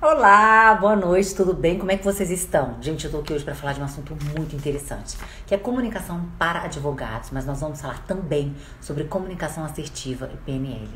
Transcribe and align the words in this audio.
Olá, 0.00 0.76
boa 0.76 0.94
noite, 0.94 1.34
tudo 1.34 1.52
bem? 1.52 1.76
Como 1.76 1.90
é 1.90 1.96
que 1.96 2.04
vocês 2.04 2.30
estão? 2.30 2.80
Gente, 2.80 3.04
eu 3.04 3.10
tô 3.10 3.18
aqui 3.18 3.32
hoje 3.32 3.44
para 3.44 3.52
falar 3.52 3.72
de 3.72 3.80
um 3.80 3.84
assunto 3.84 4.16
muito 4.38 4.54
interessante, 4.54 5.18
que 5.44 5.52
é 5.52 5.58
comunicação 5.58 6.24
para 6.38 6.62
advogados, 6.62 7.30
mas 7.32 7.44
nós 7.44 7.58
vamos 7.58 7.80
falar 7.80 8.06
também 8.06 8.54
sobre 8.80 9.02
comunicação 9.02 9.64
assertiva 9.64 10.30
e 10.32 10.36
PNL. 10.36 10.88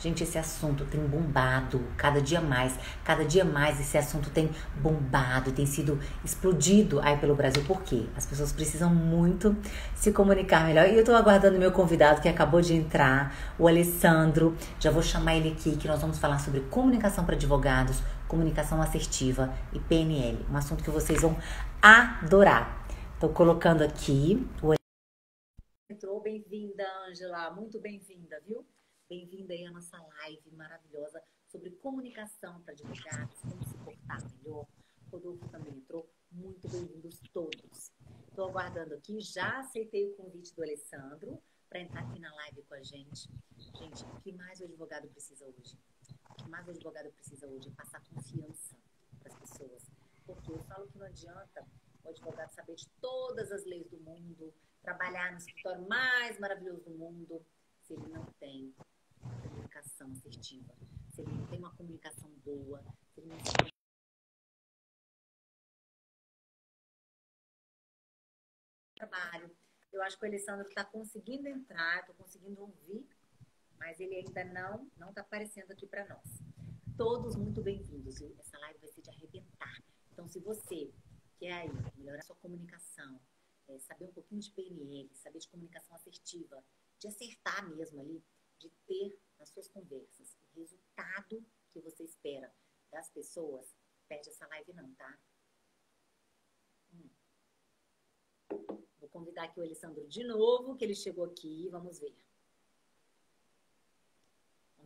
Gente, 0.00 0.22
esse 0.22 0.38
assunto 0.38 0.84
tem 0.84 1.00
bombado 1.00 1.80
cada 1.96 2.20
dia 2.20 2.40
mais, 2.40 2.72
cada 3.04 3.24
dia 3.24 3.44
mais 3.44 3.80
esse 3.80 3.98
assunto 3.98 4.30
tem 4.30 4.50
bombado, 4.76 5.50
tem 5.50 5.66
sido 5.66 5.98
explodido 6.24 7.00
aí 7.00 7.16
pelo 7.16 7.34
Brasil. 7.34 7.64
Por 7.64 7.82
quê? 7.82 8.06
As 8.16 8.24
pessoas 8.24 8.52
precisam 8.52 8.94
muito 8.94 9.56
se 9.96 10.12
comunicar 10.12 10.64
melhor. 10.64 10.88
E 10.88 10.96
eu 10.96 11.04
tô 11.04 11.14
aguardando 11.14 11.58
meu 11.58 11.72
convidado 11.72 12.20
que 12.20 12.28
acabou 12.28 12.60
de 12.60 12.74
entrar, 12.74 13.34
o 13.58 13.66
Alessandro. 13.66 14.56
Já 14.78 14.92
vou 14.92 15.02
chamar 15.02 15.34
ele 15.34 15.50
aqui 15.50 15.76
que 15.76 15.88
nós 15.88 16.00
vamos 16.00 16.18
falar 16.18 16.38
sobre 16.38 16.60
comunicação 16.60 17.24
para 17.24 17.34
advogados, 17.34 18.00
comunicação 18.28 18.80
assertiva 18.80 19.52
e 19.72 19.80
PNL. 19.80 20.44
Um 20.50 20.56
assunto 20.56 20.84
que 20.84 20.90
vocês 20.90 21.22
vão 21.22 21.36
adorar. 21.82 22.86
Tô 23.18 23.28
colocando 23.30 23.82
aqui 23.82 24.36
o 24.62 24.78
Entrou, 25.90 26.20
bem-vinda, 26.20 26.84
Angela, 27.08 27.50
muito 27.50 27.80
bem-vinda, 27.80 28.38
viu? 28.46 28.64
Bem-vinda 29.08 29.54
aí 29.54 29.64
à 29.64 29.72
nossa 29.72 29.96
live 29.96 30.50
maravilhosa 30.52 31.20
sobre 31.48 31.70
comunicação 31.70 32.60
para 32.60 32.74
advogados, 32.74 33.40
como 33.40 33.64
se 33.64 33.74
portar 33.78 34.22
melhor. 34.36 34.66
Rodolfo 35.10 35.48
também 35.48 35.72
entrou. 35.72 36.08
Muito 36.30 36.68
bem-vindos 36.68 37.18
todos. 37.32 37.90
Estou 38.28 38.50
aguardando 38.50 38.94
aqui, 38.94 39.18
já 39.18 39.58
aceitei 39.58 40.06
o 40.06 40.14
convite 40.14 40.54
do 40.54 40.62
Alessandro 40.62 41.42
para 41.68 41.80
entrar 41.80 42.02
aqui 42.02 42.20
na 42.20 42.32
live 42.34 42.62
com 42.62 42.74
a 42.74 42.82
gente. 42.82 43.30
Gente, 43.56 44.04
o 44.04 44.20
que 44.20 44.32
mais 44.32 44.60
o 44.60 44.64
advogado 44.64 45.08
precisa 45.08 45.46
hoje? 45.46 45.78
Que 46.38 46.48
mais 46.48 46.66
o 46.66 46.70
advogado 46.70 47.10
precisa 47.12 47.46
hoje 47.46 47.68
é 47.68 47.72
passar 47.72 48.00
confiança 48.08 48.76
para 49.18 49.32
as 49.32 49.38
pessoas. 49.38 49.90
Porque 50.24 50.52
eu 50.52 50.62
falo 50.64 50.86
que 50.88 50.98
não 50.98 51.06
adianta 51.06 51.66
o 52.04 52.08
advogado 52.08 52.50
saber 52.52 52.74
de 52.74 52.88
todas 53.00 53.52
as 53.52 53.64
leis 53.64 53.88
do 53.88 53.98
mundo, 53.98 54.54
trabalhar 54.82 55.32
no 55.32 55.38
escritório 55.38 55.86
mais 55.88 56.38
maravilhoso 56.38 56.82
do 56.84 56.90
mundo, 56.90 57.44
se 57.82 57.94
ele 57.94 58.08
não 58.08 58.24
tem 58.40 58.74
comunicação 59.42 60.10
assertiva, 60.12 60.74
se 61.14 61.22
ele 61.22 61.32
não 61.32 61.46
tem 61.46 61.58
uma 61.58 61.74
comunicação 61.74 62.30
boa, 62.44 62.82
se 63.12 63.20
ele 63.20 63.28
não 63.28 63.38
tem 63.38 63.72
trabalho. 68.94 69.56
Eu 69.92 70.02
acho 70.02 70.18
que 70.18 70.24
o 70.24 70.28
Alessandro 70.28 70.66
está 70.66 70.84
conseguindo 70.84 71.48
entrar, 71.48 72.00
estou 72.00 72.14
conseguindo 72.14 72.60
ouvir, 72.60 73.08
mas 73.78 74.00
ele 74.00 74.16
ainda 74.16 74.44
não 74.44 74.90
não 74.96 75.10
está 75.10 75.20
aparecendo 75.20 75.70
aqui 75.70 75.86
para 75.86 76.06
nós. 76.06 76.42
Todos 76.96 77.36
muito 77.36 77.62
bem-vindos. 77.62 78.20
Essa 78.38 78.58
live 78.58 78.78
vai 78.80 78.90
ser 78.90 79.02
de 79.02 79.10
arrebentar. 79.10 79.82
Então, 80.12 80.26
se 80.26 80.40
você 80.40 80.92
quer 81.38 81.52
aí 81.52 81.70
melhorar 81.96 82.22
sua 82.22 82.34
comunicação, 82.36 83.20
é, 83.68 83.78
saber 83.78 84.06
um 84.06 84.12
pouquinho 84.12 84.40
de 84.40 84.50
PNL, 84.50 85.08
saber 85.14 85.38
de 85.38 85.48
comunicação 85.48 85.94
assertiva, 85.94 86.64
de 86.98 87.06
acertar 87.06 87.68
mesmo 87.70 88.00
ali, 88.00 88.22
de 88.58 88.68
ter 88.86 89.16
nas 89.38 89.48
suas 89.50 89.68
conversas 89.68 90.36
o 90.52 90.58
resultado 90.58 91.44
que 91.72 91.80
você 91.80 92.02
espera 92.02 92.52
das 92.90 93.08
pessoas, 93.10 93.76
perde 94.08 94.30
essa 94.30 94.46
live 94.48 94.72
não, 94.72 94.92
tá? 94.94 95.18
Hum. 96.92 97.08
Vou 98.98 99.08
convidar 99.10 99.44
aqui 99.44 99.60
o 99.60 99.62
Alessandro 99.62 100.04
de 100.08 100.24
novo, 100.24 100.76
que 100.76 100.84
ele 100.84 100.94
chegou 100.94 101.26
aqui, 101.26 101.68
vamos 101.70 102.00
ver. 102.00 102.16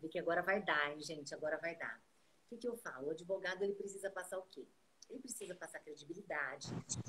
Que 0.08 0.18
agora 0.18 0.42
vai 0.42 0.62
dar, 0.62 0.92
hein, 0.92 1.00
gente? 1.00 1.34
Agora 1.34 1.58
vai 1.60 1.76
dar. 1.76 2.00
O 2.46 2.48
que, 2.50 2.56
que 2.58 2.68
eu 2.68 2.76
falo? 2.76 3.08
O 3.08 3.10
advogado, 3.10 3.62
ele 3.62 3.74
precisa 3.74 4.10
passar 4.10 4.38
o 4.38 4.42
quê? 4.50 4.66
Ele 5.08 5.20
precisa 5.20 5.54
passar 5.54 5.80
credibilidade, 5.80 6.68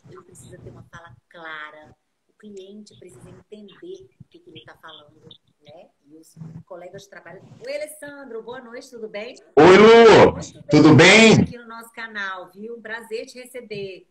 ele 0.09 0.21
precisa 0.23 0.57
ter 0.57 0.69
uma 0.69 0.83
fala 0.83 1.15
clara, 1.29 1.95
o 2.27 2.33
cliente 2.33 2.97
precisa 2.99 3.29
entender 3.29 4.09
o 4.19 4.27
que, 4.29 4.39
que 4.39 4.49
ele 4.49 4.59
está 4.59 4.75
falando, 4.75 5.29
né? 5.61 5.89
E 6.05 6.17
os 6.17 6.35
colegas 6.65 7.03
de 7.03 7.09
trabalho. 7.09 7.41
Oi, 7.65 7.75
Alessandro, 7.75 8.41
boa 8.43 8.59
noite, 8.59 8.89
tudo 8.89 9.07
bem? 9.07 9.35
Oi, 9.55 9.77
Lu, 9.77 10.33
tudo 10.69 10.95
bem? 10.95 11.41
Aqui 11.41 11.57
no 11.57 11.67
nosso 11.67 11.91
canal, 11.93 12.51
viu? 12.51 12.75
Um 12.75 12.81
prazer 12.81 13.25
te 13.25 13.39
receber. 13.39 14.07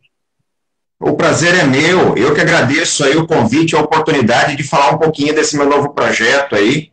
O 0.99 1.17
prazer 1.17 1.53
é 1.53 1.65
meu. 1.65 2.15
Eu 2.15 2.33
que 2.33 2.39
agradeço 2.39 3.03
aí 3.03 3.17
o 3.17 3.27
convite, 3.27 3.75
a 3.75 3.81
oportunidade 3.81 4.55
de 4.55 4.63
falar 4.63 4.95
um 4.95 4.97
pouquinho 4.97 5.35
desse 5.35 5.57
meu 5.57 5.67
novo 5.67 5.93
projeto 5.93 6.55
aí. 6.55 6.92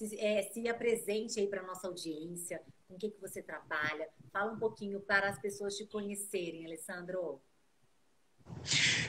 Se, 0.00 0.18
é, 0.18 0.48
se 0.50 0.66
apresente 0.66 1.38
aí 1.38 1.46
para 1.46 1.62
nossa 1.62 1.86
audiência, 1.86 2.62
com 2.88 2.94
o 2.94 2.98
que, 2.98 3.10
que 3.10 3.20
você 3.20 3.42
trabalha. 3.42 4.08
Fala 4.32 4.50
um 4.50 4.58
pouquinho 4.58 4.98
para 4.98 5.28
as 5.28 5.38
pessoas 5.38 5.74
te 5.74 5.84
conhecerem, 5.84 6.64
Alessandro. 6.64 7.38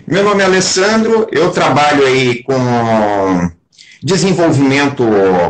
Meu 0.06 0.22
nome 0.22 0.42
é 0.42 0.46
Alessandro, 0.46 1.30
eu 1.32 1.50
trabalho 1.54 2.06
aí 2.06 2.44
com 2.44 2.54
desenvolvimento 4.04 5.06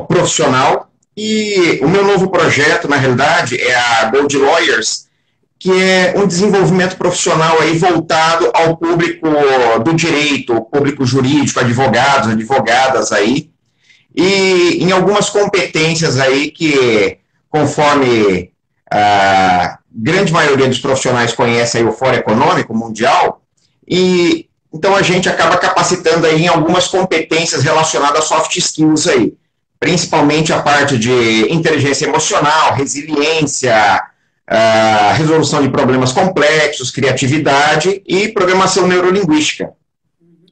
profissional 0.07 0.91
e 1.17 1.79
o 1.81 1.89
meu 1.89 2.05
novo 2.05 2.29
projeto, 2.29 2.87
na 2.87 2.97
realidade, 2.97 3.59
é 3.59 3.73
a 3.73 4.11
Gold 4.11 4.37
Lawyers, 4.37 5.07
que 5.57 5.71
é 5.71 6.13
um 6.17 6.27
desenvolvimento 6.27 6.97
profissional 6.97 7.59
aí 7.59 7.79
voltado 7.79 8.51
ao 8.53 8.77
público 8.77 9.27
do 9.83 9.93
direito, 9.95 10.61
público 10.65 11.03
jurídico, 11.03 11.59
advogados, 11.59 12.29
advogadas 12.29 13.11
aí, 13.11 13.50
e 14.15 14.83
em 14.83 14.91
algumas 14.91 15.29
competências 15.29 16.19
aí 16.19 16.51
que, 16.51 17.17
conforme 17.49 18.51
a 18.89 19.79
grande 19.89 20.31
maioria 20.31 20.67
dos 20.67 20.79
profissionais 20.79 21.33
conhece 21.33 21.77
aí 21.77 21.85
o 21.85 21.93
Fórum 21.93 22.15
Econômico 22.15 22.73
Mundial, 22.73 23.41
e 23.87 24.49
então 24.73 24.95
a 24.95 25.01
gente 25.01 25.27
acaba 25.27 25.57
capacitando 25.57 26.25
aí 26.25 26.43
em 26.43 26.47
algumas 26.47 26.87
competências 26.87 27.61
relacionadas 27.61 28.19
a 28.19 28.21
soft 28.21 28.55
skills 28.55 29.07
aí, 29.07 29.33
principalmente 29.79 30.53
a 30.53 30.61
parte 30.61 30.97
de 30.97 31.51
inteligência 31.51 32.05
emocional, 32.05 32.73
resiliência, 32.73 34.01
resolução 35.15 35.61
de 35.61 35.69
problemas 35.69 36.13
complexos, 36.13 36.91
criatividade 36.91 38.01
e 38.05 38.29
programação 38.29 38.87
neurolinguística. 38.87 39.73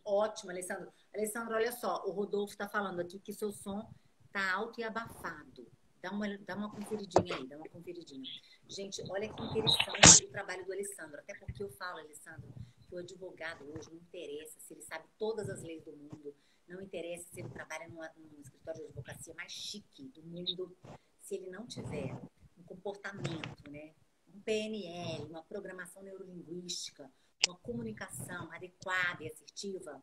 Ótimo, 0.05 0.51
Alessandro. 0.51 0.88
Alessandro, 1.19 1.53
olha 1.53 1.71
só, 1.73 2.01
o 2.05 2.11
Rodolfo 2.11 2.53
está 2.53 2.67
falando 2.69 3.01
aqui 3.01 3.19
que 3.19 3.33
seu 3.33 3.51
som 3.51 3.85
está 4.25 4.53
alto 4.53 4.79
e 4.79 4.83
abafado. 4.83 5.67
Dá 6.01 6.11
uma, 6.11 6.37
dá 6.37 6.55
uma 6.55 6.71
conferidinha 6.71 7.35
aí, 7.35 7.45
dá 7.45 7.57
uma 7.57 7.67
conferidinha. 7.67 8.23
Gente, 8.69 9.03
olha 9.11 9.27
que 9.27 9.41
interessante 9.41 10.25
o 10.25 10.31
trabalho 10.31 10.65
do 10.65 10.71
Alessandro. 10.71 11.19
Até 11.19 11.35
porque 11.35 11.61
eu 11.61 11.69
falo, 11.71 11.99
Alessandro, 11.99 12.53
que 12.81 12.95
o 12.95 12.97
advogado 12.97 13.65
hoje 13.69 13.89
não 13.91 13.97
interessa 13.97 14.57
se 14.61 14.73
ele 14.73 14.81
sabe 14.81 15.05
todas 15.17 15.49
as 15.49 15.61
leis 15.61 15.83
do 15.83 15.91
mundo, 15.91 16.33
não 16.69 16.81
interessa 16.81 17.27
se 17.33 17.41
ele 17.41 17.49
trabalha 17.49 17.89
num 17.89 18.39
escritório 18.39 18.79
de 18.79 18.85
advocacia 18.87 19.33
mais 19.33 19.51
chique 19.51 20.07
do 20.15 20.23
mundo, 20.23 20.73
se 21.19 21.35
ele 21.35 21.49
não 21.49 21.67
tiver 21.67 22.15
um 22.57 22.63
comportamento, 22.63 23.69
né? 23.69 23.93
um 24.33 24.39
PNL, 24.39 25.25
uma 25.25 25.43
programação 25.43 26.01
neurolinguística, 26.01 27.11
uma 27.45 27.57
comunicação 27.57 28.49
adequada 28.53 29.23
e 29.23 29.27
assertiva, 29.27 30.01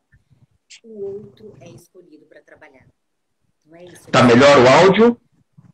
o 0.83 1.03
outro 1.03 1.53
é 1.59 1.69
escolhido 1.69 2.25
para 2.25 2.41
trabalhar. 2.41 2.87
Não 3.65 3.75
é 3.75 3.85
isso? 3.85 4.09
Tá 4.11 4.23
melhor 4.23 4.57
o 4.59 4.67
áudio? 4.67 5.21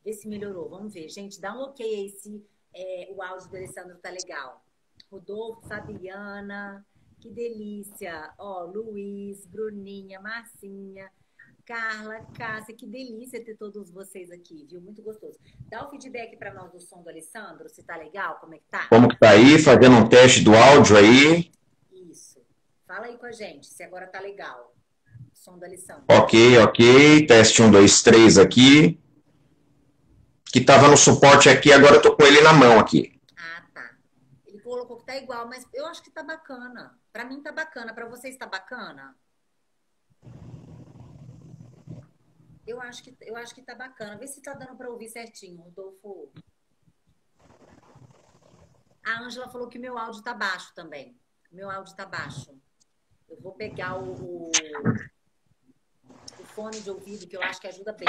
Vê 0.04 0.14
se 0.14 0.28
melhorou. 0.28 0.70
Vamos 0.70 0.94
ver. 0.94 1.10
Gente, 1.10 1.40
dá 1.40 1.56
um 1.56 1.62
ok 1.62 1.86
aí 1.86 2.10
se 2.10 2.44
é, 2.74 3.10
o 3.12 3.22
áudio 3.22 3.50
do 3.50 3.58
Alessandro 3.58 3.98
tá 3.98 4.10
legal. 4.10 4.64
Rodolfo, 5.12 5.68
Fabiana, 5.68 6.86
que 7.20 7.30
delícia! 7.30 8.34
Ó, 8.38 8.66
Luiz, 8.66 9.46
Bruninha, 9.46 10.20
Marcinha, 10.20 11.10
Carla, 11.66 12.26
Cássia, 12.38 12.76
que 12.76 12.86
delícia 12.86 13.44
ter 13.44 13.56
todos 13.56 13.92
vocês 13.92 14.32
aqui, 14.32 14.66
viu? 14.70 14.82
Muito 14.82 15.02
gostoso. 15.02 15.40
Dá 15.70 15.86
o 15.86 15.90
feedback 15.90 16.36
para 16.36 16.54
nós 16.54 16.72
do 16.72 16.80
som 16.80 17.02
do 17.02 17.10
Alessandro, 17.10 17.70
se 17.70 17.84
tá 17.84 17.96
legal, 17.96 18.40
como 18.40 18.56
é 18.56 18.58
que 18.58 18.66
tá? 18.70 18.88
Como 18.90 19.08
que 19.08 19.18
tá 19.18 19.30
aí, 19.30 19.58
fazendo 19.60 19.96
um 19.96 20.10
teste 20.10 20.44
do 20.44 20.54
áudio 20.54 20.98
aí. 20.98 21.52
Isso. 21.92 22.42
Fala 22.86 23.06
aí 23.06 23.18
com 23.18 23.26
a 23.26 23.32
gente, 23.32 23.68
se 23.68 23.84
agora 23.84 24.08
tá 24.08 24.20
legal. 24.20 24.73
Som 25.44 25.58
do 25.60 25.66
Alessandro. 25.66 26.06
Ok, 26.08 26.58
ok. 26.60 27.28
Teste 27.28 27.62
1, 27.62 27.70
2, 27.70 28.02
3 28.02 28.38
aqui. 28.38 28.98
Que 30.46 30.64
tava 30.64 30.88
no 30.88 30.96
suporte 30.96 31.50
aqui, 31.50 31.74
agora 31.74 31.96
eu 31.96 32.02
tô 32.02 32.16
com 32.16 32.24
ele 32.24 32.40
na 32.40 32.54
mão 32.54 32.80
aqui. 32.80 33.20
Ah, 33.36 33.62
tá. 33.74 33.98
Ele 34.48 34.60
colocou 34.60 34.96
que 34.96 35.06
tá 35.06 35.18
igual, 35.18 35.46
mas 35.46 35.68
eu 35.74 35.86
acho 35.88 36.02
que 36.02 36.10
tá 36.10 36.24
bacana. 36.24 36.98
Para 37.12 37.26
mim 37.26 37.42
tá 37.42 37.52
bacana, 37.52 37.94
para 37.94 38.08
vocês 38.08 38.38
tá 38.38 38.46
bacana? 38.46 39.18
Eu 42.66 42.80
acho 42.80 43.04
que 43.04 43.14
eu 43.20 43.36
acho 43.36 43.54
que 43.54 43.62
tá 43.62 43.76
bacana. 43.76 44.16
Vê 44.16 44.28
se 44.28 44.42
tá 44.42 44.54
dando 44.54 44.78
para 44.78 44.90
ouvir 44.90 45.10
certinho, 45.10 45.62
Rodolfo. 45.62 46.32
A 49.04 49.20
Ângela 49.20 49.50
falou 49.50 49.68
que 49.68 49.78
meu 49.78 49.98
áudio 49.98 50.24
tá 50.24 50.34
baixo 50.34 50.74
também. 50.74 51.20
Meu 51.52 51.70
áudio 51.70 51.94
tá 51.98 52.06
baixo. 52.06 52.58
Eu 53.30 53.42
vou 53.42 53.52
pegar 53.52 53.98
o, 53.98 54.14
o 54.14 54.52
fone 56.54 56.80
de 56.80 56.90
ouvido 56.90 57.28
que 57.28 57.36
eu 57.36 57.42
acho 57.42 57.60
que 57.60 57.68
ajuda 57.68 57.94
bem. 57.94 58.08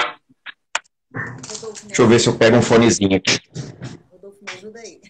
Rodolfo, 1.49 1.87
Deixa 1.87 2.01
eu 2.01 2.07
ver 2.07 2.19
se 2.19 2.29
eu 2.29 2.37
pego 2.37 2.57
um 2.57 2.61
fonezinho 2.61 3.17
aqui. 3.17 3.39
Rodolfo, 4.11 4.39
me 4.43 4.51
ajuda 4.51 4.79
aí. 4.79 5.01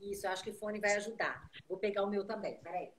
Isso, 0.00 0.26
eu 0.26 0.30
acho 0.30 0.42
que 0.42 0.50
o 0.50 0.54
fone 0.54 0.80
vai 0.80 0.94
ajudar. 0.96 1.48
Vou 1.68 1.78
pegar 1.78 2.02
o 2.04 2.10
meu 2.10 2.24
também, 2.26 2.58
peraí. 2.60 2.92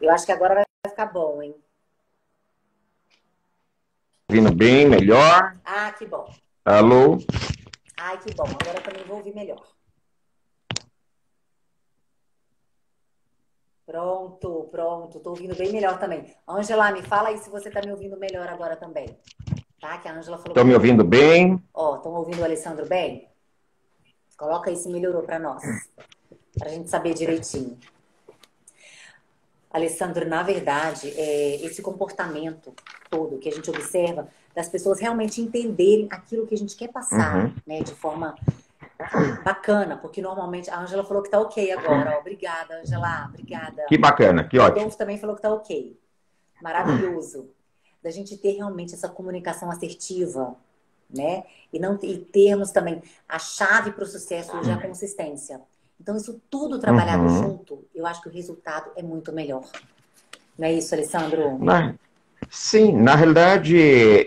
Eu 0.00 0.10
acho 0.12 0.24
que 0.24 0.32
agora 0.32 0.54
vai 0.54 0.64
ficar 0.88 1.06
bom, 1.06 1.42
hein? 1.42 1.54
Vindo 4.30 4.54
bem, 4.54 4.88
melhor. 4.88 5.58
Ah, 5.64 5.90
que 5.92 6.06
bom. 6.06 6.32
Alô? 6.64 7.18
Ai, 7.96 8.18
que 8.20 8.32
bom. 8.34 8.44
Agora 8.44 8.80
também 8.80 9.02
vou 9.04 9.16
ouvir 9.16 9.34
melhor. 9.34 9.66
Pronto, 13.86 14.68
pronto. 14.70 15.18
Tô 15.20 15.30
ouvindo 15.30 15.56
bem 15.56 15.72
melhor 15.72 15.98
também. 15.98 16.36
Angela, 16.46 16.92
me 16.92 17.02
fala 17.02 17.30
aí 17.30 17.38
se 17.38 17.48
você 17.48 17.70
tá 17.70 17.80
me 17.80 17.90
ouvindo 17.90 18.18
melhor 18.18 18.46
agora 18.46 18.76
também. 18.76 19.18
Tá? 19.80 19.96
Que 19.98 20.08
a 20.08 20.12
Angela 20.12 20.36
falou. 20.36 20.54
Tô 20.54 20.62
me 20.62 20.74
ouvindo 20.74 21.02
bem. 21.02 21.62
Ó, 21.72 21.96
estão 21.96 22.12
ouvindo 22.12 22.40
o 22.40 22.44
Alessandro 22.44 22.86
bem? 22.86 23.28
Coloca 24.36 24.70
aí 24.70 24.76
se 24.76 24.88
melhorou 24.90 25.22
para 25.22 25.38
nós. 25.38 25.62
Pra 26.58 26.68
gente 26.68 26.90
saber 26.90 27.14
direitinho. 27.14 27.78
Alessandro, 29.70 30.26
na 30.26 30.42
verdade, 30.42 31.12
é, 31.16 31.56
esse 31.64 31.82
comportamento 31.82 32.72
todo 33.10 33.38
que 33.38 33.48
a 33.48 33.52
gente 33.52 33.68
observa 33.70 34.28
das 34.54 34.68
pessoas 34.68 34.98
realmente 34.98 35.40
entenderem 35.40 36.08
aquilo 36.10 36.46
que 36.46 36.54
a 36.54 36.58
gente 36.58 36.74
quer 36.74 36.88
passar, 36.88 37.44
uhum. 37.44 37.52
né, 37.66 37.80
de 37.80 37.94
forma 37.94 38.34
bacana, 39.44 39.96
porque 39.96 40.20
normalmente 40.20 40.70
a 40.70 40.80
Angela 40.80 41.04
falou 41.04 41.22
que 41.22 41.30
tá 41.30 41.38
ok 41.38 41.70
agora. 41.70 42.16
Ó, 42.16 42.20
obrigada, 42.20 42.80
Angela, 42.80 43.26
obrigada. 43.28 43.84
Que 43.88 43.96
bacana, 43.96 44.44
que 44.44 44.58
ótimo. 44.58 44.76
O 44.76 44.80
Adolfo 44.80 44.98
também 44.98 45.18
falou 45.18 45.36
que 45.36 45.42
tá 45.42 45.52
ok. 45.52 45.98
Maravilhoso. 46.60 47.50
Da 48.02 48.10
gente 48.10 48.36
ter 48.36 48.52
realmente 48.52 48.94
essa 48.94 49.08
comunicação 49.08 49.70
assertiva, 49.70 50.56
né? 51.08 51.44
E 51.72 51.78
não 51.78 51.98
e 52.02 52.18
termos 52.18 52.70
também 52.70 53.02
a 53.28 53.38
chave 53.38 53.92
para 53.92 54.04
o 54.04 54.06
sucesso 54.06 54.56
hoje 54.56 54.70
é 54.70 54.74
a 54.74 54.80
consistência. 54.80 55.60
Então, 56.00 56.16
isso 56.16 56.40
tudo 56.48 56.78
trabalhado 56.78 57.24
uhum. 57.24 57.42
junto, 57.42 57.84
eu 57.94 58.06
acho 58.06 58.22
que 58.22 58.28
o 58.28 58.32
resultado 58.32 58.90
é 58.96 59.02
muito 59.02 59.32
melhor. 59.32 59.64
Não 60.58 60.66
é 60.66 60.72
isso, 60.72 60.94
Alessandro? 60.94 61.58
Na, 61.58 61.94
sim, 62.50 62.92
na 62.92 63.14
realidade, 63.14 63.76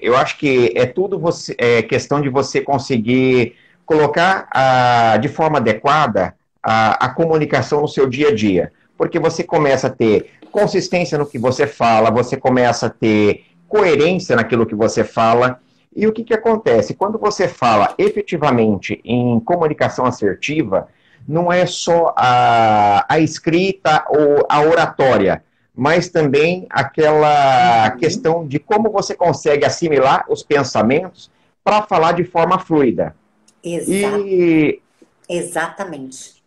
eu 0.02 0.16
acho 0.16 0.38
que 0.38 0.72
é 0.76 0.86
tudo 0.86 1.20
você, 1.20 1.56
é 1.58 1.82
questão 1.82 2.22
de 2.22 2.30
você 2.30 2.62
conseguir 2.62 3.56
colocar 3.86 4.48
a, 4.52 5.18
de 5.18 5.28
forma 5.28 5.58
adequada 5.58 6.36
a, 6.64 7.06
a 7.06 7.10
comunicação 7.10 7.82
no 7.82 7.88
seu 7.88 8.08
dia 8.08 8.30
a 8.30 8.36
dia. 8.36 8.72
Porque 8.98 9.20
você 9.20 9.44
começa 9.44 9.88
a 9.88 9.90
ter 9.90 10.32
consistência 10.52 11.18
no 11.18 11.26
que 11.26 11.40
você 11.40 11.66
fala, 11.66 12.12
você 12.12 12.38
começa 12.38 12.88
a 12.88 12.90
ter 12.90 13.46
coerência 13.68 14.36
naquilo 14.36 14.66
que 14.66 14.76
você 14.76 15.04
fala. 15.04 15.60
E 15.94 16.06
o 16.08 16.14
que, 16.14 16.24
que 16.24 16.34
acontece? 16.34 16.94
Quando 16.94 17.18
você 17.18 17.48
fala 17.48 17.94
efetivamente 17.98 19.02
em 19.04 19.40
comunicação 19.40 20.06
assertiva, 20.06 20.88
não 21.28 21.52
é 21.52 21.66
só 21.66 22.14
a, 22.18 23.06
a 23.08 23.20
escrita 23.20 24.06
ou 24.10 24.46
a 24.50 24.62
oratória, 24.62 25.44
mas 25.76 26.10
também 26.10 26.68
aquela 26.70 27.90
uhum. 27.92 27.98
questão 27.98 28.48
de 28.48 28.60
como 28.60 28.92
você 28.92 29.16
consegue 29.16 29.66
assimilar 29.66 30.26
os 30.30 30.44
pensamentos 30.44 31.32
para 31.64 31.84
falar 31.84 32.14
de 32.14 32.24
forma 32.24 32.60
fluida. 32.60 33.16
E... 33.64 34.82
Exatamente. 35.30 36.42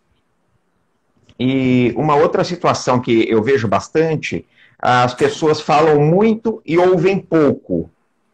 E 1.39 1.93
uma 1.97 2.17
outra 2.17 2.45
situação 2.45 3.01
que 3.01 3.29
eu 3.29 3.43
vejo 3.43 3.67
bastante, 3.67 4.47
as 4.79 5.15
pessoas 5.15 5.61
falam 5.61 6.01
muito 6.01 6.63
e 6.65 6.77
ouvem 6.79 7.19
pouco. 7.19 7.91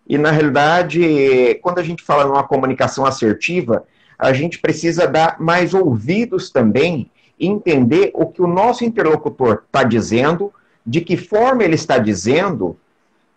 E 0.06 0.18
na 0.18 0.30
realidade, 0.30 1.54
quando 1.62 1.78
a 1.78 1.82
gente 1.82 2.02
fala 2.02 2.24
numa 2.24 2.42
comunicação 2.42 3.06
assertiva, 3.06 3.84
a 4.20 4.34
gente 4.34 4.58
precisa 4.58 5.06
dar 5.06 5.40
mais 5.40 5.72
ouvidos 5.72 6.50
também, 6.50 7.10
entender 7.38 8.10
o 8.12 8.26
que 8.26 8.42
o 8.42 8.46
nosso 8.46 8.84
interlocutor 8.84 9.62
está 9.66 9.82
dizendo, 9.82 10.52
de 10.86 11.00
que 11.00 11.16
forma 11.16 11.64
ele 11.64 11.74
está 11.74 11.96
dizendo, 11.96 12.76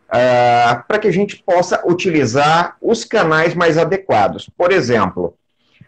uh, 0.10 0.84
para 0.86 1.00
que 1.00 1.08
a 1.08 1.14
gente 1.14 1.42
possa 1.42 1.82
utilizar 1.88 2.76
os 2.82 3.06
canais 3.06 3.56
mais 3.56 3.78
adequados. 3.78 4.50
Por 4.58 4.74
exemplo, 4.74 5.34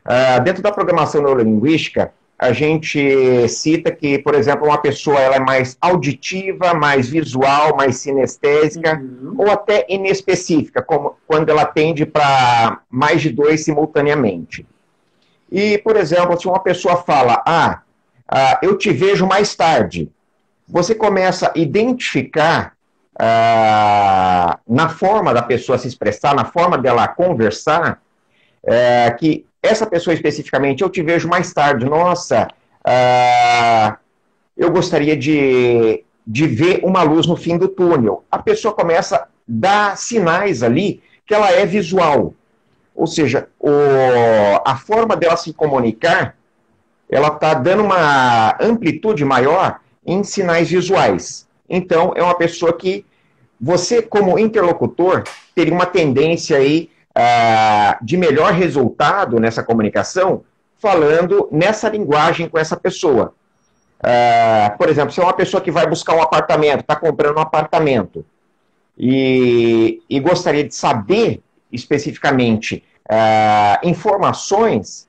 uh, 0.05 0.41
dentro 0.41 0.63
da 0.63 0.71
programação 0.71 1.21
neurolinguística, 1.21 2.13
a 2.39 2.53
gente 2.53 3.47
cita 3.49 3.91
que, 3.91 4.19
por 4.19 4.33
exemplo, 4.33 4.65
uma 4.65 4.77
pessoa 4.77 5.19
ela 5.19 5.35
é 5.35 5.39
mais 5.39 5.77
auditiva, 5.81 6.73
mais 6.73 7.09
visual, 7.09 7.75
mais 7.75 7.97
sinestésica, 7.97 8.97
uhum. 8.97 9.35
ou 9.37 9.51
até 9.51 9.85
inespecífica, 9.89 10.81
como 10.81 11.17
quando 11.27 11.49
ela 11.49 11.63
atende 11.63 12.05
para 12.05 12.79
mais 12.89 13.21
de 13.21 13.29
dois 13.29 13.63
simultaneamente. 13.63 14.65
E, 15.51 15.77
por 15.79 15.95
exemplo, 15.95 16.39
se 16.39 16.47
uma 16.47 16.59
pessoa 16.59 16.97
fala, 16.97 17.43
ah, 17.45 17.81
ah 18.27 18.59
eu 18.61 18.77
te 18.77 18.91
vejo 18.91 19.25
mais 19.25 19.55
tarde, 19.55 20.09
você 20.67 20.95
começa 20.95 21.51
a 21.55 21.59
identificar 21.59 22.73
ah, 23.17 24.59
na 24.67 24.89
forma 24.89 25.33
da 25.33 25.41
pessoa 25.41 25.77
se 25.77 25.87
expressar, 25.87 26.35
na 26.35 26.45
forma 26.45 26.77
dela 26.77 27.07
conversar, 27.07 28.01
é, 28.63 29.11
que 29.11 29.45
essa 29.61 29.85
pessoa 29.85 30.13
especificamente, 30.13 30.81
eu 30.81 30.89
te 30.89 31.01
vejo 31.01 31.27
mais 31.27 31.53
tarde, 31.53 31.85
nossa, 31.85 32.47
ah, 32.83 33.97
eu 34.57 34.71
gostaria 34.71 35.15
de, 35.15 36.03
de 36.25 36.47
ver 36.47 36.81
uma 36.83 37.03
luz 37.03 37.27
no 37.27 37.35
fim 37.35 37.57
do 37.57 37.67
túnel. 37.67 38.23
A 38.31 38.39
pessoa 38.39 38.73
começa 38.73 39.17
a 39.17 39.27
dar 39.47 39.97
sinais 39.97 40.63
ali 40.63 41.01
que 41.25 41.33
ela 41.33 41.51
é 41.51 41.65
visual. 41.65 42.33
Ou 42.95 43.05
seja, 43.05 43.49
o, 43.59 43.69
a 44.65 44.77
forma 44.77 45.15
dela 45.15 45.35
se 45.35 45.53
comunicar, 45.53 46.35
ela 47.09 47.27
está 47.27 47.53
dando 47.53 47.83
uma 47.83 48.55
amplitude 48.59 49.25
maior 49.25 49.79
em 50.05 50.23
sinais 50.23 50.69
visuais. 50.69 51.47
Então, 51.69 52.13
é 52.15 52.23
uma 52.23 52.35
pessoa 52.35 52.71
que 52.73 53.05
você, 53.59 54.01
como 54.01 54.39
interlocutor, 54.39 55.23
teria 55.53 55.73
uma 55.73 55.85
tendência 55.85 56.57
aí 56.57 56.89
uh, 57.17 58.03
de 58.03 58.17
melhor 58.17 58.53
resultado 58.53 59.39
nessa 59.39 59.63
comunicação, 59.63 60.43
falando 60.77 61.49
nessa 61.51 61.89
linguagem 61.89 62.47
com 62.47 62.57
essa 62.57 62.77
pessoa. 62.77 63.33
Uh, 63.99 64.77
por 64.77 64.89
exemplo, 64.89 65.11
se 65.11 65.19
é 65.19 65.23
uma 65.23 65.33
pessoa 65.33 65.61
que 65.61 65.71
vai 65.71 65.87
buscar 65.87 66.15
um 66.15 66.21
apartamento, 66.21 66.81
está 66.81 66.95
comprando 66.95 67.37
um 67.37 67.41
apartamento, 67.41 68.25
e, 68.97 70.01
e 70.09 70.19
gostaria 70.19 70.63
de 70.63 70.75
saber 70.75 71.41
especificamente 71.75 72.83
uh, 73.09 73.87
informações 73.87 75.07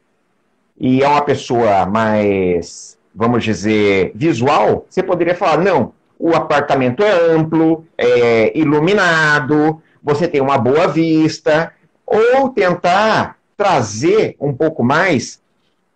e 0.79 1.03
é 1.03 1.09
uma 1.09 1.23
pessoa 1.23 1.87
mais, 1.87 2.99
vamos 3.15 3.43
dizer, 3.43 4.13
visual, 4.15 4.87
você 4.89 5.03
poderia 5.03 5.35
falar, 5.35 5.59
não, 5.59 5.95
o 6.19 6.35
apartamento 6.35 7.03
é 7.03 7.13
amplo, 7.33 7.87
é 7.97 8.57
iluminado, 8.57 9.81
você 10.03 10.29
tem 10.29 10.41
uma 10.41 10.59
boa 10.59 10.87
vista, 10.87 11.73
ou 12.07 12.51
tentar 12.51 13.39
trazer 13.57 14.37
um 14.39 14.53
pouco 14.53 14.85
mais 14.85 15.41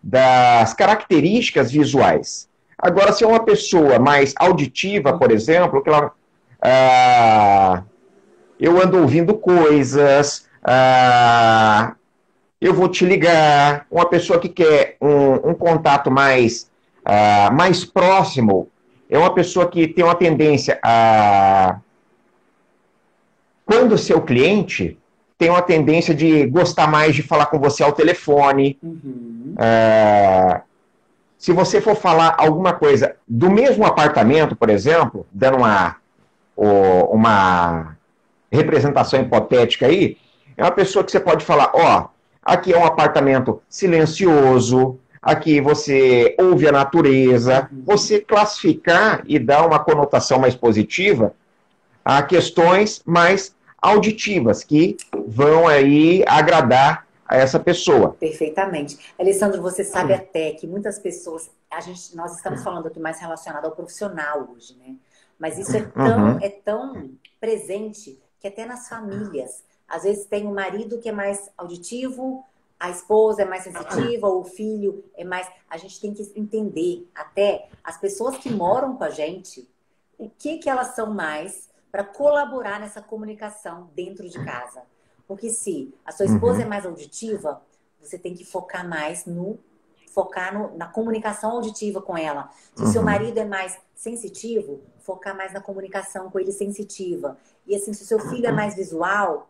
das 0.03 0.73
características 0.73 1.71
visuais. 1.71 2.49
Agora, 2.79 3.13
se 3.13 3.23
é 3.23 3.27
uma 3.27 3.45
pessoa 3.45 3.99
mais 3.99 4.33
auditiva, 4.37 5.17
por 5.19 5.31
exemplo, 5.31 5.83
que 5.83 5.91
ela, 5.91 6.13
ah, 6.63 7.83
eu 8.59 8.81
ando 8.81 8.99
ouvindo 8.99 9.35
coisas, 9.35 10.49
ah, 10.63 11.95
eu 12.61 12.75
vou 12.75 12.89
te 12.89 13.05
ligar. 13.05 13.87
Uma 13.91 14.07
pessoa 14.07 14.39
que 14.39 14.49
quer 14.49 14.97
um, 15.01 15.51
um 15.51 15.55
contato 15.55 16.11
mais, 16.11 16.71
ah, 17.05 17.51
mais 17.53 17.85
próximo 17.85 18.69
é 19.09 19.19
uma 19.19 19.35
pessoa 19.35 19.69
que 19.69 19.89
tem 19.89 20.05
uma 20.05 20.15
tendência 20.15 20.79
a. 20.83 21.79
Quando 23.65 23.93
o 23.93 23.99
seu 23.99 24.21
cliente 24.21 24.99
tem 25.39 25.49
uma 25.49 25.63
tendência 25.63 26.15
de 26.15 26.47
gostar 26.47 26.87
mais 26.87 27.15
de 27.15 27.23
falar 27.23 27.47
com 27.47 27.59
você 27.59 27.83
ao 27.83 27.93
telefone. 27.93 28.79
Uhum. 28.83 29.55
Ah, 29.59 30.63
se 31.39 31.53
você 31.53 31.81
for 31.81 31.97
falar 31.97 32.37
alguma 32.39 32.75
coisa 32.75 33.17
do 33.27 33.51
mesmo 33.51 33.87
apartamento, 33.87 34.55
por 34.55 34.69
exemplo, 34.69 35.27
dando 35.33 35.57
uma, 35.57 35.97
uma 36.55 37.97
representação 38.53 39.23
hipotética 39.23 39.87
aí, 39.87 40.19
é 40.61 40.65
uma 40.65 40.71
pessoa 40.71 41.03
que 41.03 41.11
você 41.11 41.19
pode 41.19 41.43
falar, 41.43 41.73
ó, 41.75 42.09
aqui 42.43 42.71
é 42.71 42.77
um 42.77 42.85
apartamento 42.85 43.63
silencioso, 43.67 45.01
aqui 45.23 45.59
você 45.59 46.37
ouve 46.39 46.69
a 46.69 46.73
natureza, 46.73 47.67
você 47.73 48.21
classificar 48.21 49.23
e 49.25 49.39
dar 49.39 49.67
uma 49.67 49.79
conotação 49.79 50.39
mais 50.39 50.55
positiva 50.55 51.35
a 52.05 52.23
questões 52.23 53.03
mais 53.07 53.57
auditivas 53.81 54.63
que 54.63 54.99
vão 55.27 55.67
aí 55.67 56.23
agradar 56.29 57.07
a 57.27 57.39
essa 57.39 57.59
pessoa. 57.59 58.11
Perfeitamente. 58.21 59.15
Alessandro, 59.19 59.63
você 59.63 59.83
sabe 59.83 60.13
até 60.13 60.51
que 60.51 60.67
muitas 60.67 60.99
pessoas, 60.99 61.51
a 61.71 61.81
gente, 61.81 62.15
nós 62.15 62.37
estamos 62.37 62.63
falando 62.63 62.89
aqui 62.89 63.01
mais 63.01 63.19
relacionado 63.19 63.65
ao 63.65 63.71
profissional 63.71 64.51
hoje, 64.55 64.77
né? 64.77 64.95
Mas 65.39 65.57
isso 65.57 65.75
é 65.75 65.81
tão, 65.81 66.33
uhum. 66.33 66.39
é 66.43 66.49
tão 66.51 67.11
presente 67.41 68.21
que 68.39 68.47
até 68.47 68.67
nas 68.67 68.89
famílias, 68.89 69.63
às 69.91 70.05
vezes 70.05 70.25
tem 70.25 70.47
um 70.47 70.55
marido 70.55 70.99
que 70.99 71.09
é 71.09 71.13
mais 71.13 71.51
auditivo, 71.59 72.45
a 72.79 72.89
esposa 72.89 73.43
é 73.43 73.45
mais 73.45 73.65
sensitiva, 73.65 74.29
o 74.29 74.45
filho 74.45 75.05
é 75.15 75.25
mais. 75.25 75.47
A 75.69 75.77
gente 75.77 76.01
tem 76.01 76.15
que 76.15 76.23
entender 76.35 77.07
até 77.15 77.69
as 77.85 77.99
pessoas 77.99 78.39
que 78.39 78.49
moram 78.51 78.97
com 78.97 79.05
a 79.05 79.11
gente, 79.11 79.69
o 80.17 80.31
que, 80.31 80.59
que 80.59 80.71
elas 80.71 80.95
são 80.95 81.13
mais 81.13 81.69
para 81.91 82.05
colaborar 82.05 82.79
nessa 82.79 83.03
comunicação 83.03 83.91
dentro 83.95 84.29
de 84.29 84.43
casa. 84.45 84.83
Porque 85.27 85.51
se 85.51 85.93
a 86.07 86.13
sua 86.13 86.27
esposa 86.27 86.61
uhum. 86.61 86.65
é 86.65 86.69
mais 86.69 86.87
auditiva, 86.87 87.61
você 88.01 88.17
tem 88.17 88.33
que 88.33 88.45
focar 88.45 88.89
mais 88.89 89.27
no 89.27 89.59
focar 90.11 90.53
no, 90.53 90.77
na 90.77 90.87
comunicação 90.87 91.53
auditiva 91.53 92.03
com 92.03 92.19
ela. 92.19 92.51
Se 92.75 92.83
o 92.83 92.87
seu 92.89 93.01
uhum. 93.01 93.07
marido 93.07 93.39
é 93.39 93.45
mais 93.45 93.79
sensitivo, 93.95 94.81
focar 94.99 95.37
mais 95.37 95.53
na 95.53 95.61
comunicação 95.61 96.29
com 96.31 96.41
ele 96.41 96.51
sensitiva. 96.51 97.39
E 97.65 97.77
assim, 97.77 97.93
se 97.93 98.03
o 98.03 98.07
seu 98.07 98.19
filho 98.19 98.47
é 98.47 98.53
mais 98.53 98.75
visual, 98.75 99.49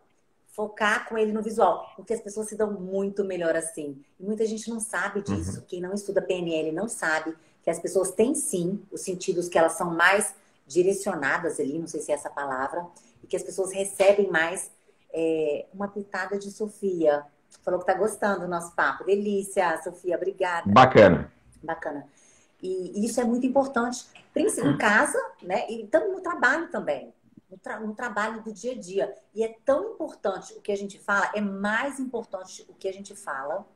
focar 0.60 1.08
com 1.08 1.16
ele 1.16 1.32
no 1.32 1.40
visual, 1.40 1.90
porque 1.96 2.12
as 2.12 2.20
pessoas 2.20 2.50
se 2.50 2.54
dão 2.54 2.70
muito 2.70 3.24
melhor 3.24 3.56
assim. 3.56 3.98
E 4.18 4.22
muita 4.22 4.44
gente 4.44 4.68
não 4.68 4.78
sabe 4.78 5.22
disso. 5.22 5.60
Uhum. 5.60 5.64
Quem 5.66 5.80
não 5.80 5.94
estuda 5.94 6.20
PNL 6.20 6.70
não 6.70 6.86
sabe 6.86 7.34
que 7.62 7.70
as 7.70 7.78
pessoas 7.78 8.10
têm 8.10 8.34
sim 8.34 8.82
os 8.92 9.00
sentidos 9.00 9.48
que 9.48 9.58
elas 9.58 9.72
são 9.72 9.90
mais 9.94 10.34
direcionadas 10.66 11.58
ali, 11.58 11.78
não 11.78 11.86
sei 11.86 12.02
se 12.02 12.12
é 12.12 12.14
essa 12.14 12.28
palavra, 12.28 12.86
e 13.24 13.26
que 13.26 13.36
as 13.36 13.42
pessoas 13.42 13.72
recebem 13.72 14.30
mais 14.30 14.70
é, 15.14 15.64
uma 15.72 15.88
pitada 15.88 16.38
de 16.38 16.50
Sofia. 16.50 17.24
Falou 17.62 17.80
que 17.80 17.86
tá 17.86 17.94
gostando 17.94 18.40
do 18.40 18.48
nosso 18.48 18.74
papo. 18.74 19.04
Delícia, 19.04 19.80
Sofia, 19.82 20.16
obrigada. 20.16 20.70
Bacana. 20.70 21.32
Bacana. 21.62 22.06
E, 22.62 23.00
e 23.00 23.06
isso 23.06 23.18
é 23.18 23.24
muito 23.24 23.46
importante, 23.46 24.04
principalmente 24.34 24.74
em 24.74 24.76
casa, 24.78 25.18
né? 25.42 25.70
E 25.70 25.86
também 25.86 26.12
no 26.12 26.20
trabalho 26.20 26.70
também 26.70 27.14
no, 27.50 27.58
tra 27.58 27.80
no, 27.80 27.94
trabalho 27.94 28.42
do 28.42 28.52
dia 28.52 28.72
a 28.72 28.78
dia. 28.78 29.14
E 29.34 29.42
é 29.42 29.56
tão 29.64 29.94
importante 29.94 30.52
o 30.54 30.60
que 30.60 30.72
a 30.72 30.76
gente 30.76 30.98
fala, 30.98 31.30
é 31.34 31.40
mais 31.40 31.98
importante 31.98 32.64
o 32.68 32.74
que 32.74 32.88
a 32.88 32.92
gente 32.92 33.14
fala, 33.14 33.66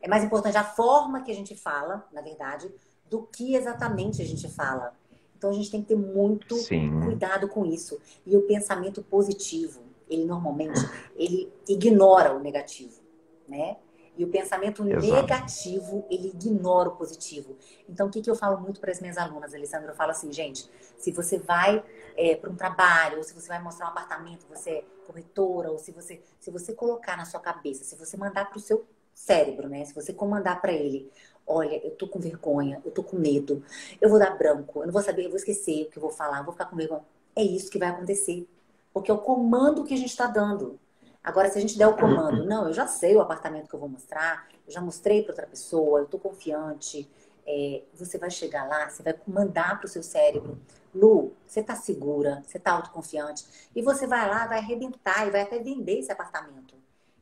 é 0.00 0.08
mais 0.08 0.24
importante 0.24 0.56
a 0.56 0.64
forma 0.64 1.22
que 1.22 1.30
a 1.30 1.34
gente 1.34 1.54
fala, 1.54 2.08
na 2.12 2.20
verdade, 2.20 2.72
do 3.08 3.22
que 3.22 3.54
exatamente 3.54 4.20
a 4.22 4.24
gente 4.24 4.48
fala. 4.48 4.96
Então 5.36 5.50
a 5.50 5.52
gente 5.52 5.70
tem 5.70 5.82
que 5.82 5.88
ter 5.88 5.96
muito 5.96 6.56
Sim. 6.56 7.00
cuidado 7.00 7.48
com 7.48 7.64
isso. 7.64 8.00
E 8.24 8.36
o 8.36 8.42
pensamento 8.42 9.02
positivo, 9.02 9.82
ele 10.08 10.24
normalmente 10.24 10.80
ele 11.16 11.52
ignora 11.68 12.34
o 12.34 12.40
negativo, 12.40 13.00
né? 13.48 13.76
E 14.16 14.24
o 14.24 14.28
pensamento 14.28 14.86
Exato. 14.86 15.06
negativo, 15.06 16.04
ele 16.10 16.28
ignora 16.28 16.90
o 16.90 16.96
positivo. 16.96 17.56
Então, 17.88 18.08
o 18.08 18.10
que, 18.10 18.20
que 18.20 18.30
eu 18.30 18.34
falo 18.34 18.60
muito 18.60 18.78
para 18.78 18.90
as 18.90 19.00
minhas 19.00 19.16
alunas, 19.16 19.54
Alessandra? 19.54 19.92
Eu 19.92 19.94
falo 19.94 20.10
assim, 20.10 20.30
gente, 20.30 20.68
se 20.98 21.10
você 21.10 21.38
vai 21.38 21.82
é, 22.16 22.36
para 22.36 22.50
um 22.50 22.54
trabalho, 22.54 23.18
ou 23.18 23.24
se 23.24 23.32
você 23.32 23.48
vai 23.48 23.62
mostrar 23.62 23.86
um 23.86 23.88
apartamento, 23.88 24.46
você 24.48 24.70
é 24.70 24.84
corretora, 25.06 25.70
ou 25.70 25.78
se 25.78 25.92
você, 25.92 26.20
se 26.38 26.50
você 26.50 26.74
colocar 26.74 27.16
na 27.16 27.24
sua 27.24 27.40
cabeça, 27.40 27.84
se 27.84 27.96
você 27.96 28.16
mandar 28.16 28.50
para 28.50 28.58
o 28.58 28.60
seu 28.60 28.84
cérebro, 29.14 29.68
né? 29.68 29.84
Se 29.84 29.94
você 29.94 30.12
comandar 30.12 30.60
para 30.60 30.72
ele, 30.72 31.10
olha, 31.46 31.80
eu 31.84 31.92
tô 31.92 32.06
com 32.06 32.18
vergonha, 32.18 32.80
eu 32.84 32.90
tô 32.90 33.02
com 33.02 33.16
medo, 33.16 33.64
eu 34.00 34.08
vou 34.08 34.18
dar 34.18 34.36
branco, 34.36 34.80
eu 34.80 34.86
não 34.86 34.92
vou 34.92 35.02
saber, 35.02 35.24
eu 35.24 35.30
vou 35.30 35.38
esquecer 35.38 35.84
o 35.84 35.90
que 35.90 35.96
eu 35.98 36.02
vou 36.02 36.10
falar, 36.10 36.38
eu 36.38 36.44
vou 36.44 36.52
ficar 36.52 36.66
com 36.66 36.76
vergonha. 36.76 37.02
É 37.34 37.42
isso 37.42 37.70
que 37.70 37.78
vai 37.78 37.88
acontecer. 37.88 38.46
Porque 38.92 39.10
é 39.10 39.14
o 39.14 39.18
comando 39.18 39.84
que 39.84 39.94
a 39.94 39.96
gente 39.96 40.10
está 40.10 40.26
dando. 40.26 40.78
Agora, 41.22 41.48
se 41.50 41.58
a 41.58 41.60
gente 41.60 41.78
der 41.78 41.86
o 41.86 41.96
comando, 41.96 42.44
não, 42.46 42.66
eu 42.66 42.72
já 42.72 42.86
sei 42.86 43.14
o 43.14 43.20
apartamento 43.20 43.68
que 43.68 43.74
eu 43.74 43.80
vou 43.80 43.88
mostrar, 43.88 44.48
eu 44.66 44.72
já 44.72 44.80
mostrei 44.80 45.22
para 45.22 45.32
outra 45.32 45.46
pessoa, 45.46 46.00
eu 46.00 46.04
estou 46.04 46.18
confiante, 46.18 47.08
é, 47.46 47.82
você 47.94 48.18
vai 48.18 48.30
chegar 48.30 48.68
lá, 48.68 48.88
você 48.88 49.02
vai 49.02 49.14
mandar 49.26 49.78
para 49.78 49.86
o 49.86 49.88
seu 49.88 50.02
cérebro, 50.02 50.58
Lu, 50.94 51.32
você 51.46 51.60
está 51.60 51.74
segura, 51.74 52.42
você 52.46 52.58
está 52.58 52.72
autoconfiante, 52.72 53.44
e 53.74 53.82
você 53.82 54.06
vai 54.06 54.28
lá, 54.28 54.46
vai 54.46 54.58
arrebentar 54.58 55.26
e 55.26 55.30
vai 55.30 55.42
até 55.42 55.58
vender 55.58 55.98
esse 55.98 56.12
apartamento. 56.12 56.74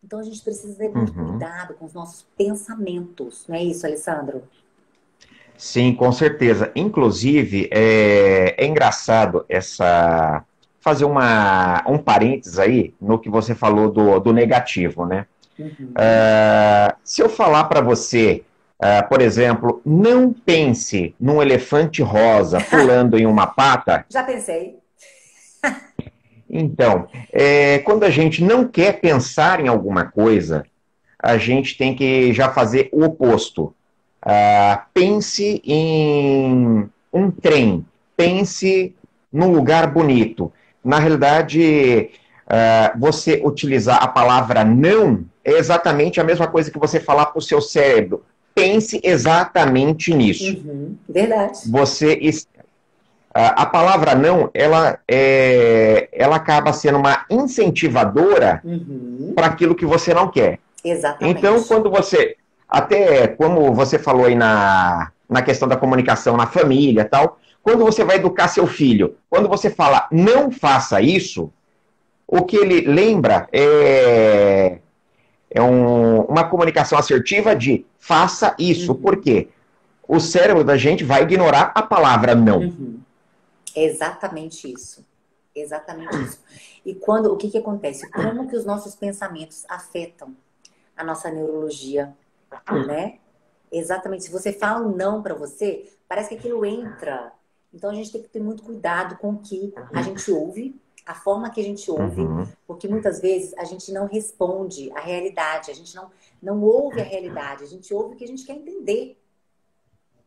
Então 0.02 0.18
a 0.18 0.22
gente 0.22 0.42
precisa 0.42 0.74
ter 0.76 0.88
muito 0.88 1.16
uhum. 1.16 1.30
cuidado 1.30 1.74
com 1.74 1.84
os 1.84 1.92
nossos 1.92 2.26
pensamentos, 2.36 3.46
não 3.46 3.56
é 3.56 3.62
isso, 3.62 3.86
Alessandro? 3.86 4.42
Sim, 5.56 5.94
com 5.94 6.10
certeza. 6.10 6.72
Inclusive, 6.74 7.68
é, 7.70 8.54
é 8.56 8.66
engraçado 8.66 9.44
essa 9.46 10.42
fazer 10.80 11.04
uma, 11.04 11.84
um 11.86 11.98
parênteses 11.98 12.58
aí 12.58 12.94
no 13.00 13.18
que 13.18 13.28
você 13.28 13.54
falou 13.54 13.90
do, 13.90 14.18
do 14.18 14.32
negativo, 14.32 15.04
né? 15.04 15.26
Uhum. 15.58 15.90
Uh, 15.90 16.96
se 17.04 17.22
eu 17.22 17.28
falar 17.28 17.64
para 17.64 17.82
você, 17.82 18.42
uh, 18.82 19.06
por 19.08 19.20
exemplo, 19.20 19.82
não 19.84 20.32
pense 20.32 21.14
num 21.20 21.42
elefante 21.42 22.02
rosa 22.02 22.60
pulando 22.64 23.18
em 23.18 23.26
uma 23.26 23.46
pata. 23.46 24.06
Já 24.08 24.22
pensei. 24.22 24.78
então, 26.48 27.06
é, 27.30 27.80
quando 27.80 28.04
a 28.04 28.10
gente 28.10 28.42
não 28.42 28.66
quer 28.66 29.00
pensar 29.00 29.60
em 29.60 29.68
alguma 29.68 30.06
coisa, 30.06 30.64
a 31.22 31.36
gente 31.36 31.76
tem 31.76 31.94
que 31.94 32.32
já 32.32 32.50
fazer 32.50 32.88
o 32.90 33.04
oposto. 33.04 33.74
Uh, 34.24 34.80
pense 34.94 35.60
em 35.64 36.88
um 37.12 37.30
trem, 37.30 37.84
pense 38.16 38.94
num 39.30 39.52
lugar 39.52 39.86
bonito 39.86 40.50
na 40.84 40.98
realidade, 40.98 42.10
uh, 42.46 42.98
você 42.98 43.40
utilizar 43.44 44.02
a 44.02 44.08
palavra 44.08 44.64
não 44.64 45.24
é 45.44 45.52
exatamente 45.52 46.20
a 46.20 46.24
mesma 46.24 46.46
coisa 46.46 46.70
que 46.70 46.78
você 46.78 47.00
falar 47.00 47.26
para 47.26 47.38
o 47.38 47.42
seu 47.42 47.60
cérebro. 47.60 48.22
Pense 48.54 49.00
exatamente 49.02 50.12
nisso. 50.12 50.56
Uhum, 50.64 50.96
verdade. 51.08 51.60
Você 51.70 52.18
a 53.32 53.64
palavra 53.64 54.14
não, 54.14 54.50
ela, 54.52 54.98
é, 55.06 56.08
ela 56.12 56.36
acaba 56.36 56.72
sendo 56.72 56.98
uma 56.98 57.24
incentivadora 57.30 58.60
uhum. 58.64 59.32
para 59.36 59.46
aquilo 59.46 59.74
que 59.74 59.86
você 59.86 60.12
não 60.12 60.28
quer. 60.28 60.58
Exatamente. 60.84 61.38
Então, 61.38 61.62
quando 61.62 61.88
você, 61.88 62.36
até 62.68 63.28
como 63.28 63.72
você 63.72 63.98
falou 64.00 64.26
aí 64.26 64.34
na, 64.34 65.12
na 65.28 65.42
questão 65.42 65.68
da 65.68 65.76
comunicação 65.76 66.36
na 66.36 66.46
família 66.46 67.04
tal, 67.04 67.38
quando 67.62 67.84
você 67.84 68.04
vai 68.04 68.16
educar 68.16 68.48
seu 68.48 68.66
filho, 68.66 69.16
quando 69.28 69.48
você 69.48 69.70
fala 69.70 70.08
não 70.10 70.50
faça 70.50 71.00
isso, 71.00 71.52
o 72.26 72.44
que 72.44 72.56
ele 72.56 72.82
lembra 72.82 73.48
é, 73.52 74.78
é 75.50 75.60
um, 75.60 76.22
uma 76.22 76.48
comunicação 76.48 76.98
assertiva 76.98 77.54
de 77.56 77.84
faça 77.98 78.54
isso. 78.58 78.92
Uhum. 78.92 79.00
Por 79.00 79.20
quê? 79.20 79.48
O 80.06 80.20
cérebro 80.20 80.64
da 80.64 80.76
gente 80.76 81.04
vai 81.04 81.22
ignorar 81.22 81.72
a 81.74 81.82
palavra 81.82 82.34
não. 82.34 82.60
Uhum. 82.60 83.00
Exatamente 83.74 84.72
isso. 84.72 85.04
Exatamente 85.54 86.16
isso. 86.22 86.38
E 86.86 86.94
quando 86.94 87.32
o 87.32 87.36
que, 87.36 87.50
que 87.50 87.58
acontece? 87.58 88.08
Como 88.10 88.48
que 88.48 88.56
os 88.56 88.64
nossos 88.64 88.94
pensamentos 88.94 89.64
afetam 89.68 90.34
a 90.96 91.04
nossa 91.04 91.30
neurologia, 91.30 92.14
né? 92.86 93.18
Exatamente. 93.70 94.24
Se 94.24 94.30
você 94.30 94.52
fala 94.52 94.86
um 94.86 94.94
não 94.94 95.22
para 95.22 95.34
você, 95.34 95.90
parece 96.08 96.30
que 96.30 96.34
aquilo 96.36 96.64
entra 96.64 97.32
então 97.72 97.90
a 97.90 97.94
gente 97.94 98.10
tem 98.12 98.22
que 98.22 98.28
ter 98.28 98.40
muito 98.40 98.62
cuidado 98.62 99.16
com 99.18 99.30
o 99.30 99.38
que 99.38 99.72
a 99.92 100.02
gente 100.02 100.30
ouve, 100.30 100.80
a 101.06 101.14
forma 101.14 101.50
que 101.50 101.60
a 101.60 101.64
gente 101.64 101.90
ouve, 101.90 102.20
uhum. 102.20 102.46
porque 102.66 102.86
muitas 102.86 103.20
vezes 103.20 103.52
a 103.56 103.64
gente 103.64 103.92
não 103.92 104.06
responde 104.06 104.90
à 104.92 105.00
realidade, 105.00 105.70
a 105.70 105.74
gente 105.74 105.94
não, 105.94 106.10
não 106.42 106.62
ouve 106.62 107.00
a 107.00 107.04
realidade, 107.04 107.64
a 107.64 107.66
gente 107.66 107.92
ouve 107.92 108.14
o 108.14 108.16
que 108.16 108.24
a 108.24 108.28
gente 108.28 108.44
quer 108.44 108.54
entender. 108.54 109.16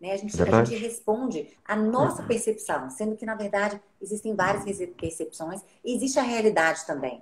Né? 0.01 0.11
A, 0.11 0.17
gente, 0.17 0.41
a 0.41 0.65
gente 0.65 0.75
responde 0.75 1.47
a 1.63 1.75
nossa 1.75 2.23
percepção, 2.23 2.89
sendo 2.89 3.15
que, 3.15 3.25
na 3.25 3.35
verdade, 3.35 3.79
existem 4.01 4.35
várias 4.35 4.65
percepções 4.97 5.61
e 5.83 5.95
existe 5.95 6.19
a 6.19 6.23
realidade 6.23 6.85
também. 6.85 7.21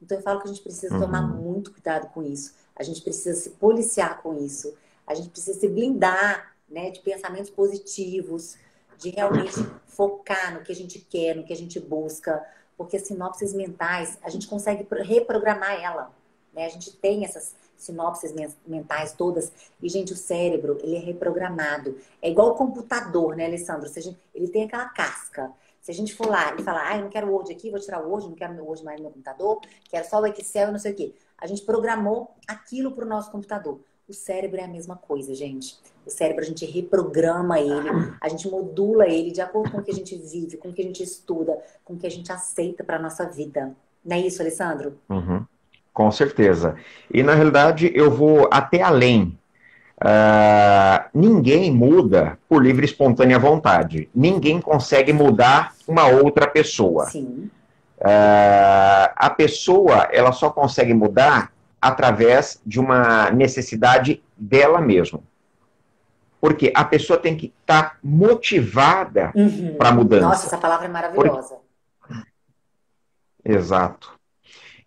Então 0.00 0.16
eu 0.16 0.22
falo 0.22 0.40
que 0.40 0.46
a 0.46 0.50
gente 0.52 0.62
precisa 0.62 0.94
uhum. 0.94 1.00
tomar 1.00 1.22
muito 1.22 1.72
cuidado 1.72 2.08
com 2.12 2.22
isso, 2.22 2.54
a 2.76 2.82
gente 2.82 3.02
precisa 3.02 3.38
se 3.38 3.50
policiar 3.50 4.22
com 4.22 4.36
isso, 4.38 4.74
a 5.06 5.14
gente 5.14 5.28
precisa 5.28 5.58
se 5.58 5.68
blindar 5.68 6.54
né, 6.68 6.90
de 6.90 7.00
pensamentos 7.00 7.50
positivos, 7.50 8.56
de 9.00 9.10
realmente 9.10 9.54
focar 9.86 10.54
no 10.54 10.62
que 10.62 10.72
a 10.72 10.74
gente 10.74 10.98
quer, 10.98 11.34
no 11.34 11.44
que 11.44 11.52
a 11.52 11.56
gente 11.56 11.80
busca, 11.80 12.44
porque 12.76 12.96
as 12.96 13.02
sinopses 13.02 13.52
mentais, 13.52 14.18
a 14.22 14.28
gente 14.30 14.46
consegue 14.46 14.86
reprogramar 15.02 15.72
ela, 15.82 16.10
né? 16.52 16.66
A 16.66 16.68
gente 16.68 16.92
tem 16.96 17.24
essas 17.24 17.54
sinopses 17.76 18.34
mentais 18.66 19.12
todas, 19.12 19.50
e, 19.82 19.88
gente, 19.88 20.12
o 20.12 20.16
cérebro, 20.16 20.78
ele 20.82 20.96
é 20.96 20.98
reprogramado. 20.98 21.98
É 22.20 22.30
igual 22.30 22.50
o 22.50 22.54
computador, 22.54 23.34
né, 23.36 23.46
Alessandro? 23.46 23.88
Gente, 23.88 24.18
ele 24.34 24.48
tem 24.48 24.64
aquela 24.64 24.88
casca. 24.90 25.50
Se 25.80 25.90
a 25.90 25.94
gente 25.94 26.14
for 26.14 26.28
lá 26.28 26.54
e 26.58 26.62
falar, 26.62 26.90
ah, 26.90 26.96
eu 26.96 27.02
não 27.02 27.08
quero 27.08 27.26
o 27.26 27.32
Word 27.32 27.50
aqui, 27.50 27.70
vou 27.70 27.80
tirar 27.80 28.04
o 28.04 28.10
Word, 28.10 28.28
não 28.28 28.34
quero 28.34 28.52
o 28.52 28.66
Word 28.66 28.84
mais 28.84 28.98
no 28.98 29.04
meu 29.04 29.12
computador, 29.12 29.60
quero 29.88 30.06
só 30.06 30.20
o 30.20 30.26
Excel 30.26 30.68
e 30.68 30.72
não 30.72 30.78
sei 30.78 30.92
o 30.92 30.94
quê. 30.94 31.14
A 31.38 31.46
gente 31.46 31.62
programou 31.62 32.34
aquilo 32.46 32.92
para 32.92 33.04
o 33.04 33.08
nosso 33.08 33.30
computador. 33.30 33.80
O 34.10 34.12
cérebro 34.12 34.58
é 34.60 34.64
a 34.64 34.68
mesma 34.68 34.96
coisa, 34.96 35.32
gente. 35.36 35.78
O 36.04 36.10
cérebro 36.10 36.42
a 36.42 36.44
gente 36.44 36.66
reprograma 36.66 37.60
ele, 37.60 37.88
a 38.20 38.28
gente 38.28 38.50
modula 38.50 39.06
ele 39.06 39.30
de 39.30 39.40
acordo 39.40 39.70
com 39.70 39.78
o 39.78 39.82
que 39.84 39.92
a 39.92 39.94
gente 39.94 40.16
vive, 40.16 40.56
com 40.56 40.70
o 40.70 40.72
que 40.72 40.82
a 40.82 40.84
gente 40.84 41.00
estuda, 41.00 41.56
com 41.84 41.94
o 41.94 41.96
que 41.96 42.08
a 42.08 42.10
gente 42.10 42.32
aceita 42.32 42.82
para 42.82 42.98
nossa 42.98 43.24
vida. 43.24 43.72
Não 44.04 44.16
é 44.16 44.18
isso, 44.18 44.42
Alessandro? 44.42 44.98
Uhum. 45.08 45.44
Com 45.94 46.10
certeza. 46.10 46.74
E 47.08 47.22
na 47.22 47.34
realidade 47.34 47.92
eu 47.94 48.10
vou 48.10 48.48
até 48.50 48.82
além. 48.82 49.38
Uh, 50.02 51.08
ninguém 51.14 51.70
muda 51.70 52.36
por 52.48 52.60
livre 52.60 52.84
e 52.84 52.90
espontânea 52.90 53.38
vontade. 53.38 54.10
Ninguém 54.12 54.60
consegue 54.60 55.12
mudar 55.12 55.72
uma 55.86 56.08
outra 56.08 56.48
pessoa. 56.48 57.06
Sim. 57.06 57.48
Uh, 58.00 59.06
a 59.14 59.30
pessoa 59.30 60.08
ela 60.10 60.32
só 60.32 60.50
consegue 60.50 60.92
mudar 60.92 61.52
através 61.80 62.60
de 62.64 62.78
uma 62.78 63.30
necessidade 63.30 64.22
dela 64.36 64.80
mesma. 64.80 65.20
Porque 66.40 66.72
a 66.74 66.84
pessoa 66.84 67.18
tem 67.18 67.36
que 67.36 67.52
estar 67.60 67.82
tá 67.82 67.96
motivada 68.02 69.32
uhum. 69.34 69.76
para 69.76 69.88
a 69.90 69.92
mudança. 69.92 70.26
Nossa, 70.26 70.46
essa 70.46 70.58
palavra 70.58 70.86
é 70.86 70.88
maravilhosa. 70.88 71.56
Porque... 72.00 72.22
Exato. 73.44 74.18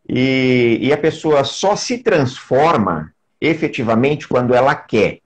E, 0.07 0.79
e 0.81 0.91
a 0.91 0.97
pessoa 0.97 1.43
só 1.43 1.75
se 1.75 1.99
transforma 1.99 3.13
efetivamente 3.39 4.27
quando 4.27 4.53
ela 4.53 4.75
quer. 4.75 5.19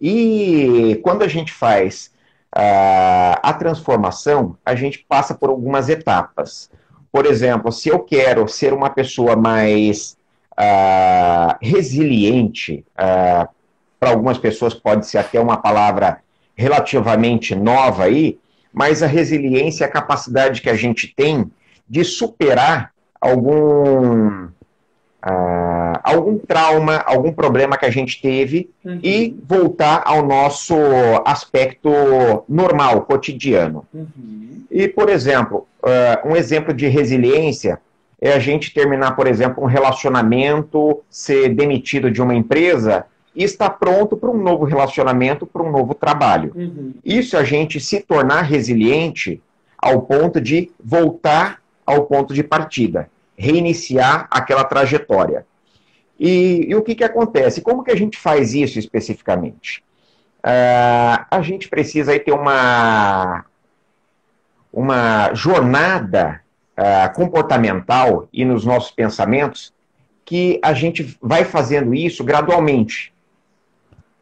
E 0.00 1.00
quando 1.02 1.22
a 1.22 1.28
gente 1.28 1.52
faz 1.52 2.10
uh, 2.54 3.38
a 3.42 3.52
transformação, 3.52 4.56
a 4.64 4.74
gente 4.74 5.04
passa 5.08 5.34
por 5.34 5.50
algumas 5.50 5.88
etapas. 5.88 6.70
Por 7.12 7.26
exemplo, 7.26 7.70
se 7.70 7.88
eu 7.88 8.00
quero 8.00 8.46
ser 8.48 8.72
uma 8.72 8.90
pessoa 8.90 9.36
mais 9.36 10.16
uh, 10.58 11.56
resiliente, 11.60 12.84
uh, 12.98 13.48
para 13.98 14.10
algumas 14.10 14.38
pessoas 14.38 14.74
pode 14.74 15.06
ser 15.06 15.18
até 15.18 15.40
uma 15.40 15.56
palavra 15.56 16.18
relativamente 16.56 17.54
nova 17.54 18.04
aí, 18.04 18.38
mas 18.72 19.02
a 19.02 19.06
resiliência 19.06 19.84
é 19.84 19.88
a 19.88 19.90
capacidade 19.90 20.60
que 20.60 20.70
a 20.70 20.74
gente 20.74 21.12
tem 21.14 21.50
de 21.88 22.04
superar 22.04 22.92
algum 23.20 24.48
uh, 25.24 25.98
algum 26.02 26.38
trauma, 26.38 26.96
algum 27.06 27.32
problema 27.32 27.76
que 27.76 27.86
a 27.86 27.90
gente 27.90 28.20
teve 28.20 28.70
uhum. 28.84 29.00
e 29.02 29.36
voltar 29.46 30.02
ao 30.04 30.24
nosso 30.24 30.74
aspecto 31.24 31.90
normal, 32.48 33.02
cotidiano. 33.02 33.86
Uhum. 33.92 34.64
E, 34.70 34.88
por 34.88 35.08
exemplo, 35.08 35.66
uh, 35.82 36.28
um 36.28 36.36
exemplo 36.36 36.74
de 36.74 36.86
resiliência 36.88 37.80
é 38.24 38.32
a 38.32 38.38
gente 38.38 38.72
terminar, 38.72 39.14
por 39.14 39.26
exemplo, 39.26 39.62
um 39.62 39.66
relacionamento, 39.66 41.02
ser 41.10 41.50
demitido 41.50 42.10
de 42.10 42.22
uma 42.22 42.34
empresa 42.34 43.04
e 43.36 43.44
estar 43.44 43.68
pronto 43.68 44.16
para 44.16 44.30
um 44.30 44.42
novo 44.42 44.64
relacionamento, 44.64 45.44
para 45.44 45.62
um 45.62 45.70
novo 45.70 45.94
trabalho. 45.94 46.50
Uhum. 46.56 46.94
Isso 47.04 47.36
é 47.36 47.40
a 47.40 47.44
gente 47.44 47.78
se 47.78 48.00
tornar 48.00 48.40
resiliente 48.40 49.42
ao 49.76 50.00
ponto 50.00 50.40
de 50.40 50.70
voltar 50.82 51.60
ao 51.84 52.06
ponto 52.06 52.32
de 52.32 52.42
partida 52.42 53.10
reiniciar 53.36 54.26
aquela 54.30 54.64
trajetória. 54.64 55.44
E, 56.18 56.66
e 56.68 56.74
o 56.74 56.82
que, 56.82 56.94
que 56.94 57.04
acontece? 57.04 57.60
Como 57.60 57.84
que 57.84 57.90
a 57.90 57.96
gente 57.96 58.16
faz 58.16 58.54
isso 58.54 58.78
especificamente? 58.78 59.84
Uh, 60.38 61.26
a 61.30 61.42
gente 61.42 61.68
precisa 61.68 62.12
aí 62.12 62.20
ter 62.20 62.32
uma, 62.32 63.44
uma 64.72 65.34
jornada 65.34 66.43
uh, 66.78 67.14
comportamental 67.14 68.28
e 68.32 68.44
nos 68.44 68.64
nossos 68.64 68.90
pensamentos 68.90 69.72
que 70.24 70.58
a 70.62 70.72
gente 70.72 71.16
vai 71.20 71.44
fazendo 71.44 71.94
isso 71.94 72.24
gradualmente. 72.24 73.12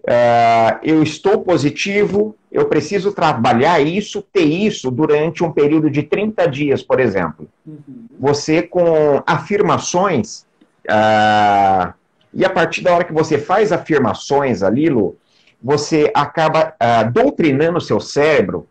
Uh, 0.03 0.83
eu 0.83 1.03
estou 1.03 1.43
positivo, 1.43 2.35
eu 2.51 2.67
preciso 2.67 3.13
trabalhar 3.13 3.81
isso, 3.81 4.21
ter 4.33 4.45
isso 4.45 4.91
durante 4.91 5.45
um 5.45 5.53
período 5.53 5.89
de 5.89 6.03
30 6.03 6.47
dias, 6.49 6.83
por 6.83 6.99
exemplo. 6.99 7.49
Uhum. 7.65 8.07
Você 8.19 8.63
com 8.63 9.23
afirmações, 9.25 10.45
uh, 10.91 11.95
e 12.35 12.45
a 12.45 12.51
partir 12.51 12.83
da 12.83 12.93
hora 12.93 13.05
que 13.05 13.13
você 13.13 13.39
faz 13.39 13.71
afirmações 13.71 14.63
ali, 14.65 14.89
Lu, 14.89 15.17
você 15.63 16.11
acaba 16.15 16.75
uh, 16.83 17.11
doutrinando 17.13 17.79
o 17.79 17.81
seu 17.81 18.01
cérebro 18.01 18.67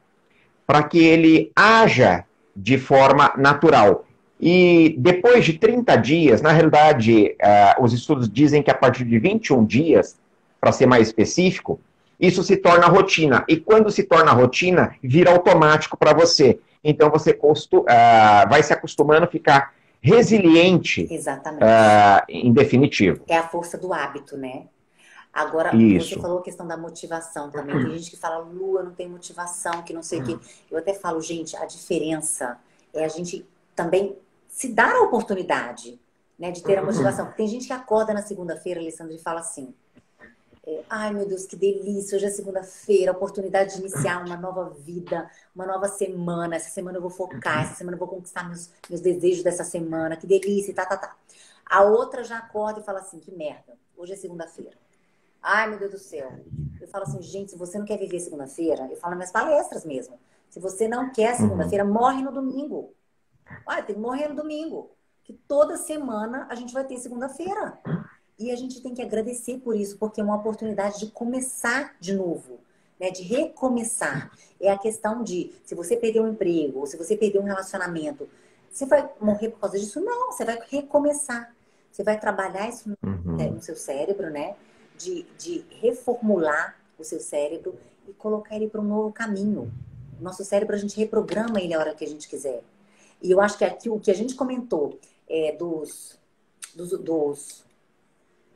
para 0.68 0.84
que 0.84 1.00
ele 1.00 1.50
haja 1.56 2.26
de 2.56 2.78
forma 2.78 3.34
natural. 3.38 4.06
E 4.40 4.96
depois 4.98 5.46
de 5.46 5.54
30 5.54 5.96
dias, 5.98 6.42
na 6.42 6.52
realidade, 6.52 7.36
os 7.80 7.94
estudos 7.94 8.28
dizem 8.28 8.64
que 8.64 8.72
a 8.72 8.76
partir 8.76 9.06
de 9.06 9.20
21 9.20 9.64
dias, 9.66 10.18
para 10.60 10.72
ser 10.72 10.88
mais 10.88 11.08
específico, 11.08 11.80
isso 12.22 12.44
se 12.44 12.56
torna 12.58 12.86
rotina. 12.86 13.44
E 13.48 13.58
quando 13.58 13.90
se 13.90 14.04
torna 14.04 14.32
rotina, 14.32 14.96
vira 15.04 15.32
automático 15.32 15.98
para 15.98 16.14
você. 16.14 16.60
Então 16.84 17.10
você 17.10 17.32
uh, 17.32 18.50
vai 18.50 18.62
se 18.62 18.72
acostumando 18.72 19.26
a 19.26 19.28
ficar 19.28 19.74
resiliente. 20.00 21.08
Exatamente. 21.10 21.64
Uh, 21.64 22.24
em 22.30 22.54
definitivo. 22.54 23.24
É 23.28 23.38
a 23.38 23.48
força 23.48 23.78
do 23.78 23.92
hábito, 23.92 24.38
né? 24.38 24.64
Agora, 25.34 25.74
Isso. 25.76 26.10
você 26.10 26.20
falou 26.20 26.40
a 26.40 26.44
questão 26.44 26.68
da 26.68 26.76
motivação 26.76 27.50
também. 27.50 27.76
Tem 27.76 27.98
gente 27.98 28.12
que 28.12 28.18
fala, 28.18 28.40
Lua, 28.40 28.84
não 28.84 28.92
tem 28.92 29.08
motivação, 29.08 29.82
que 29.82 29.94
não 29.94 30.04
sei 30.04 30.20
o 30.20 30.26
quê. 30.26 30.40
Eu 30.70 30.78
até 30.78 30.94
falo, 30.94 31.22
gente, 31.22 31.56
a 31.56 31.66
diferença 31.66 32.60
é 32.94 33.06
a 33.06 33.08
gente 33.08 33.48
também 33.76 34.18
se 34.50 34.68
dar 34.68 34.94
a 34.94 35.02
oportunidade 35.02 36.00
né, 36.38 36.52
de 36.52 36.62
ter 36.62 36.78
a 36.78 36.84
motivação. 36.84 37.32
Tem 37.32 37.48
gente 37.48 37.68
que 37.68 37.74
acorda 37.74 38.14
na 38.14 38.22
segunda-feira, 38.22 38.80
Alessandro, 38.80 39.14
e 39.14 39.20
fala 39.20 39.40
assim: 39.40 39.74
é, 40.68 40.84
ai 40.90 41.14
meu 41.14 41.26
Deus, 41.26 41.46
que 41.46 41.56
delícia! 41.56 42.18
Hoje 42.18 42.26
é 42.26 42.30
segunda-feira, 42.30 43.12
oportunidade 43.12 43.76
de 43.76 43.80
iniciar 43.80 44.26
uma 44.26 44.36
nova 44.36 44.70
vida, 44.70 45.30
uma 45.56 45.66
nova 45.66 45.88
semana. 45.88 46.56
Essa 46.56 46.70
semana 46.70 46.98
eu 46.98 47.02
vou 47.02 47.10
focar, 47.10 47.64
essa 47.64 47.76
semana 47.76 47.96
eu 47.96 48.00
vou 48.00 48.08
conquistar 48.08 48.44
meus, 48.44 48.70
meus 48.90 49.02
desejos 49.02 49.44
dessa 49.44 49.64
semana, 49.64 50.18
que 50.18 50.28
delícia, 50.28 50.74
tá, 50.74 50.86
tá, 50.86 50.98
tá. 50.98 51.16
A 51.66 51.84
outra 51.84 52.24
já 52.24 52.38
acorda 52.38 52.80
e 52.80 52.84
fala 52.84 53.00
assim: 53.00 53.20
que 53.20 53.32
merda, 53.32 53.78
hoje 53.96 54.14
é 54.14 54.16
segunda-feira. 54.16 54.81
Ai 55.42 55.70
meu 55.70 55.80
Deus 55.80 55.92
do 55.92 55.98
céu. 55.98 56.32
Eu 56.80 56.88
falo 56.88 57.04
assim, 57.04 57.22
gente, 57.22 57.52
se 57.52 57.58
você 57.58 57.78
não 57.78 57.86
quer 57.86 57.98
viver 57.98 58.20
segunda-feira, 58.20 58.88
eu 58.90 58.98
falo 58.98 59.12
nas 59.12 59.18
minhas 59.18 59.32
palestras 59.32 59.86
mesmo. 59.86 60.20
Se 60.50 60.60
você 60.60 60.88
não 60.88 61.12
quer 61.12 61.36
segunda-feira, 61.36 61.86
uhum. 61.86 61.94
morre 61.94 62.22
no 62.22 62.32
domingo. 62.32 62.94
Olha, 63.66 63.84
tem 63.84 63.96
que 63.96 64.02
morrer 64.02 64.28
no 64.28 64.36
domingo. 64.36 64.92
Que 65.24 65.34
toda 65.34 65.78
semana 65.78 66.48
a 66.50 66.56
gente 66.56 66.74
vai 66.74 66.84
ter 66.84 66.98
segunda-feira. 66.98 67.80
E 68.38 68.52
a 68.52 68.56
gente 68.56 68.82
tem 68.82 68.94
que 68.94 69.02
agradecer 69.02 69.60
por 69.60 69.76
isso, 69.76 69.98
porque 69.98 70.20
é 70.20 70.24
uma 70.24 70.36
oportunidade 70.36 71.00
de 71.00 71.12
começar 71.12 71.96
de 72.00 72.14
novo, 72.14 72.60
né? 73.00 73.12
de 73.12 73.22
recomeçar. 73.22 74.32
É 74.60 74.72
a 74.72 74.78
questão 74.78 75.24
de, 75.24 75.54
se 75.64 75.76
você 75.76 75.96
perdeu 75.96 76.24
um 76.24 76.30
emprego, 76.30 76.80
ou 76.80 76.88
se 76.88 76.98
você 76.98 77.16
perdeu 77.16 77.42
um 77.42 77.46
relacionamento, 77.46 78.28
você 78.70 78.86
vai 78.86 79.10
morrer 79.20 79.50
por 79.50 79.60
causa 79.60 79.78
disso? 79.78 80.02
Não, 80.02 80.32
você 80.32 80.44
vai 80.44 80.60
recomeçar. 80.70 81.54
Você 81.92 82.04
vai 82.04 82.20
trabalhar 82.20 82.68
isso 82.70 82.90
no, 82.90 82.98
uhum. 83.04 83.38
Né, 83.38 83.50
no 83.50 83.62
seu 83.62 83.76
cérebro, 83.76 84.30
né? 84.30 84.56
De, 85.04 85.26
de 85.38 85.66
reformular 85.82 86.76
o 86.98 87.04
seu 87.04 87.20
cérebro 87.20 87.78
e 88.08 88.14
colocar 88.14 88.56
ele 88.56 88.68
para 88.68 88.82
um 88.82 88.84
novo 88.84 89.12
caminho. 89.12 89.72
Nosso 90.20 90.44
cérebro, 90.44 90.76
a 90.76 90.80
gente 90.80 90.98
reprograma 90.98 91.60
ele 91.60 91.74
a 91.74 91.80
hora 91.80 91.96
que 91.96 92.04
a 92.04 92.08
gente 92.08 92.28
quiser. 92.28 92.62
E 93.22 93.32
eu 93.32 93.42
acho 93.42 93.58
que 93.58 93.66
aqui 93.66 93.90
o 93.90 94.00
que 94.00 94.12
a 94.12 94.16
gente 94.16 94.36
comentou 94.36 95.00
é, 95.28 95.56
dos, 95.56 96.20
dos, 96.76 96.92
dos 97.00 97.64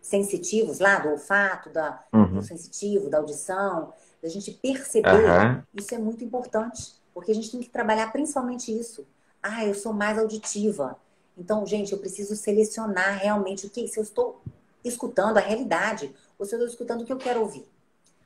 sensitivos 0.01 0.79
lá, 0.79 0.99
do 0.99 1.09
olfato, 1.09 1.69
da, 1.69 2.03
uhum. 2.13 2.35
do 2.35 2.41
sensitivo, 2.43 3.09
da 3.09 3.17
audição, 3.17 3.93
da 4.21 4.29
gente 4.29 4.51
perceber, 4.51 5.09
uhum. 5.09 5.63
isso 5.73 5.93
é 5.93 5.97
muito 5.97 6.23
importante, 6.23 6.93
porque 7.13 7.31
a 7.31 7.35
gente 7.35 7.51
tem 7.51 7.59
que 7.59 7.69
trabalhar 7.69 8.11
principalmente 8.11 8.77
isso. 8.77 9.05
Ah, 9.41 9.65
eu 9.65 9.73
sou 9.73 9.93
mais 9.93 10.17
auditiva. 10.17 10.97
Então, 11.37 11.65
gente, 11.65 11.91
eu 11.91 11.99
preciso 11.99 12.35
selecionar 12.35 13.19
realmente 13.19 13.65
o 13.65 13.69
que, 13.69 13.87
se 13.87 13.99
eu 13.99 14.03
estou 14.03 14.41
escutando 14.83 15.37
a 15.37 15.41
realidade, 15.41 16.13
ou 16.37 16.45
se 16.45 16.53
eu 16.53 16.59
estou 16.59 16.71
escutando 16.71 17.01
o 17.01 17.05
que 17.05 17.13
eu 17.13 17.17
quero 17.17 17.41
ouvir. 17.41 17.65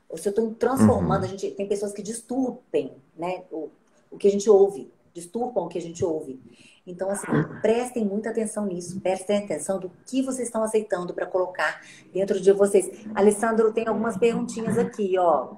Ou 0.08 0.18
se 0.18 0.28
eu 0.28 0.30
estou 0.30 0.52
transformando, 0.54 1.22
uhum. 1.22 1.28
a 1.28 1.30
gente 1.30 1.50
tem 1.52 1.68
pessoas 1.68 1.92
que 1.92 2.02
disturpem, 2.02 2.92
né, 3.16 3.44
o, 3.50 3.68
o 4.10 4.18
que 4.18 4.26
a 4.26 4.30
gente 4.30 4.50
ouve, 4.50 4.90
disturpam 5.14 5.64
o 5.64 5.68
que 5.68 5.78
a 5.78 5.82
gente 5.82 6.04
ouve. 6.04 6.40
Então, 6.86 7.10
assim, 7.10 7.26
prestem 7.62 8.04
muita 8.04 8.30
atenção 8.30 8.66
nisso, 8.66 9.00
prestem 9.00 9.38
atenção 9.38 9.78
do 9.78 9.90
que 10.06 10.22
vocês 10.22 10.48
estão 10.48 10.62
aceitando 10.62 11.14
para 11.14 11.26
colocar 11.26 11.80
dentro 12.12 12.40
de 12.40 12.52
vocês. 12.52 12.90
Alessandro, 13.14 13.72
tem 13.72 13.86
algumas 13.86 14.16
perguntinhas 14.16 14.76
aqui, 14.76 15.16
ó. 15.16 15.54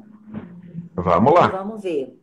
Vamos 0.95 1.33
lá. 1.33 1.47
Vamos 1.49 1.83
ver. 1.83 2.22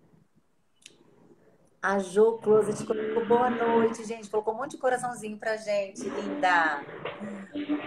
A 1.82 1.98
Jo 1.98 2.38
Closet 2.40 2.86
colocou 2.86 3.26
boa 3.26 3.50
noite, 3.50 4.04
gente. 4.04 4.30
Colocou 4.30 4.54
um 4.54 4.58
monte 4.58 4.72
de 4.72 4.78
coraçãozinho 4.78 5.38
pra 5.38 5.56
gente, 5.56 6.10
linda. 6.10 6.84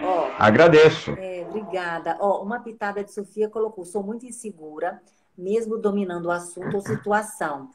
Ó, 0.01 0.31
Agradeço. 0.39 1.11
É, 1.11 1.45
obrigada. 1.47 2.17
Ó, 2.19 2.41
uma 2.41 2.59
pitada 2.59 3.03
de 3.03 3.13
Sofia 3.13 3.47
colocou: 3.47 3.85
sou 3.85 4.01
muito 4.01 4.25
insegura, 4.25 4.99
mesmo 5.37 5.77
dominando 5.77 6.25
o 6.25 6.31
assunto 6.31 6.75
ou 6.75 6.81
situação. 6.81 7.69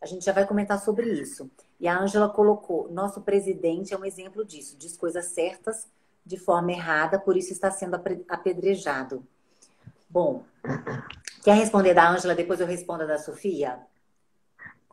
A 0.00 0.06
gente 0.06 0.24
já 0.24 0.32
vai 0.32 0.44
comentar 0.44 0.80
sobre 0.80 1.08
isso. 1.12 1.48
E 1.78 1.86
a 1.86 1.96
Ângela 1.96 2.28
colocou: 2.28 2.90
nosso 2.90 3.20
presidente 3.20 3.94
é 3.94 3.96
um 3.96 4.04
exemplo 4.04 4.44
disso, 4.44 4.76
diz 4.76 4.96
coisas 4.96 5.26
certas 5.26 5.86
de 6.26 6.36
forma 6.36 6.72
errada, 6.72 7.20
por 7.20 7.36
isso 7.36 7.52
está 7.52 7.70
sendo 7.70 8.00
apedrejado. 8.28 9.24
Bom, 10.10 10.42
quer 11.44 11.54
responder 11.54 11.94
da 11.94 12.10
Ângela, 12.10 12.34
depois 12.34 12.60
eu 12.60 12.66
respondo 12.66 13.06
da 13.06 13.18
Sofia? 13.18 13.78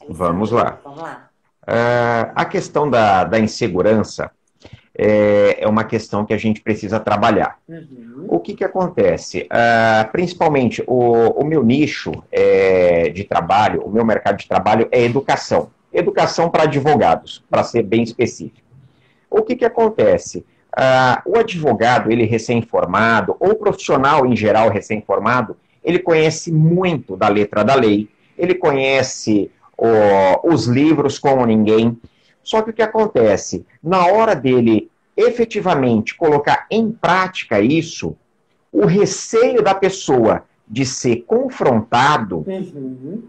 Vamos 0.08 0.52
lá. 0.52 0.80
Vamos 0.84 1.02
lá. 1.02 1.30
Uh, 1.64 2.32
a 2.36 2.46
questão 2.46 2.90
da, 2.90 3.24
da 3.24 3.40
insegurança 3.40 4.32
é, 5.02 5.64
é, 5.64 5.68
uma 5.68 5.84
questão 5.86 6.26
que 6.26 6.34
a 6.34 6.38
gente 6.38 6.62
precisa 6.62 7.00
trabalhar. 7.00 7.58
Uhum. 7.68 8.26
O 8.28 8.40
que, 8.40 8.54
que 8.54 8.64
acontece? 8.64 9.44
Uh, 9.44 10.12
principalmente, 10.12 10.84
o, 10.86 11.42
o 11.42 11.46
meu 11.46 11.64
nicho 11.64 12.12
é, 12.32 13.10
de 13.10 13.24
trabalho, 13.24 13.82
o 13.82 13.90
meu 13.90 14.04
mercado 14.04 14.38
de 14.38 14.48
trabalho 14.48 14.90
é 14.92 15.02
educação. 15.02 15.70
Educação 15.94 16.50
para 16.50 16.64
advogados, 16.64 17.44
para 17.50 17.64
ser 17.64 17.84
bem 17.84 18.04
específico. 18.04 18.68
O 19.30 19.42
que, 19.42 19.56
que 19.56 19.66
acontece? 19.66 20.46
Uh, 20.78 21.32
o 21.34 21.38
advogado, 21.38 22.12
ele 22.12 22.26
recém-formado, 22.26 23.38
ou 23.40 23.52
o 23.52 23.56
profissional 23.56 24.26
em 24.26 24.36
geral 24.36 24.70
recém-formado, 24.70 25.56
ele 25.84 26.00
conhece 26.00 26.52
muito 26.52 27.16
da 27.16 27.28
letra 27.28 27.64
da 27.64 27.74
lei, 27.74 28.10
ele 28.38 28.54
conhece 28.54 29.50
os 30.44 30.65
livros 30.65 31.18
como 31.18 31.46
ninguém. 31.46 31.98
Só 32.44 32.62
que 32.62 32.72
o 32.72 32.74
que 32.74 32.82
acontece? 32.82 33.65
Na 33.82 34.08
hora 34.08 34.36
dele 34.36 34.89
efetivamente 35.15 36.15
colocar 36.15 36.65
em 36.72 36.92
prática 36.92 37.60
isso, 37.60 38.15
o 38.72 38.86
receio 38.86 39.62
da 39.62 39.76
pessoa 39.76 40.46
de 40.68 40.86
ser 40.86 41.24
confrontado 41.28 42.46
uhum. 42.48 43.24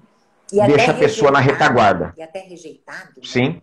deixa 0.50 0.92
a 0.92 0.94
pessoa 0.94 1.30
na 1.30 1.40
retaguarda. 1.40 2.14
E 2.16 2.22
até 2.22 2.40
rejeitado. 2.40 3.08
Né? 3.16 3.22
Sim. 3.24 3.62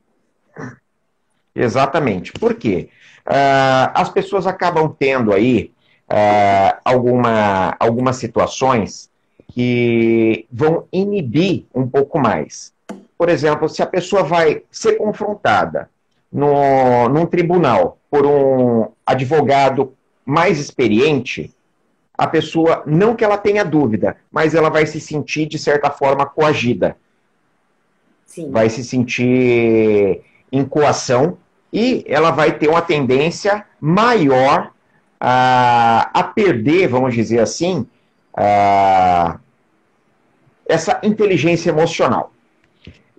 Exatamente. 1.56 2.34
Por 2.34 2.56
quê? 2.56 2.90
Uh, 3.26 3.92
as 3.94 4.10
pessoas 4.10 4.46
acabam 4.46 4.94
tendo 4.98 5.32
aí 5.34 5.72
uh, 6.10 6.80
alguma, 6.84 7.76
algumas 7.80 8.18
situações 8.18 9.10
que 9.54 10.46
vão 10.52 10.88
inibir 10.92 11.66
um 11.74 11.88
pouco 11.88 12.20
mais. 12.20 12.74
Por 13.18 13.30
exemplo, 13.30 13.68
se 13.68 13.82
a 13.82 13.88
pessoa 13.88 14.24
vai 14.24 14.64
ser 14.70 14.94
confrontada 14.98 15.90
no, 16.32 17.10
num 17.10 17.26
tribunal 17.26 17.98
por 18.10 18.26
um 18.26 18.90
advogado 19.06 19.94
mais 20.26 20.60
experiente, 20.60 21.54
a 22.18 22.28
pessoa, 22.28 22.84
não 22.86 23.16
que 23.16 23.24
ela 23.24 23.38
tenha 23.38 23.64
dúvida, 23.64 24.18
mas 24.32 24.56
ela 24.56 24.70
vai 24.70 24.86
se 24.86 25.00
sentir, 25.00 25.46
de 25.46 25.58
certa 25.58 25.90
forma, 25.90 26.26
coagida. 26.26 26.98
Sim. 28.26 28.52
Vai 28.52 28.70
se 28.70 28.84
sentir 28.84 30.22
em 30.52 30.66
coação 30.66 31.38
e 31.72 32.04
ela 32.08 32.32
vai 32.32 32.58
ter 32.58 32.68
uma 32.68 32.82
tendência 32.82 33.66
maior 33.80 34.72
a, 35.20 36.10
a 36.14 36.24
perder, 36.24 36.88
vamos 36.88 37.14
dizer 37.14 37.40
assim, 37.40 37.88
a, 38.36 39.38
essa 40.68 41.00
inteligência 41.04 41.70
emocional. 41.70 42.32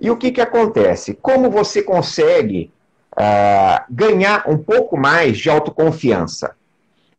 E 0.00 0.10
o 0.10 0.16
que, 0.16 0.30
que 0.30 0.40
acontece? 0.40 1.14
Como 1.14 1.50
você 1.50 1.82
consegue 1.82 2.70
uh, 3.12 3.84
ganhar 3.90 4.48
um 4.48 4.56
pouco 4.56 4.96
mais 4.96 5.38
de 5.38 5.50
autoconfiança? 5.50 6.56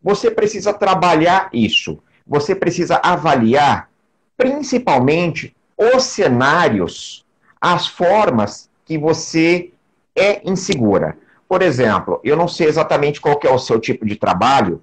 Você 0.01 0.31
precisa 0.31 0.73
trabalhar 0.73 1.49
isso. 1.51 1.99
Você 2.25 2.55
precisa 2.55 3.01
avaliar, 3.03 3.89
principalmente, 4.37 5.55
os 5.77 6.03
cenários, 6.03 7.25
as 7.59 7.87
formas 7.87 8.69
que 8.85 8.97
você 8.97 9.71
é 10.15 10.41
insegura. 10.49 11.17
Por 11.47 11.61
exemplo, 11.61 12.21
eu 12.23 12.37
não 12.37 12.47
sei 12.47 12.67
exatamente 12.67 13.19
qual 13.19 13.39
é 13.43 13.49
o 13.49 13.57
seu 13.57 13.79
tipo 13.79 14.05
de 14.05 14.15
trabalho, 14.15 14.81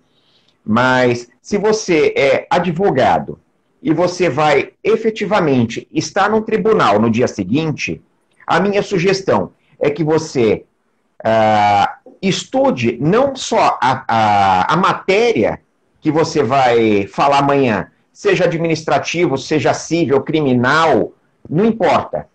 mas 0.64 1.28
se 1.40 1.56
você 1.56 2.12
é 2.16 2.46
advogado 2.50 3.38
e 3.86 3.94
você 3.94 4.28
vai 4.28 4.72
efetivamente 4.82 5.86
estar 5.92 6.28
no 6.28 6.40
tribunal 6.40 6.98
no 6.98 7.08
dia 7.08 7.28
seguinte, 7.28 8.02
a 8.44 8.58
minha 8.58 8.82
sugestão 8.82 9.52
é 9.78 9.88
que 9.88 10.02
você 10.02 10.64
uh, 11.24 12.10
estude 12.20 12.98
não 13.00 13.36
só 13.36 13.78
a, 13.80 14.04
a, 14.08 14.74
a 14.74 14.76
matéria 14.76 15.60
que 16.00 16.10
você 16.10 16.42
vai 16.42 17.06
falar 17.06 17.38
amanhã, 17.38 17.86
seja 18.12 18.46
administrativo, 18.46 19.38
seja 19.38 19.72
civil, 19.72 20.20
criminal, 20.20 21.12
não 21.48 21.64
importa. 21.64 22.26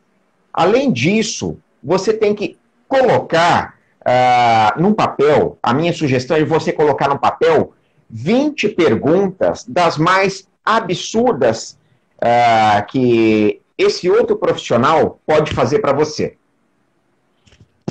Além 0.54 0.90
disso, 0.90 1.58
você 1.84 2.14
tem 2.14 2.34
que 2.34 2.58
colocar 2.88 3.76
uh, 4.00 4.82
num 4.82 4.94
papel, 4.94 5.58
a 5.62 5.74
minha 5.74 5.92
sugestão 5.92 6.38
é 6.38 6.46
você 6.46 6.72
colocar 6.72 7.10
no 7.10 7.20
papel 7.20 7.74
20 8.10 8.70
perguntas 8.70 9.66
das 9.68 9.98
mais 9.98 10.50
absurdas 10.66 11.78
uh, 12.18 12.86
que 12.88 13.62
esse 13.78 14.10
outro 14.10 14.36
profissional 14.36 15.20
pode 15.26 15.54
fazer 15.54 15.80
para 15.80 15.94
você. 15.94 16.38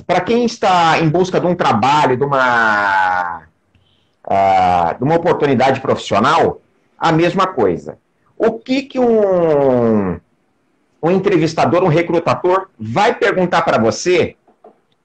Para 0.06 0.20
quem 0.20 0.44
está 0.44 0.98
em 0.98 1.08
busca 1.08 1.40
de 1.40 1.46
um 1.46 1.54
trabalho, 1.54 2.16
de 2.16 2.24
uma, 2.24 3.42
uh, 4.24 4.98
de 4.98 5.04
uma 5.04 5.16
oportunidade 5.16 5.80
profissional, 5.80 6.60
a 6.98 7.12
mesma 7.12 7.46
coisa. 7.46 7.98
O 8.36 8.58
que, 8.58 8.82
que 8.82 8.98
um, 8.98 10.18
um 11.02 11.10
entrevistador, 11.10 11.82
um 11.82 11.88
recrutador 11.88 12.68
vai 12.78 13.14
perguntar 13.14 13.62
para 13.62 13.78
você? 13.78 14.36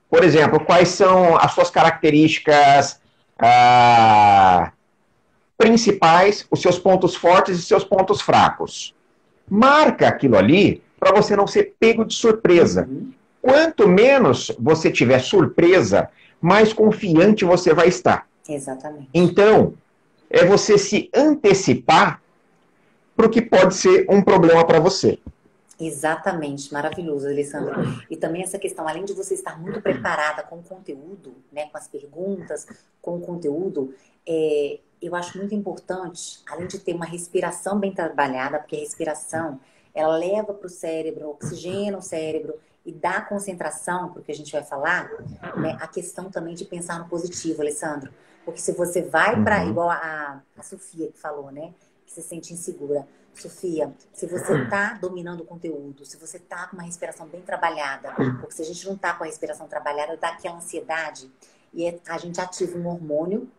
Por 0.10 0.24
exemplo, 0.24 0.60
quais 0.60 0.90
são 0.90 1.36
as 1.36 1.52
suas 1.52 1.70
características 1.70 3.02
uh, 3.42 4.72
principais, 5.58 6.46
os 6.52 6.62
seus 6.62 6.78
pontos 6.78 7.16
fortes 7.16 7.58
e 7.58 7.62
seus 7.62 7.84
pontos 7.84 8.22
fracos. 8.22 8.94
Marca 9.50 10.08
aquilo 10.08 10.38
ali 10.38 10.82
para 11.00 11.14
você 11.14 11.36
não 11.36 11.48
ser 11.48 11.76
pego 11.80 12.04
de 12.04 12.16
surpresa. 12.16 12.88
Uhum. 12.90 13.12
Quanto 13.42 13.88
menos 13.88 14.52
você 14.60 14.92
tiver 14.92 15.20
surpresa, 15.20 16.10
mais 16.42 16.74
confiante 16.74 17.46
você 17.46 17.74
vai 17.74 17.88
estar. 17.88 18.28
Exatamente. 18.48 19.10
Então, 19.14 19.74
é 20.30 20.46
você 20.46 20.78
se 20.78 21.10
antecipar 21.14 22.22
para 23.16 23.28
o 23.28 23.30
que 23.30 23.42
pode 23.42 23.76
ser 23.76 24.06
um 24.10 24.22
problema 24.22 24.66
para 24.66 24.80
você. 24.80 25.20
Exatamente, 25.80 26.72
maravilhoso, 26.72 27.28
Alessandro. 27.28 27.76
E 28.10 28.16
também 28.16 28.42
essa 28.42 28.58
questão, 28.58 28.88
além 28.88 29.04
de 29.04 29.14
você 29.14 29.34
estar 29.34 29.60
muito 29.60 29.82
preparada 29.82 30.42
com 30.44 30.58
o 30.58 30.64
conteúdo, 30.64 31.36
né, 31.52 31.68
com 31.68 31.78
as 31.78 31.88
perguntas, 31.88 32.66
com 33.02 33.18
o 33.18 33.22
conteúdo, 33.22 33.94
é, 34.26 34.80
eu 35.02 35.14
acho 35.16 35.38
muito 35.38 35.54
importante, 35.54 36.42
além 36.50 36.68
de 36.68 36.80
ter 36.80 36.96
uma 36.96 37.06
respiração 37.06 37.78
bem 37.78 37.94
trabalhada, 37.94 38.60
porque 38.60 38.76
a 38.76 38.80
respiração 38.80 39.60
ela 39.94 40.18
leva 40.18 40.54
para 40.54 40.68
o 40.68 40.70
cérebro, 40.70 41.30
oxigena 41.30 41.98
o 41.98 42.02
cérebro 42.02 42.56
e 42.86 42.92
dá 42.92 43.22
concentração, 43.22 44.10
porque 44.14 44.32
a 44.32 44.36
gente 44.36 44.52
vai 44.52 44.64
falar, 44.64 45.10
né, 45.58 45.78
a 45.82 45.88
questão 45.88 46.30
também 46.30 46.56
de 46.56 46.66
pensar 46.66 47.00
no 47.00 47.10
positivo, 47.10 47.62
Alessandro. 47.62 48.12
Porque 48.46 48.62
se 48.62 48.72
você 48.74 49.02
vai 49.02 49.42
para, 49.44 49.64
uhum. 49.64 49.70
igual 49.72 49.90
a, 49.90 50.42
a 50.56 50.64
Sofia 50.64 51.08
que 51.08 51.18
falou, 51.18 51.52
né, 51.52 51.74
que 52.06 52.14
se 52.14 52.22
sente 52.22 52.54
insegura. 52.54 53.08
Sofia, 53.42 53.94
se 54.14 54.26
você 54.26 54.64
está 54.64 54.94
dominando 54.94 55.42
o 55.42 55.46
conteúdo, 55.46 56.06
se 56.06 56.18
você 56.18 56.38
está 56.38 56.68
com 56.68 56.76
uma 56.76 56.84
respiração 56.84 57.28
bem 57.28 57.42
trabalhada, 57.42 58.14
porque 58.40 58.56
se 58.56 58.62
a 58.62 58.66
gente 58.66 58.86
não 58.86 58.96
está 58.96 59.14
com 59.14 59.24
a 59.24 59.28
respiração 59.28 59.68
trabalhada, 59.68 60.18
dá 60.18 60.30
aquela 60.30 60.58
ansiedade 60.58 61.30
e 61.74 61.86
é, 61.86 62.00
a 62.08 62.18
gente 62.18 62.40
ativa 62.40 62.78
um 62.78 62.88
hormônio 62.88 63.50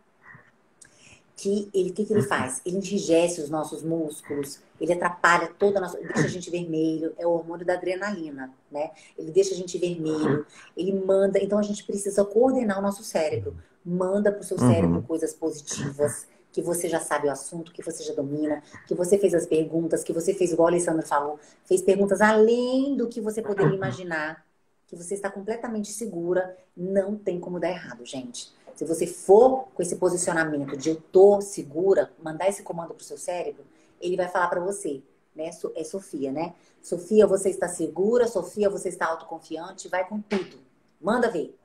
que 1.37 1.69
ele, 1.71 1.91
que, 1.91 2.03
que 2.03 2.11
ele 2.11 2.23
faz? 2.23 2.61
Ele 2.65 2.77
enrijece 2.77 3.39
os 3.39 3.49
nossos 3.49 3.83
músculos, 3.83 4.59
ele 4.81 4.91
atrapalha 4.91 5.47
toda 5.59 5.77
a 5.77 5.81
nossa, 5.81 5.97
deixa 5.99 6.25
a 6.25 6.27
gente 6.27 6.49
vermelho, 6.49 7.13
é 7.17 7.27
o 7.27 7.29
hormônio 7.29 7.63
da 7.63 7.73
adrenalina, 7.73 8.51
né? 8.71 8.89
Ele 9.15 9.31
deixa 9.31 9.53
a 9.53 9.57
gente 9.57 9.77
vermelho, 9.77 10.45
ele 10.75 10.93
manda, 10.93 11.37
então 11.39 11.59
a 11.59 11.61
gente 11.61 11.83
precisa 11.83 12.25
coordenar 12.25 12.79
o 12.79 12.81
nosso 12.81 13.03
cérebro, 13.03 13.55
manda 13.85 14.31
para 14.31 14.41
o 14.41 14.43
seu 14.43 14.57
cérebro 14.57 14.97
uhum. 14.97 15.03
coisas 15.03 15.31
positivas, 15.31 16.27
que 16.57 16.61
você 16.63 16.89
já 16.89 16.99
sabe 16.99 17.27
o 17.27 17.31
assunto, 17.31 17.71
que 17.71 17.83
você 17.83 18.03
já 18.03 18.15
domina, 18.15 18.63
que 18.87 18.95
você 18.95 19.15
fez 19.15 19.35
as 19.35 19.45
perguntas, 19.45 20.03
que 20.03 20.11
você 20.11 20.33
fez 20.33 20.51
igual 20.51 20.65
o 20.65 20.69
Alessandro 20.69 21.05
falou, 21.05 21.39
fez 21.65 21.83
perguntas 21.83 22.19
além 22.19 22.97
do 22.97 23.07
que 23.07 23.21
você 23.21 23.43
poderia 23.43 23.75
imaginar, 23.75 24.43
que 24.87 24.95
você 24.95 25.13
está 25.13 25.29
completamente 25.29 25.91
segura, 25.91 26.57
não 26.75 27.15
tem 27.15 27.39
como 27.39 27.59
dar 27.59 27.69
errado, 27.69 28.03
gente. 28.03 28.51
Se 28.75 28.83
você 28.85 29.05
for 29.05 29.67
com 29.75 29.83
esse 29.83 29.97
posicionamento 29.97 30.75
de 30.75 30.89
eu 30.89 30.95
tô 30.95 31.41
segura, 31.41 32.11
mandar 32.23 32.49
esse 32.49 32.63
comando 32.63 32.95
pro 32.95 33.05
seu 33.05 33.19
cérebro, 33.19 33.63
ele 34.01 34.17
vai 34.17 34.27
falar 34.27 34.47
para 34.47 34.59
você, 34.59 35.03
né? 35.35 35.51
É 35.75 35.83
Sofia, 35.83 36.31
né? 36.31 36.55
Sofia, 36.81 37.27
você 37.27 37.51
está 37.51 37.67
segura, 37.67 38.27
Sofia, 38.27 38.67
você 38.67 38.89
está 38.89 39.05
autoconfiante, 39.05 39.87
vai 39.89 40.09
com 40.09 40.19
tudo. 40.21 40.57
Manda 40.99 41.29
ver. 41.29 41.55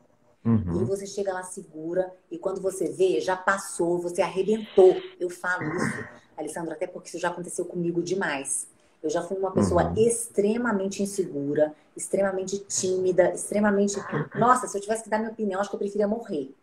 Uhum. 0.44 0.82
E 0.82 0.84
você 0.84 1.06
chega 1.06 1.32
lá 1.32 1.42
segura, 1.42 2.12
e 2.30 2.36
quando 2.36 2.60
você 2.60 2.88
vê, 2.90 3.20
já 3.20 3.36
passou, 3.36 3.98
você 3.98 4.22
arrebentou. 4.22 4.96
Eu 5.18 5.30
falo 5.30 5.64
isso, 5.74 6.04
Alessandro, 6.36 6.72
até 6.72 6.86
porque 6.86 7.08
isso 7.08 7.18
já 7.18 7.28
aconteceu 7.28 7.64
comigo 7.64 8.02
demais. 8.02 8.66
Eu 9.02 9.10
já 9.10 9.22
fui 9.22 9.36
uma 9.36 9.50
pessoa 9.50 9.84
uhum. 9.84 9.94
extremamente 9.96 11.02
insegura, 11.02 11.74
extremamente 11.96 12.58
tímida, 12.60 13.32
extremamente. 13.32 13.96
Nossa, 14.34 14.68
se 14.68 14.76
eu 14.76 14.80
tivesse 14.80 15.04
que 15.04 15.10
dar 15.10 15.18
minha 15.18 15.30
opinião, 15.30 15.60
acho 15.60 15.70
que 15.70 15.74
eu 15.74 15.80
preferia 15.80 16.06
morrer. 16.06 16.54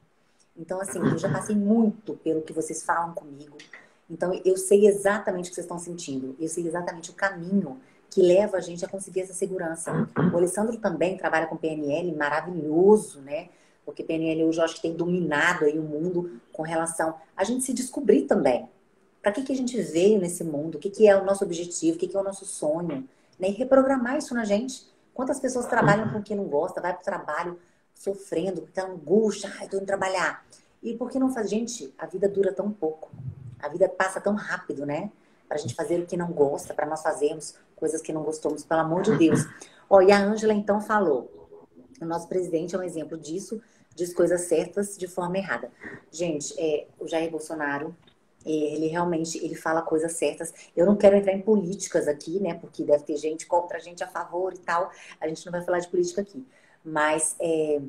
Então, 0.58 0.80
assim, 0.82 1.00
eu 1.00 1.18
já 1.18 1.30
passei 1.30 1.56
muito 1.56 2.16
pelo 2.16 2.42
que 2.42 2.54
vocês 2.54 2.84
falam 2.84 3.14
comigo. 3.14 3.58
Então, 4.10 4.34
eu 4.44 4.58
sei 4.58 4.88
exatamente 4.88 5.48
o 5.48 5.50
que 5.50 5.56
vocês 5.56 5.66
estão 5.66 5.80
sentindo. 5.80 6.36
Eu 6.40 6.48
sei 6.48 6.68
exatamente 6.68 7.12
o 7.12 7.14
caminho 7.14 7.80
que 8.10 8.22
leva 8.22 8.58
a 8.58 8.60
gente 8.60 8.84
a 8.84 8.88
conseguir 8.88 9.22
essa 9.22 9.34
segurança. 9.34 9.92
O 10.34 10.38
Alessandro 10.38 10.78
também 10.78 11.16
trabalha 11.16 11.46
com 11.46 11.56
PNL, 11.56 12.14
maravilhoso, 12.16 13.22
né? 13.22 13.50
Porque 13.90 14.04
PNL 14.04 14.44
hoje 14.44 14.60
eu 14.60 14.64
acho 14.64 14.76
que 14.76 14.84
tem 14.84 14.94
dominado 14.94 15.66
aí 15.66 15.80
o 15.80 15.82
mundo 15.82 16.40
com 16.54 16.62
relação 16.62 17.16
a 17.36 17.44
gente 17.44 17.64
se 17.64 17.74
descobrir 17.74 18.28
também. 18.28 18.70
Para 19.20 19.32
que, 19.32 19.42
que 19.42 19.52
a 19.52 19.56
gente 19.56 19.82
veio 19.82 20.20
nesse 20.20 20.44
mundo? 20.44 20.76
O 20.76 20.80
que, 20.80 20.92
que 20.92 21.08
é 21.08 21.20
o 21.20 21.26
nosso 21.26 21.44
objetivo? 21.44 21.98
O 21.98 22.00
que, 22.00 22.08
que 22.08 22.16
é 22.16 22.20
o 22.20 22.24
nosso 22.24 22.46
sonho? 22.46 23.10
Né? 23.40 23.50
E 23.50 23.52
reprogramar 23.52 24.18
isso 24.18 24.34
na 24.36 24.46
gente. 24.46 24.88
Quantas 25.12 25.40
pessoas 25.40 25.66
trabalham 25.66 26.08
com 26.10 26.22
quem 26.22 26.38
não 26.38 26.46
gosta, 26.46 26.80
vai 26.80 26.94
para 26.94 27.02
o 27.02 27.04
trabalho 27.04 27.60
sofrendo, 27.96 28.62
com 28.62 28.68
aquela 28.68 28.90
angústia, 28.90 29.52
ai, 29.60 29.66
indo 29.66 29.86
trabalhar. 29.86 30.46
E 30.84 30.94
por 30.94 31.10
que 31.10 31.18
não 31.18 31.34
faz? 31.34 31.50
Gente, 31.50 31.92
a 31.98 32.06
vida 32.06 32.30
dura 32.30 32.54
tão 32.54 32.72
pouco. 32.72 33.10
A 33.60 33.68
vida 33.68 33.90
passa 33.90 34.22
tão 34.22 34.36
rápido, 34.36 34.86
né? 34.86 35.12
Para 35.48 35.58
a 35.58 35.60
gente 35.60 35.74
fazer 35.74 36.00
o 36.00 36.06
que 36.06 36.16
não 36.16 36.32
gosta, 36.32 36.76
para 36.76 36.86
nós 36.86 37.02
fazermos 37.02 37.56
coisas 37.76 38.02
que 38.02 38.14
não 38.14 38.22
gostamos, 38.22 38.64
pelo 38.64 38.82
amor 38.82 39.02
de 39.02 39.18
Deus. 39.18 39.46
Ó, 39.90 40.00
e 40.00 40.12
a 40.12 40.20
Ângela 40.20 40.54
então 40.54 40.80
falou: 40.80 41.50
o 42.00 42.06
nosso 42.06 42.28
presidente 42.28 42.76
é 42.76 42.80
um 42.80 42.84
exemplo 42.84 43.18
disso, 43.18 43.62
diz 43.96 44.14
coisas 44.14 44.42
certas 44.42 44.98
de 44.98 45.08
forma 45.08 45.38
errada. 45.38 45.72
Gente, 46.12 46.54
é, 46.58 46.88
o 47.00 47.08
Jair 47.08 47.30
Bolsonaro, 47.30 47.96
ele 48.46 48.88
realmente 48.88 49.38
ele 49.44 49.56
fala 49.56 49.82
coisas 49.82 50.14
certas. 50.14 50.54
Eu 50.76 50.86
não 50.86 50.96
quero 50.96 51.16
entrar 51.16 51.34
em 51.34 51.42
políticas 51.42 52.08
aqui, 52.08 52.40
né? 52.40 52.54
Porque 52.54 52.84
deve 52.84 53.04
ter 53.04 53.18
gente 53.18 53.46
contra 53.46 53.80
gente 53.80 54.04
a 54.04 54.08
favor 54.08 54.54
e 54.54 54.60
tal. 54.60 54.90
A 55.20 55.28
gente 55.28 55.46
não 55.46 55.52
vai 55.52 55.62
falar 55.62 55.80
de 55.80 55.90
política 55.90 56.22
aqui. 56.22 56.46
Mas 56.84 57.36
é, 57.40 57.82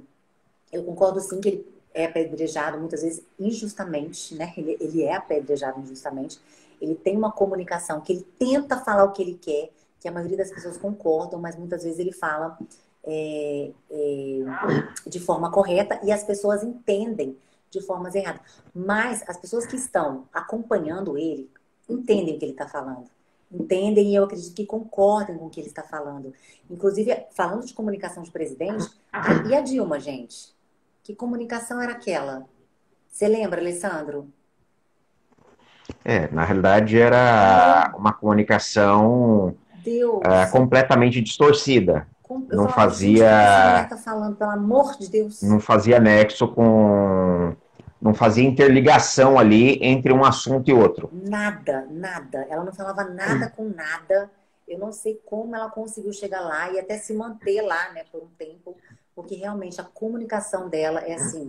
eu 0.73 0.83
concordo 0.85 1.21
sim 1.21 1.41
que 1.41 1.49
ele 1.49 1.81
é 1.95 2.05
apedrejado 2.07 2.79
muitas 2.79 3.03
vezes 3.03 3.23
injustamente, 3.39 4.35
né? 4.35 4.53
Ele, 4.57 4.77
ele 4.81 5.03
é 5.03 5.15
apedrejado 5.15 5.81
injustamente. 5.81 6.41
Ele 6.81 6.95
tem 6.95 7.17
uma 7.17 7.31
comunicação 7.31 8.01
que 8.01 8.13
ele 8.13 8.27
tenta 8.39 8.79
falar 8.79 9.05
o 9.05 9.13
que 9.13 9.23
ele 9.23 9.39
quer, 9.41 9.71
que 10.01 10.09
a 10.09 10.13
maioria 10.13 10.37
das 10.37 10.51
pessoas 10.51 10.77
concordam, 10.79 11.39
mas 11.39 11.57
muitas 11.57 11.85
vezes 11.85 11.99
ele 11.99 12.13
fala 12.13 12.59
é, 13.05 13.71
é, 13.91 14.39
de 15.07 15.21
forma 15.21 15.51
correta 15.51 16.01
e 16.03 16.13
as 16.13 16.25
pessoas 16.25 16.63
entendem 16.63 17.37
de 17.71 17.81
formas 17.81 18.15
erradas. 18.15 18.41
Mas 18.75 19.23
as 19.29 19.37
pessoas 19.37 19.67
que 19.67 19.77
estão 19.77 20.27
acompanhando 20.33 21.17
ele 21.17 21.51
entendem 21.89 22.37
o 22.37 22.39
que 22.39 22.45
ele 22.45 22.53
está 22.53 22.67
falando. 22.67 23.09
Entendem 23.53 24.13
e 24.13 24.15
eu 24.15 24.25
acredito 24.25 24.55
que 24.55 24.65
concordem 24.65 25.37
com 25.37 25.47
o 25.47 25.51
que 25.51 25.61
ele 25.61 25.69
está 25.69 25.83
falando. 25.83 26.33
Inclusive, 26.71 27.27
falando 27.33 27.67
de 27.67 27.75
comunicação 27.75 28.23
de 28.23 28.31
presidente, 28.31 28.89
e 29.49 29.55
a 29.55 29.61
Dilma, 29.61 29.99
gente? 29.99 30.55
Que 31.03 31.15
comunicação 31.17 31.81
era 31.81 31.93
aquela? 31.93 32.47
Você 33.11 33.27
lembra, 33.27 33.61
Alessandro? 33.61 34.29
É, 36.05 36.29
na 36.29 36.45
realidade 36.45 36.99
era 36.99 37.93
uma 37.97 38.13
comunicação 38.13 39.49
uh, 39.49 40.53
completamente 40.53 41.21
distorcida. 41.21 42.07
Com... 42.31 42.47
não 42.49 42.69
fazia. 42.69 43.89
Tá 43.91 43.97
falando, 43.97 44.37
pelo 44.37 44.53
amor 44.53 44.97
de 44.97 45.09
Deus. 45.09 45.43
Não 45.43 45.59
fazia 45.59 45.99
nexo 45.99 46.47
com. 46.47 47.57
Não 48.01 48.15
fazia 48.15 48.49
interligação 48.49 49.37
ali 49.37 49.85
entre 49.85 50.13
um 50.13 50.25
assunto 50.25 50.71
e 50.71 50.73
outro. 50.73 51.11
Nada, 51.13 51.89
nada. 51.91 52.47
Ela 52.49 52.63
não 52.63 52.73
falava 52.73 53.03
nada 53.03 53.47
hum. 53.47 53.51
com 53.57 53.69
nada. 53.69 54.31
Eu 54.69 54.79
não 54.79 54.93
sei 54.93 55.21
como 55.27 55.57
ela 55.57 55.69
conseguiu 55.69 56.13
chegar 56.13 56.41
lá 56.41 56.71
e 56.71 56.79
até 56.79 56.97
se 56.99 57.13
manter 57.13 57.61
lá, 57.63 57.93
né, 57.93 58.05
por 58.13 58.23
um 58.23 58.29
tempo 58.39 58.77
porque 59.13 59.35
realmente 59.35 59.81
a 59.81 59.85
comunicação 59.85 60.69
dela 60.69 61.01
é 61.01 61.15
assim, 61.15 61.49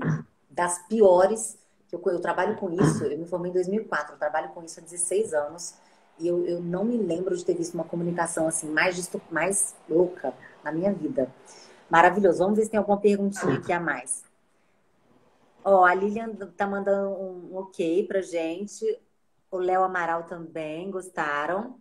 das 0.49 0.79
piores. 0.87 1.59
Que 1.87 1.95
eu, 1.95 2.01
eu 2.07 2.19
trabalho 2.19 2.55
com 2.55 2.71
isso, 2.71 3.03
eu 3.03 3.19
me 3.19 3.27
formei 3.27 3.51
em 3.51 3.53
2004, 3.53 4.15
eu 4.15 4.17
trabalho 4.17 4.49
com 4.49 4.63
isso 4.63 4.79
há 4.79 4.83
16 4.83 5.33
anos 5.33 5.75
e 6.17 6.27
eu, 6.27 6.43
eu 6.45 6.59
não 6.59 6.83
me 6.83 6.97
lembro 6.97 7.37
de 7.37 7.45
ter 7.45 7.53
visto 7.53 7.75
uma 7.75 7.83
comunicação 7.83 8.47
assim 8.47 8.67
mais, 8.69 9.11
mais 9.29 9.75
louca 9.87 10.33
na 10.63 10.71
minha 10.71 10.93
vida. 10.93 11.29
Maravilhoso. 11.89 12.39
Vamos 12.39 12.57
ver 12.57 12.65
se 12.65 12.71
tem 12.71 12.77
alguma 12.77 12.99
perguntinha 12.99 13.55
aqui 13.55 13.71
a 13.71 13.79
mais. 13.79 14.23
Ó, 15.63 15.83
a 15.83 15.93
Lilian 15.93 16.35
tá 16.57 16.65
mandando 16.65 17.09
um 17.09 17.57
ok 17.57 18.05
pra 18.07 18.21
gente. 18.21 18.85
O 19.51 19.57
Léo 19.57 19.83
Amaral 19.83 20.23
também 20.23 20.89
gostaram. 20.89 21.75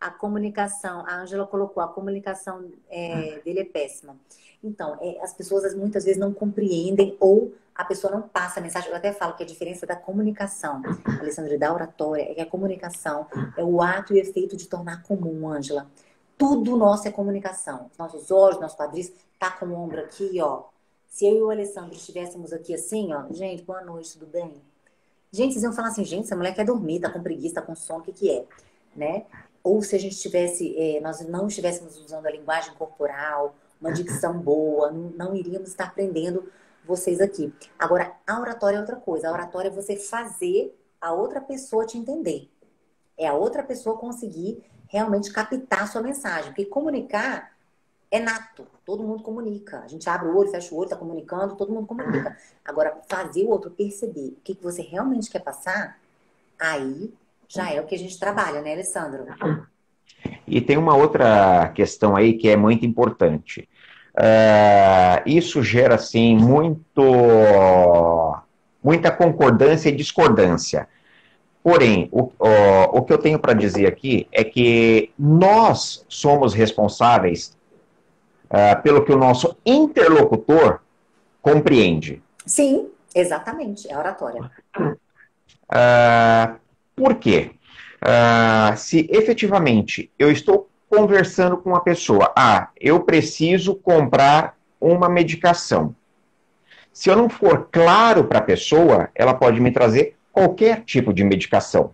A 0.00 0.10
comunicação, 0.10 1.06
a 1.06 1.20
Angela 1.20 1.46
colocou, 1.46 1.82
a 1.82 1.86
comunicação 1.86 2.72
é, 2.90 3.40
dele 3.44 3.60
é 3.60 3.64
péssima. 3.64 4.16
Então, 4.64 4.98
é, 5.00 5.20
as 5.22 5.32
pessoas 5.32 5.74
muitas 5.74 6.04
vezes 6.04 6.18
não 6.18 6.32
compreendem 6.32 7.16
ou 7.20 7.54
a 7.74 7.84
pessoa 7.84 8.12
não 8.12 8.22
passa 8.22 8.60
a 8.60 8.62
mensagem. 8.62 8.90
Eu 8.90 8.96
até 8.96 9.12
falo 9.12 9.34
que 9.34 9.42
a 9.42 9.46
diferença 9.46 9.86
da 9.86 9.96
comunicação, 9.96 10.82
Alessandra, 11.20 11.58
da 11.58 11.72
oratória, 11.72 12.30
é 12.30 12.34
que 12.34 12.40
a 12.40 12.46
comunicação 12.46 13.26
é 13.56 13.62
o 13.62 13.80
ato 13.80 14.14
e 14.14 14.18
efeito 14.18 14.56
de 14.56 14.66
tornar 14.66 15.02
comum, 15.02 15.48
Ângela. 15.48 15.88
Tudo 16.42 16.76
nosso 16.76 17.06
é 17.06 17.12
comunicação. 17.12 17.88
Nossos 17.96 18.28
olhos, 18.32 18.58
nossos 18.58 18.76
quadris, 18.76 19.12
tá 19.38 19.48
com 19.52 19.66
o 19.66 19.74
ombro 19.76 20.00
aqui, 20.00 20.40
ó. 20.42 20.64
Se 21.06 21.24
eu 21.24 21.36
e 21.36 21.42
o 21.42 21.50
Alessandro 21.50 21.94
estivéssemos 21.94 22.52
aqui 22.52 22.74
assim, 22.74 23.14
ó, 23.14 23.32
gente, 23.32 23.62
boa 23.62 23.80
noite, 23.80 24.14
tudo 24.14 24.26
bem? 24.26 24.60
Gente, 25.30 25.52
vocês 25.52 25.62
iam 25.62 25.72
falar 25.72 25.90
assim, 25.90 26.04
gente, 26.04 26.24
essa 26.24 26.34
mulher 26.34 26.52
quer 26.52 26.64
dormir, 26.64 26.98
tá 26.98 27.08
com 27.08 27.22
preguiça, 27.22 27.54
tá 27.54 27.62
com 27.62 27.76
sono, 27.76 28.00
o 28.00 28.02
que 28.02 28.12
que 28.12 28.28
é? 28.28 28.44
Né? 28.96 29.24
Ou 29.62 29.82
se 29.82 29.94
a 29.94 30.00
gente 30.00 30.16
tivesse, 30.16 30.76
é, 30.76 31.00
nós 31.00 31.20
não 31.28 31.46
estivéssemos 31.46 31.96
usando 31.96 32.26
a 32.26 32.32
linguagem 32.32 32.74
corporal, 32.74 33.54
uma 33.80 33.92
dicção 33.92 34.36
boa, 34.36 34.90
não, 34.90 35.10
não 35.10 35.36
iríamos 35.36 35.68
estar 35.68 35.84
aprendendo 35.84 36.50
vocês 36.84 37.20
aqui. 37.20 37.54
Agora, 37.78 38.16
a 38.26 38.40
oratória 38.40 38.78
é 38.78 38.80
outra 38.80 38.96
coisa. 38.96 39.28
A 39.28 39.32
oratória 39.32 39.68
é 39.68 39.70
você 39.70 39.94
fazer 39.94 40.76
a 41.00 41.12
outra 41.12 41.40
pessoa 41.40 41.86
te 41.86 41.96
entender. 41.96 42.50
É 43.16 43.28
a 43.28 43.34
outra 43.34 43.62
pessoa 43.62 43.96
conseguir 43.96 44.64
realmente 44.92 45.32
captar 45.32 45.82
a 45.82 45.86
sua 45.86 46.02
mensagem. 46.02 46.50
Porque 46.50 46.66
comunicar 46.66 47.50
é 48.10 48.20
nato. 48.20 48.66
Todo 48.84 49.02
mundo 49.02 49.22
comunica. 49.22 49.80
A 49.80 49.88
gente 49.88 50.08
abre 50.08 50.28
o 50.28 50.36
olho, 50.36 50.50
fecha 50.50 50.72
o 50.74 50.76
olho, 50.76 50.84
está 50.84 50.96
comunicando, 50.96 51.56
todo 51.56 51.72
mundo 51.72 51.86
comunica. 51.86 52.36
Agora, 52.62 52.98
fazer 53.08 53.44
o 53.44 53.48
outro 53.48 53.70
perceber 53.70 54.36
o 54.36 54.40
que, 54.44 54.56
você 54.62 54.82
realmente 54.82 55.30
quer 55.30 55.40
passar, 55.40 55.98
aí 56.60 57.12
já 57.48 57.72
é 57.72 57.80
o 57.80 57.86
que 57.86 57.94
a 57.94 57.98
gente 57.98 58.18
trabalha, 58.18 58.60
né, 58.60 58.74
Alessandro? 58.74 59.24
E 60.46 60.60
tem 60.60 60.76
uma 60.76 60.94
outra 60.94 61.70
questão 61.70 62.14
aí 62.14 62.34
que 62.34 62.48
é 62.48 62.56
muito 62.56 62.84
importante. 62.84 63.68
Uh, 64.14 65.22
isso 65.24 65.62
gera, 65.62 65.94
assim, 65.94 66.36
muito, 66.36 67.02
muita 68.84 69.10
concordância 69.10 69.88
e 69.88 69.96
discordância. 69.96 70.86
Porém, 71.62 72.08
o, 72.10 72.22
o, 72.38 72.98
o 72.98 73.02
que 73.02 73.12
eu 73.12 73.18
tenho 73.18 73.38
para 73.38 73.52
dizer 73.52 73.86
aqui 73.86 74.26
é 74.32 74.42
que 74.42 75.10
nós 75.16 76.04
somos 76.08 76.54
responsáveis 76.54 77.56
uh, 78.46 78.82
pelo 78.82 79.04
que 79.04 79.12
o 79.12 79.16
nosso 79.16 79.56
interlocutor 79.64 80.80
compreende. 81.40 82.20
Sim, 82.44 82.88
exatamente, 83.14 83.90
é 83.90 83.96
oratória. 83.96 84.50
Uh, 85.70 86.58
por 86.96 87.14
quê? 87.14 87.52
Uh, 88.02 88.76
se 88.76 89.08
efetivamente 89.10 90.10
eu 90.18 90.32
estou 90.32 90.68
conversando 90.90 91.56
com 91.56 91.70
uma 91.70 91.82
pessoa, 91.82 92.32
ah, 92.36 92.68
eu 92.78 93.00
preciso 93.00 93.76
comprar 93.76 94.56
uma 94.80 95.08
medicação. 95.08 95.94
Se 96.92 97.08
eu 97.08 97.16
não 97.16 97.30
for 97.30 97.68
claro 97.72 98.24
para 98.24 98.40
a 98.40 98.42
pessoa, 98.42 99.08
ela 99.14 99.32
pode 99.32 99.60
me 99.60 99.70
trazer 99.70 100.16
qualquer 100.32 100.82
tipo 100.84 101.12
de 101.12 101.22
medicação. 101.22 101.92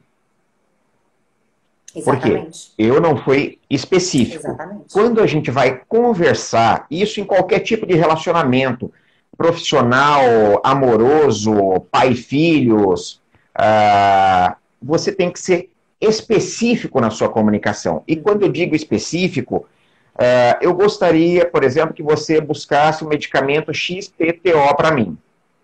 Exatamente. 1.94 2.68
Porque 2.68 2.82
eu 2.82 3.00
não 3.00 3.16
fui 3.16 3.58
específico. 3.68 4.46
Exatamente. 4.46 4.92
Quando 4.92 5.20
a 5.20 5.26
gente 5.26 5.50
vai 5.50 5.82
conversar, 5.88 6.86
isso 6.90 7.20
em 7.20 7.24
qualquer 7.24 7.60
tipo 7.60 7.86
de 7.86 7.94
relacionamento, 7.94 8.92
profissional, 9.36 10.22
amoroso, 10.64 11.80
pai-filhos, 11.90 13.20
uh, 13.56 14.54
você 14.80 15.12
tem 15.12 15.30
que 15.30 15.40
ser 15.40 15.70
específico 16.00 17.00
na 17.00 17.10
sua 17.10 17.28
comunicação. 17.28 18.02
E 18.06 18.16
quando 18.16 18.42
eu 18.42 18.48
digo 18.48 18.76
específico, 18.76 19.66
uh, 20.14 20.58
eu 20.60 20.74
gostaria, 20.74 21.46
por 21.46 21.64
exemplo, 21.64 21.94
que 21.94 22.02
você 22.02 22.40
buscasse 22.40 23.04
o 23.04 23.08
medicamento 23.08 23.72
XPTO 23.72 24.74
para 24.76 24.92
mim. 24.92 25.16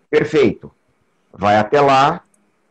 Perfeito. 0.09 0.71
Vai 1.33 1.57
até 1.57 1.81
lá 1.81 2.21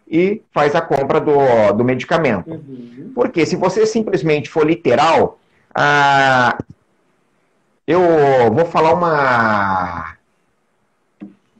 e 0.09 0.43
faz 0.53 0.75
a 0.75 0.81
compra 0.81 1.21
do, 1.21 1.73
do 1.73 1.85
medicamento. 1.85 2.51
Uhum. 2.51 3.13
Porque 3.15 3.45
se 3.47 3.57
você 3.57 3.87
simplesmente 3.87 4.49
for 4.49 4.67
literal, 4.67 5.39
uh, 5.71 6.65
eu 7.87 8.01
vou 8.53 8.67
falar 8.67 8.93
uma. 8.95 10.17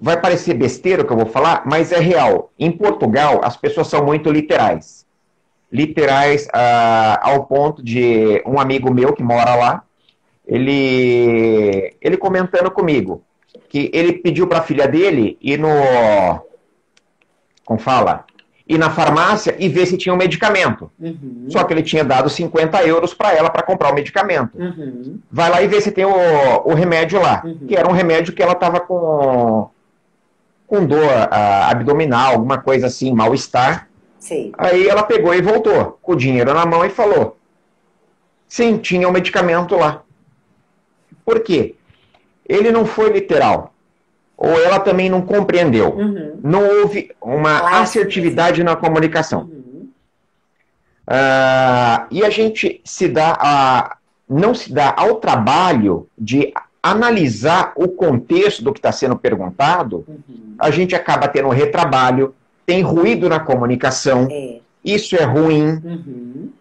Vai 0.01 0.21
parecer 0.21 0.55
besteira 0.55 1.03
o 1.03 1.07
que 1.07 1.13
eu 1.13 1.17
vou 1.17 1.27
falar, 1.27 1.63
mas 1.65 1.91
é 1.91 1.99
real. 1.99 2.53
Em 2.59 2.71
Portugal, 2.71 3.41
as 3.43 3.57
pessoas 3.57 3.87
são 3.87 4.05
muito 4.05 4.31
literais 4.31 5.05
literais 5.75 6.47
uh, 6.47 7.19
ao 7.21 7.47
ponto 7.47 7.83
de 7.83 8.41
um 8.47 8.61
amigo 8.61 8.95
meu 8.95 9.13
que 9.13 9.25
mora 9.25 9.57
lá, 9.57 9.83
ele, 10.47 11.93
ele 12.01 12.17
comentando 12.17 12.71
comigo 12.71 13.25
que 13.69 13.91
ele 13.93 14.13
pediu 14.13 14.47
para 14.47 14.59
a 14.59 14.63
filha 14.63 14.87
dele 14.87 15.37
ir 15.41 15.59
no. 15.59 15.69
Como 17.65 17.81
fala? 17.81 18.25
Ir 18.67 18.79
na 18.79 18.91
farmácia 18.91 19.55
e 19.59 19.69
ver 19.69 19.87
se 19.87 19.97
tinha 19.97 20.15
um 20.15 20.19
medicamento. 20.19 20.91
Uhum. 20.99 21.47
Só 21.49 21.65
que 21.65 21.73
ele 21.73 21.83
tinha 21.83 22.03
dado 22.03 22.31
50 22.31 22.83
euros 22.85 23.13
para 23.13 23.35
ela 23.35 23.51
para 23.51 23.63
comprar 23.63 23.93
o 23.93 23.95
medicamento. 23.95 24.59
Uhum. 24.59 25.19
Vai 25.31 25.51
lá 25.51 25.63
e 25.63 25.69
vê 25.69 25.81
se 25.81 25.93
tem 25.93 26.05
o, 26.05 26.11
o 26.65 26.75
remédio 26.75 27.21
lá. 27.21 27.43
Uhum. 27.45 27.67
Que 27.67 27.77
era 27.77 27.89
um 27.89 27.93
remédio 27.93 28.33
que 28.33 28.43
ela 28.43 28.53
estava 28.53 28.81
com, 28.81 29.69
com 30.67 30.85
dor 30.85 31.11
a, 31.31 31.71
abdominal, 31.71 32.33
alguma 32.33 32.59
coisa 32.59 32.87
assim, 32.87 33.13
mal-estar. 33.13 33.89
Aí 34.57 34.89
ela 34.89 35.03
pegou 35.03 35.35
e 35.35 35.43
voltou, 35.43 35.99
com 36.01 36.13
o 36.13 36.17
dinheiro 36.17 36.55
na 36.55 36.65
mão 36.65 36.83
e 36.87 36.89
falou: 36.89 37.37
Sim, 38.49 38.79
tinha 38.79 39.07
um 39.07 39.13
medicamento 39.13 39.77
lá. 39.77 40.03
Por 41.23 41.41
quê? 41.41 41.75
Ele 42.49 42.73
não 42.73 42.87
foi 42.87 43.11
literal 43.11 43.74
ou 44.37 44.51
ela 44.51 44.81
também 44.81 45.09
não 45.09 45.23
compreendeu. 45.23 45.95
Uhum. 45.95 46.41
Não 46.43 46.67
houve 46.67 47.11
uma 47.21 47.81
assertividade 47.81 48.63
na 48.63 48.77
comunicação. 48.77 49.43
Uhum. 49.43 49.89
Uh, 51.09 52.07
e 52.11 52.25
a 52.25 52.31
gente 52.31 52.81
se 52.85 53.09
dá 53.09 53.37
a, 53.39 53.97
não 54.29 54.55
se 54.55 54.73
dá 54.73 54.95
ao 54.97 55.17
trabalho 55.17 56.09
de 56.19 56.53
analisar 56.83 57.73
o 57.77 57.89
contexto 57.89 58.63
do 58.63 58.73
que 58.73 58.79
está 58.79 58.93
sendo 58.93 59.17
perguntado, 59.17 60.05
uhum. 60.07 60.55
a 60.59 60.71
gente 60.71 60.95
acaba 60.95 61.29
tendo 61.29 61.49
um 61.49 61.53
retrabalho, 61.53 62.35
tem 62.67 62.83
ruído 62.83 63.29
na 63.29 63.41
comunicação, 63.41 64.29
é. 64.31 64.61
isso 64.85 65.17
é 65.17 65.25
ruim. 65.25 65.81
Uhum. 65.83 66.53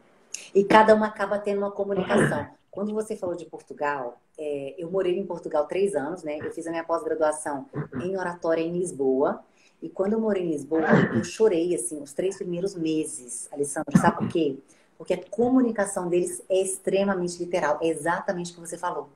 E 0.56 0.64
cada 0.64 0.94
uma 0.94 1.08
acaba 1.08 1.38
tendo 1.40 1.58
uma 1.60 1.72
comunicação. 1.72 2.46
Quando 2.72 2.94
você 2.94 3.16
falou 3.16 3.36
de 3.36 3.46
Portugal, 3.46 4.18
é, 4.38 4.76
eu 4.78 4.90
morei 4.90 5.18
em 5.18 5.26
Portugal 5.26 5.68
três 5.68 5.96
anos, 5.96 6.24
né? 6.24 6.40
Eu 6.42 6.52
fiz 6.52 6.66
a 6.68 6.72
minha 6.72 6.84
pós-graduação 6.84 7.68
em 8.02 8.18
oratória 8.18 8.62
em 8.62 8.78
Lisboa. 8.78 9.44
E 9.82 9.90
quando 9.90 10.14
eu 10.14 10.20
morei 10.20 10.44
em 10.44 10.52
Lisboa, 10.52 10.88
eu 11.14 11.24
chorei, 11.24 11.76
assim, 11.76 12.02
os 12.02 12.14
três 12.14 12.38
primeiros 12.38 12.74
meses, 12.76 13.48
Alessandro. 13.52 13.98
Sabe 14.00 14.18
por 14.18 14.28
quê? 14.30 14.58
Porque 14.98 15.14
a 15.14 15.24
comunicação 15.30 16.08
deles 16.08 16.42
é 16.50 16.62
extremamente 16.62 17.38
literal. 17.38 17.80
É 17.82 17.88
exatamente 17.88 18.52
o 18.52 18.56
que 18.56 18.62
você 18.62 18.78
falou. 18.78 19.10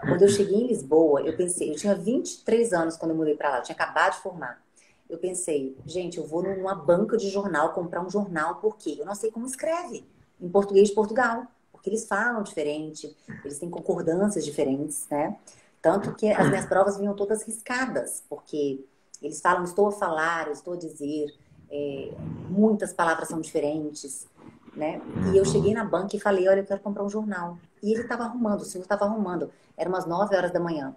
Quando 0.00 0.22
eu 0.22 0.28
cheguei 0.28 0.56
em 0.56 0.66
Lisboa, 0.66 1.22
eu 1.22 1.36
pensei, 1.36 1.70
eu 1.70 1.76
tinha 1.76 1.94
23 1.94 2.72
anos 2.72 2.96
quando 2.96 3.12
eu 3.12 3.16
mudei 3.16 3.34
para 3.34 3.50
lá, 3.50 3.58
eu 3.58 3.62
tinha 3.62 3.74
acabado 3.74 4.14
de 4.14 4.22
formar. 4.22 4.62
Eu 5.08 5.18
pensei, 5.18 5.76
gente, 5.86 6.18
eu 6.18 6.26
vou 6.26 6.42
numa 6.42 6.74
banca 6.74 7.16
de 7.16 7.28
jornal 7.30 7.72
comprar 7.72 8.04
um 8.04 8.10
jornal, 8.10 8.56
porque 8.56 8.96
eu 8.98 9.06
não 9.06 9.14
sei 9.14 9.30
como 9.30 9.46
escreve 9.46 10.04
em 10.40 10.48
português 10.48 10.88
de 10.88 10.94
Portugal 10.94 11.46
porque 11.78 11.90
eles 11.90 12.06
falam 12.06 12.42
diferente, 12.42 13.16
eles 13.44 13.58
têm 13.58 13.70
concordâncias 13.70 14.44
diferentes, 14.44 15.06
né? 15.08 15.36
Tanto 15.80 16.14
que 16.14 16.28
as 16.28 16.48
minhas 16.48 16.66
provas 16.66 16.98
vinham 16.98 17.14
todas 17.14 17.42
riscadas, 17.44 18.22
porque 18.28 18.84
eles 19.22 19.40
falam 19.40 19.62
estou 19.62 19.86
a 19.88 19.92
falar, 19.92 20.50
estou 20.50 20.74
a 20.74 20.76
dizer, 20.76 21.32
é, 21.70 22.12
muitas 22.48 22.92
palavras 22.92 23.28
são 23.28 23.40
diferentes, 23.40 24.26
né? 24.74 25.00
E 25.32 25.36
eu 25.36 25.44
cheguei 25.44 25.72
na 25.72 25.84
banca 25.84 26.16
e 26.16 26.20
falei, 26.20 26.48
olha, 26.48 26.60
eu 26.60 26.66
quero 26.66 26.80
comprar 26.80 27.04
um 27.04 27.08
jornal. 27.08 27.56
E 27.80 27.92
ele 27.92 28.02
estava 28.02 28.24
arrumando, 28.24 28.62
o 28.62 28.64
senhor 28.64 28.82
estava 28.82 29.04
arrumando, 29.04 29.50
era 29.76 29.88
umas 29.88 30.04
9 30.04 30.34
horas 30.34 30.52
da 30.52 30.58
manhã. 30.58 30.96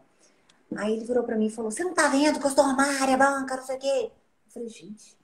Aí 0.75 0.93
ele 0.93 1.05
virou 1.05 1.23
para 1.23 1.37
mim 1.37 1.45
e 1.45 1.51
falou, 1.51 1.69
você 1.69 1.83
não 1.83 1.93
tá 1.93 2.07
vendo 2.07 2.39
que 2.39 2.45
eu 2.45 2.49
estou 2.49 2.65
armária, 2.65 3.17
banca, 3.17 3.55
não 3.55 3.63
sei 3.63 3.77
o 3.77 3.79
quê? 3.79 4.11
Eu 4.47 4.51
falei, 4.51 4.69
gente... 4.69 5.21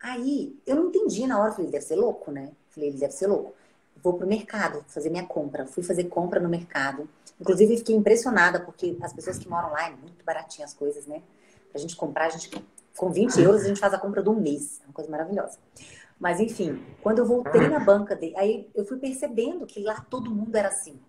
Aí, 0.00 0.58
eu 0.66 0.76
não 0.76 0.88
entendi 0.88 1.26
na 1.26 1.38
hora, 1.38 1.52
falei, 1.52 1.66
ele 1.66 1.72
deve 1.72 1.84
ser 1.84 1.96
louco, 1.96 2.30
né? 2.30 2.48
Eu 2.48 2.72
falei, 2.74 2.88
ele 2.90 2.98
deve 2.98 3.12
ser 3.12 3.26
louco 3.26 3.54
vou 4.04 4.12
pro 4.12 4.26
mercado 4.26 4.84
fazer 4.86 5.08
minha 5.08 5.24
compra. 5.24 5.64
Fui 5.64 5.82
fazer 5.82 6.04
compra 6.04 6.38
no 6.38 6.48
mercado. 6.48 7.08
Inclusive, 7.40 7.78
fiquei 7.78 7.96
impressionada, 7.96 8.60
porque 8.60 8.96
as 9.00 9.14
pessoas 9.14 9.38
que 9.38 9.48
moram 9.48 9.72
lá, 9.72 9.88
é 9.88 9.90
muito 9.90 10.22
baratinho 10.24 10.66
as 10.66 10.74
coisas, 10.74 11.06
né? 11.06 11.22
Pra 11.72 11.80
gente 11.80 11.96
comprar, 11.96 12.26
a 12.26 12.28
gente, 12.28 12.50
com 12.96 13.10
20 13.10 13.40
euros, 13.40 13.62
a 13.62 13.68
gente 13.68 13.80
faz 13.80 13.94
a 13.94 13.98
compra 13.98 14.22
de 14.22 14.28
um 14.28 14.34
mês. 14.38 14.80
É 14.82 14.86
uma 14.86 14.92
coisa 14.92 15.10
maravilhosa. 15.10 15.58
Mas, 16.20 16.38
enfim, 16.38 16.84
quando 17.02 17.20
eu 17.20 17.26
voltei 17.26 17.66
na 17.66 17.80
banca, 17.80 18.14
dele, 18.14 18.36
aí 18.36 18.70
eu 18.74 18.84
fui 18.84 18.98
percebendo 18.98 19.66
que 19.66 19.82
lá 19.82 20.04
todo 20.08 20.30
mundo 20.30 20.54
era 20.54 20.68
assim. 20.68 21.00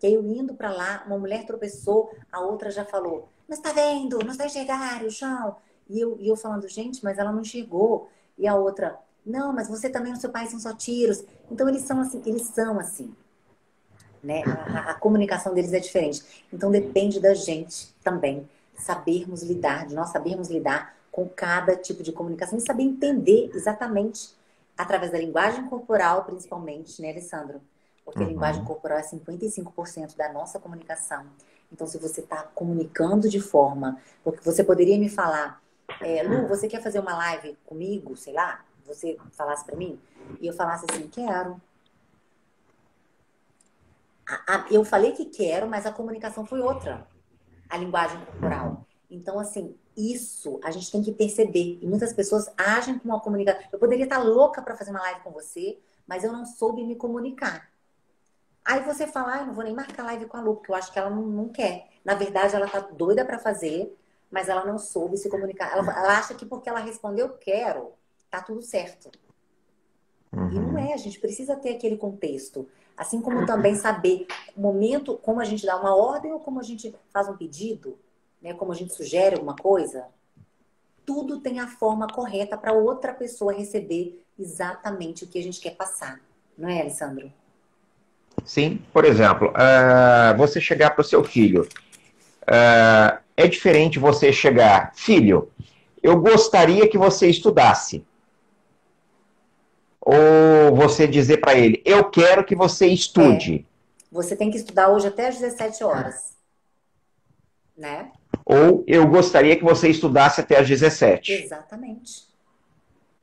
Que 0.00 0.08
aí 0.08 0.14
eu 0.14 0.24
indo 0.24 0.54
para 0.54 0.70
lá, 0.70 1.04
uma 1.06 1.18
mulher 1.18 1.46
tropeçou, 1.46 2.12
a 2.32 2.40
outra 2.40 2.70
já 2.70 2.84
falou: 2.84 3.28
Não 3.48 3.56
está 3.56 3.72
vendo, 3.72 4.18
não 4.18 4.32
está 4.32 4.46
enxergar 4.46 5.04
o 5.04 5.10
chão. 5.10 5.56
E 5.88 6.00
eu, 6.00 6.16
e 6.20 6.28
eu 6.28 6.36
falando, 6.36 6.68
gente, 6.68 7.02
mas 7.04 7.18
ela 7.18 7.32
não 7.32 7.42
enxergou. 7.42 8.08
E 8.36 8.46
a 8.46 8.54
outra, 8.54 8.98
não, 9.24 9.52
mas 9.52 9.68
você 9.68 9.88
também, 9.88 10.12
no 10.12 10.20
seu 10.20 10.30
país, 10.30 10.50
são 10.50 10.60
só 10.60 10.74
tiros. 10.74 11.24
Então, 11.50 11.68
eles 11.68 11.82
são 11.82 12.00
assim, 12.00 12.22
eles 12.24 12.42
são 12.42 12.78
assim. 12.78 13.14
Né? 14.22 14.42
A, 14.44 14.90
a, 14.90 14.94
comunicação 14.94 15.54
deles 15.54 15.72
é 15.72 15.78
diferente. 15.80 16.44
Então, 16.52 16.70
depende 16.70 17.20
da 17.20 17.34
gente 17.34 17.94
também 18.02 18.48
sabermos 18.74 19.42
lidar, 19.42 19.86
de 19.86 19.94
nós 19.94 20.10
sabermos 20.10 20.48
lidar 20.48 20.94
com 21.10 21.28
cada 21.28 21.76
tipo 21.76 22.02
de 22.02 22.12
comunicação 22.12 22.58
e 22.58 22.62
saber 22.62 22.82
entender 22.82 23.50
exatamente 23.54 24.34
através 24.76 25.12
da 25.12 25.18
linguagem 25.18 25.66
corporal, 25.66 26.24
principalmente, 26.24 27.02
né, 27.02 27.10
Alessandro? 27.10 27.60
Porque 28.04 28.20
uhum. 28.20 28.26
a 28.26 28.28
linguagem 28.28 28.64
corporal 28.64 28.98
é 28.98 29.02
55% 29.02 30.16
da 30.16 30.32
nossa 30.32 30.58
comunicação. 30.58 31.26
Então, 31.72 31.86
se 31.86 31.98
você 31.98 32.20
está 32.20 32.42
comunicando 32.54 33.28
de 33.28 33.40
forma. 33.40 33.98
Porque 34.24 34.42
você 34.42 34.64
poderia 34.64 34.98
me 34.98 35.08
falar, 35.08 35.62
é, 36.00 36.22
Lu, 36.22 36.48
você 36.48 36.66
quer 36.66 36.82
fazer 36.82 36.98
uma 36.98 37.16
live 37.16 37.56
comigo, 37.66 38.16
sei 38.16 38.32
lá? 38.32 38.64
Você 38.94 39.16
falasse 39.32 39.64
para 39.64 39.76
mim 39.76 40.00
e 40.40 40.46
eu 40.46 40.52
falasse 40.52 40.84
assim, 40.90 41.08
quero. 41.08 41.60
A, 44.26 44.54
a, 44.54 44.66
eu 44.70 44.84
falei 44.84 45.12
que 45.12 45.24
quero, 45.24 45.68
mas 45.68 45.86
a 45.86 45.92
comunicação 45.92 46.44
foi 46.44 46.60
outra. 46.60 47.06
A 47.68 47.76
linguagem 47.76 48.24
corporal. 48.24 48.86
Então, 49.10 49.38
assim, 49.38 49.76
isso 49.96 50.60
a 50.62 50.70
gente 50.70 50.90
tem 50.90 51.02
que 51.02 51.12
perceber. 51.12 51.78
E 51.80 51.86
muitas 51.86 52.12
pessoas 52.12 52.50
agem 52.56 52.98
com 52.98 53.08
uma 53.08 53.20
comunicação. 53.20 53.62
Eu 53.72 53.78
poderia 53.78 54.04
estar 54.04 54.18
louca 54.18 54.62
para 54.62 54.76
fazer 54.76 54.90
uma 54.90 55.00
live 55.00 55.20
com 55.20 55.30
você, 55.30 55.78
mas 56.06 56.24
eu 56.24 56.32
não 56.32 56.44
soube 56.44 56.84
me 56.84 56.96
comunicar. 56.96 57.70
Aí 58.64 58.82
você 58.82 59.06
fala, 59.06 59.34
ah, 59.34 59.40
eu 59.40 59.46
não 59.46 59.54
vou 59.54 59.64
nem 59.64 59.74
marcar 59.74 60.04
live 60.04 60.26
com 60.26 60.36
a 60.36 60.40
Lu, 60.40 60.56
porque 60.56 60.70
eu 60.70 60.76
acho 60.76 60.92
que 60.92 60.98
ela 60.98 61.10
não, 61.10 61.22
não 61.22 61.48
quer. 61.48 61.88
Na 62.04 62.14
verdade, 62.14 62.54
ela 62.54 62.68
tá 62.68 62.80
doida 62.80 63.24
para 63.24 63.38
fazer, 63.38 63.96
mas 64.30 64.48
ela 64.48 64.64
não 64.64 64.78
soube 64.78 65.16
se 65.16 65.28
comunicar. 65.28 65.72
Ela, 65.72 65.90
ela 65.90 66.18
acha 66.18 66.34
que 66.34 66.46
porque 66.46 66.68
ela 66.68 66.78
respondeu 66.78 67.30
quero, 67.30 67.92
tá 68.30 68.40
tudo 68.40 68.62
certo. 68.62 69.10
Uhum. 70.32 70.50
E 70.50 70.54
não 70.54 70.70
uhum. 70.70 70.78
é, 70.78 70.94
a 70.94 70.96
gente 70.96 71.18
precisa 71.18 71.56
ter 71.56 71.70
aquele 71.70 71.96
contexto. 71.96 72.68
Assim 72.96 73.20
como 73.20 73.46
também 73.46 73.74
saber 73.74 74.26
o 74.56 74.60
momento, 74.60 75.16
como 75.16 75.40
a 75.40 75.44
gente 75.44 75.64
dá 75.64 75.76
uma 75.76 75.94
ordem 75.94 76.32
ou 76.32 76.38
como 76.38 76.60
a 76.60 76.62
gente 76.62 76.94
faz 77.12 77.28
um 77.28 77.36
pedido, 77.36 77.98
né? 78.40 78.54
como 78.54 78.72
a 78.72 78.74
gente 78.74 78.92
sugere 78.92 79.34
alguma 79.34 79.56
coisa. 79.56 80.06
Tudo 81.04 81.40
tem 81.40 81.58
a 81.58 81.66
forma 81.66 82.06
correta 82.06 82.56
para 82.56 82.72
outra 82.72 83.12
pessoa 83.12 83.52
receber 83.52 84.22
exatamente 84.38 85.24
o 85.24 85.26
que 85.26 85.38
a 85.38 85.42
gente 85.42 85.60
quer 85.60 85.74
passar. 85.74 86.20
Não 86.56 86.68
é, 86.68 86.80
Alessandro? 86.80 87.32
Sim, 88.44 88.80
por 88.92 89.04
exemplo, 89.04 89.48
uh, 89.48 90.36
você 90.36 90.60
chegar 90.60 90.90
para 90.90 91.00
o 91.00 91.04
seu 91.04 91.24
filho. 91.24 91.66
Uh, 92.42 93.18
é 93.36 93.48
diferente 93.48 93.98
você 93.98 94.32
chegar, 94.32 94.92
filho, 94.94 95.50
eu 96.02 96.20
gostaria 96.20 96.88
que 96.88 96.98
você 96.98 97.28
estudasse 97.28 98.04
ou 100.00 100.74
você 100.74 101.06
dizer 101.06 101.38
para 101.38 101.54
ele, 101.54 101.82
eu 101.84 102.04
quero 102.04 102.44
que 102.44 102.54
você 102.54 102.86
estude? 102.86 103.66
É. 103.66 103.70
Você 104.10 104.34
tem 104.34 104.50
que 104.50 104.56
estudar 104.56 104.88
hoje 104.88 105.06
até 105.06 105.28
às 105.28 105.38
17 105.38 105.84
horas. 105.84 106.34
Né? 107.76 108.10
Ou 108.44 108.82
eu 108.86 109.06
gostaria 109.06 109.56
que 109.56 109.64
você 109.64 109.88
estudasse 109.88 110.40
até 110.40 110.58
às 110.58 110.68
17. 110.68 111.32
Exatamente. 111.32 112.28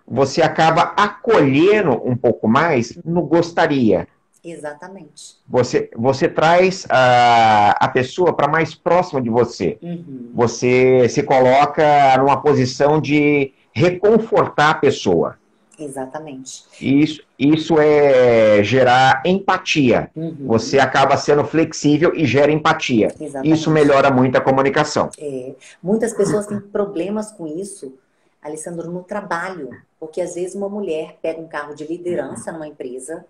Você 0.07 0.41
acaba 0.41 0.93
acolhendo 0.95 2.01
um 2.07 2.15
pouco 2.15 2.47
mais 2.47 2.95
no 3.03 3.23
gostaria. 3.23 4.07
Exatamente. 4.43 5.35
Você, 5.47 5.89
você 5.93 6.29
traz 6.29 6.85
a, 6.89 7.71
a 7.71 7.87
pessoa 7.89 8.33
para 8.33 8.47
mais 8.47 8.73
próxima 8.73 9.21
de 9.21 9.29
você. 9.29 9.77
Uhum. 9.81 10.31
Você 10.33 11.09
se 11.09 11.21
coloca 11.23 12.17
numa 12.17 12.41
posição 12.41 13.01
de 13.01 13.53
reconfortar 13.73 14.69
a 14.69 14.75
pessoa. 14.75 15.37
Exatamente. 15.79 16.65
Isso, 16.81 17.21
isso 17.37 17.79
é 17.79 18.63
gerar 18.63 19.21
empatia. 19.25 20.09
Uhum. 20.15 20.47
Você 20.47 20.79
acaba 20.79 21.15
sendo 21.17 21.45
flexível 21.45 22.15
e 22.15 22.25
gera 22.25 22.51
empatia. 22.51 23.13
Exatamente. 23.19 23.53
Isso 23.53 23.69
melhora 23.69 24.09
muito 24.09 24.35
a 24.35 24.41
comunicação. 24.41 25.09
É. 25.19 25.53
Muitas 25.81 26.13
pessoas 26.13 26.47
têm 26.47 26.59
problemas 26.59 27.31
com 27.31 27.45
isso, 27.45 27.93
Alessandro, 28.41 28.91
no 28.91 29.03
trabalho. 29.03 29.69
Porque 29.99 30.21
às 30.21 30.35
vezes 30.35 30.55
uma 30.55 30.69
mulher 30.69 31.17
pega 31.21 31.39
um 31.39 31.47
carro 31.47 31.75
de 31.75 31.85
liderança 31.85 32.51
numa 32.51 32.67
empresa 32.67 33.25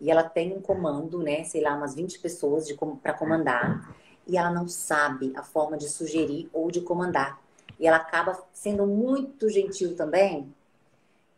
e 0.00 0.10
ela 0.10 0.22
tem 0.22 0.52
um 0.52 0.60
comando, 0.60 1.18
né, 1.22 1.44
sei 1.44 1.62
lá, 1.62 1.74
umas 1.74 1.94
20 1.94 2.18
pessoas 2.18 2.70
para 3.02 3.12
comandar, 3.12 3.94
e 4.26 4.36
ela 4.36 4.50
não 4.50 4.66
sabe 4.66 5.32
a 5.36 5.42
forma 5.42 5.76
de 5.76 5.88
sugerir 5.88 6.48
ou 6.52 6.70
de 6.70 6.80
comandar. 6.80 7.38
E 7.78 7.86
ela 7.86 7.96
acaba 7.96 8.38
sendo 8.52 8.86
muito 8.86 9.48
gentil 9.48 9.96
também 9.96 10.52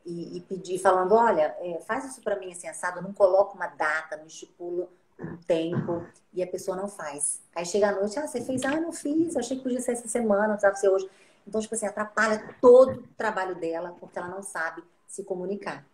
e, 0.06 0.36
e 0.36 0.40
pedir, 0.40 0.78
falando, 0.78 1.12
olha, 1.14 1.54
é, 1.60 1.80
faz 1.86 2.04
isso 2.04 2.22
para 2.22 2.38
mim 2.38 2.52
assim, 2.52 2.68
assado, 2.68 3.02
não 3.02 3.12
coloca 3.12 3.54
uma 3.54 3.66
data, 3.66 4.16
não 4.16 4.26
estipula 4.26 4.88
um 5.18 5.36
tempo, 5.38 6.06
e 6.32 6.42
a 6.42 6.46
pessoa 6.46 6.76
não 6.76 6.88
faz. 6.88 7.40
Aí 7.54 7.66
chega 7.66 7.88
a 7.88 7.92
noite, 7.92 8.18
ah, 8.18 8.26
você 8.26 8.40
fez? 8.40 8.64
Ah, 8.64 8.80
não 8.80 8.92
fiz, 8.92 9.36
achei 9.36 9.56
que 9.56 9.62
podia 9.62 9.80
ser 9.80 9.92
essa 9.92 10.06
semana, 10.06 10.48
não 10.48 10.50
precisava 10.50 10.76
ser 10.76 10.88
hoje. 10.88 11.10
Então, 11.46 11.60
tipo 11.60 11.74
assim, 11.74 11.86
atrapalha 11.86 12.54
todo 12.60 13.00
o 13.00 13.08
trabalho 13.16 13.54
dela, 13.56 13.96
porque 13.98 14.18
ela 14.18 14.28
não 14.28 14.42
sabe 14.42 14.82
se 15.06 15.24
comunicar. 15.24 15.84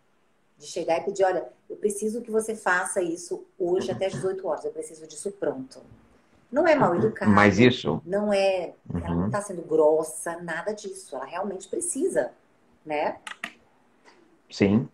De 0.58 0.66
chegar 0.66 0.98
e 0.98 1.04
pedir, 1.04 1.24
olha, 1.24 1.48
eu 1.68 1.76
preciso 1.76 2.20
que 2.20 2.30
você 2.30 2.54
faça 2.54 3.00
isso 3.00 3.44
hoje 3.58 3.90
até 3.90 4.06
as 4.06 4.12
18 4.12 4.46
horas, 4.46 4.64
eu 4.64 4.70
preciso 4.70 5.06
disso 5.06 5.32
pronto. 5.32 5.80
Não 6.50 6.68
é 6.68 6.74
mal 6.74 6.94
educado. 6.94 7.30
Mas 7.30 7.58
isso. 7.58 8.02
Não 8.04 8.30
é. 8.30 8.74
Uhum. 8.92 9.00
Ela 9.00 9.14
não 9.14 9.26
está 9.26 9.40
sendo 9.40 9.62
grossa, 9.62 10.36
nada 10.42 10.74
disso. 10.74 11.16
Ela 11.16 11.24
realmente 11.24 11.66
precisa, 11.66 12.30
né? 12.84 13.18
Sim. 14.52 14.86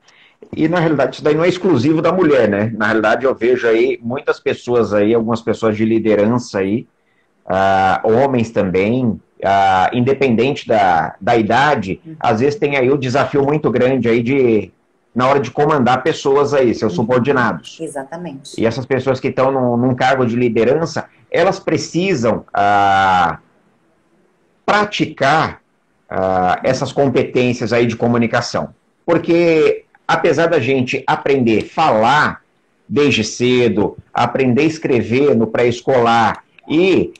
E 0.56 0.68
na 0.68 0.78
realidade 0.78 1.16
isso 1.16 1.24
daí 1.24 1.34
não 1.34 1.44
é 1.44 1.48
exclusivo 1.48 2.00
da 2.00 2.12
mulher, 2.12 2.48
né? 2.48 2.72
Na 2.76 2.86
realidade 2.86 3.26
eu 3.26 3.34
vejo 3.34 3.66
aí 3.66 3.98
muitas 4.02 4.40
pessoas 4.40 4.94
aí, 4.94 5.12
algumas 5.12 5.42
pessoas 5.42 5.76
de 5.76 5.84
liderança 5.84 6.60
aí, 6.60 6.86
uh, 7.44 8.08
homens 8.10 8.50
também, 8.50 9.04
uh, 9.04 9.20
independente 9.92 10.66
da, 10.66 11.16
da 11.20 11.36
idade, 11.36 12.00
uhum. 12.06 12.16
às 12.20 12.40
vezes 12.40 12.58
tem 12.58 12.76
aí 12.76 12.90
o 12.90 12.96
desafio 12.96 13.42
muito 13.44 13.70
grande 13.70 14.08
aí 14.08 14.22
de 14.22 14.72
na 15.14 15.26
hora 15.26 15.40
de 15.40 15.50
comandar 15.50 16.04
pessoas 16.04 16.54
aí, 16.54 16.72
seus 16.72 16.92
uhum. 16.92 16.96
subordinados. 16.96 17.78
Exatamente. 17.80 18.60
E 18.60 18.64
essas 18.64 18.86
pessoas 18.86 19.18
que 19.18 19.28
estão 19.28 19.50
num, 19.50 19.76
num 19.76 19.94
cargo 19.94 20.24
de 20.24 20.36
liderança, 20.36 21.06
elas 21.28 21.58
precisam 21.58 22.44
uh, 22.56 23.36
praticar 24.64 25.60
essas 26.62 26.90
competências 26.90 27.70
aí 27.70 27.84
de 27.84 27.94
comunicação. 27.94 28.72
Porque 29.08 29.86
apesar 30.06 30.48
da 30.48 30.60
gente 30.60 31.02
aprender 31.06 31.64
a 31.64 31.66
falar 31.66 32.44
desde 32.86 33.24
cedo, 33.24 33.96
aprender 34.12 34.60
a 34.60 34.66
escrever 34.66 35.34
no 35.34 35.46
pré-escolar 35.46 36.44
e 36.68 37.14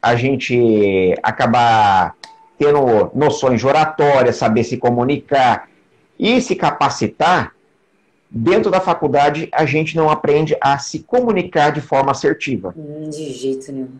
a 0.00 0.14
gente 0.14 1.12
acabar 1.24 2.14
tendo 2.56 3.10
noções 3.16 3.58
de 3.58 3.66
oratória, 3.66 4.32
saber 4.32 4.62
se 4.62 4.76
comunicar 4.76 5.68
e 6.16 6.40
se 6.40 6.54
capacitar, 6.54 7.52
dentro 8.30 8.70
da 8.70 8.80
faculdade 8.80 9.48
a 9.52 9.66
gente 9.66 9.96
não 9.96 10.08
aprende 10.08 10.56
a 10.60 10.78
se 10.78 11.00
comunicar 11.00 11.72
de 11.72 11.80
forma 11.80 12.12
assertiva. 12.12 12.72
Hum, 12.76 13.10
de 13.10 13.32
jeito 13.32 13.72
nenhum. 13.72 13.96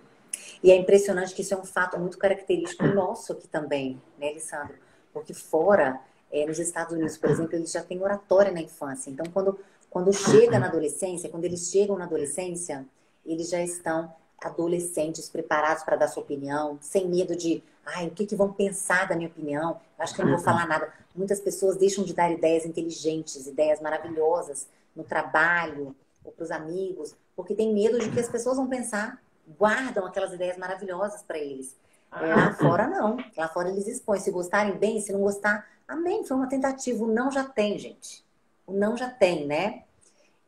E 0.62 0.70
é 0.70 0.76
impressionante 0.76 1.34
que 1.34 1.42
isso 1.42 1.52
é 1.52 1.56
um 1.56 1.64
fato 1.64 1.98
muito 1.98 2.16
característico 2.16 2.86
nosso 2.86 3.32
aqui 3.32 3.48
também, 3.48 4.00
né, 4.20 4.28
Alessandro? 4.28 4.74
Porque 5.12 5.34
fora 5.34 5.98
é, 6.34 6.44
nos 6.44 6.58
Estados 6.58 6.92
Unidos, 6.92 7.16
por 7.16 7.30
exemplo, 7.30 7.54
eles 7.54 7.70
já 7.70 7.80
têm 7.80 8.02
oratória 8.02 8.50
na 8.50 8.60
infância. 8.60 9.08
Então, 9.08 9.24
quando, 9.32 9.56
quando 9.88 10.12
chega 10.12 10.58
na 10.58 10.66
adolescência, 10.66 11.30
quando 11.30 11.44
eles 11.44 11.70
chegam 11.70 11.96
na 11.96 12.06
adolescência, 12.06 12.84
eles 13.24 13.48
já 13.48 13.62
estão 13.62 14.12
adolescentes 14.42 15.30
preparados 15.30 15.84
para 15.84 15.94
dar 15.94 16.08
sua 16.08 16.24
opinião, 16.24 16.76
sem 16.80 17.08
medo 17.08 17.36
de, 17.36 17.62
ai, 17.86 18.08
o 18.08 18.10
que, 18.10 18.26
que 18.26 18.34
vão 18.34 18.52
pensar 18.52 19.06
da 19.06 19.14
minha 19.14 19.28
opinião? 19.28 19.80
Acho 19.96 20.12
que 20.12 20.22
eu 20.22 20.26
não 20.26 20.34
vou 20.34 20.42
falar 20.44 20.66
nada. 20.66 20.92
Muitas 21.14 21.40
pessoas 21.40 21.76
deixam 21.76 22.02
de 22.02 22.12
dar 22.12 22.30
ideias 22.32 22.66
inteligentes, 22.66 23.46
ideias 23.46 23.80
maravilhosas 23.80 24.66
no 24.94 25.04
trabalho 25.04 25.94
ou 26.24 26.32
para 26.32 26.42
os 26.42 26.50
amigos, 26.50 27.14
porque 27.36 27.54
tem 27.54 27.72
medo 27.72 27.98
de 28.00 28.10
que 28.10 28.18
as 28.18 28.28
pessoas 28.28 28.56
vão 28.56 28.66
pensar, 28.66 29.22
guardam 29.56 30.04
aquelas 30.04 30.32
ideias 30.32 30.58
maravilhosas 30.58 31.22
para 31.22 31.38
eles. 31.38 31.76
É, 32.20 32.34
lá 32.34 32.54
fora 32.54 32.86
não. 32.86 33.16
Lá 33.36 33.48
fora 33.48 33.68
eles 33.68 33.86
expõem. 33.86 34.20
Se 34.20 34.30
gostarem 34.30 34.76
bem, 34.76 35.00
se 35.00 35.12
não 35.12 35.20
gostar, 35.20 35.66
amém. 35.86 36.24
Foi 36.24 36.36
uma 36.36 36.48
tentativa. 36.48 37.04
O 37.04 37.06
não 37.06 37.30
já 37.30 37.44
tem, 37.44 37.78
gente. 37.78 38.24
O 38.66 38.72
não 38.72 38.96
já 38.96 39.10
tem, 39.10 39.46
né? 39.46 39.84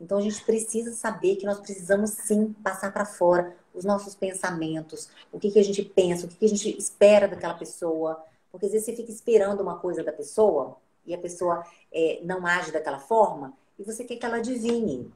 Então 0.00 0.18
a 0.18 0.20
gente 0.20 0.44
precisa 0.44 0.92
saber 0.92 1.36
que 1.36 1.46
nós 1.46 1.58
precisamos 1.58 2.10
sim 2.10 2.52
passar 2.62 2.92
para 2.92 3.06
fora 3.06 3.56
os 3.74 3.84
nossos 3.84 4.14
pensamentos, 4.14 5.08
o 5.32 5.38
que, 5.38 5.50
que 5.50 5.58
a 5.58 5.64
gente 5.64 5.82
pensa, 5.82 6.26
o 6.26 6.28
que, 6.28 6.36
que 6.36 6.44
a 6.44 6.48
gente 6.48 6.76
espera 6.76 7.28
daquela 7.28 7.54
pessoa. 7.54 8.22
Porque 8.50 8.66
às 8.66 8.72
vezes 8.72 8.86
você 8.86 8.96
fica 8.96 9.10
esperando 9.10 9.60
uma 9.60 9.78
coisa 9.78 10.02
da 10.02 10.12
pessoa 10.12 10.76
e 11.06 11.14
a 11.14 11.18
pessoa 11.18 11.64
é, 11.92 12.20
não 12.24 12.46
age 12.46 12.72
daquela 12.72 12.98
forma 12.98 13.52
e 13.78 13.82
você 13.82 14.04
quer 14.04 14.16
que 14.16 14.26
ela 14.26 14.36
adivinhe. 14.36 15.10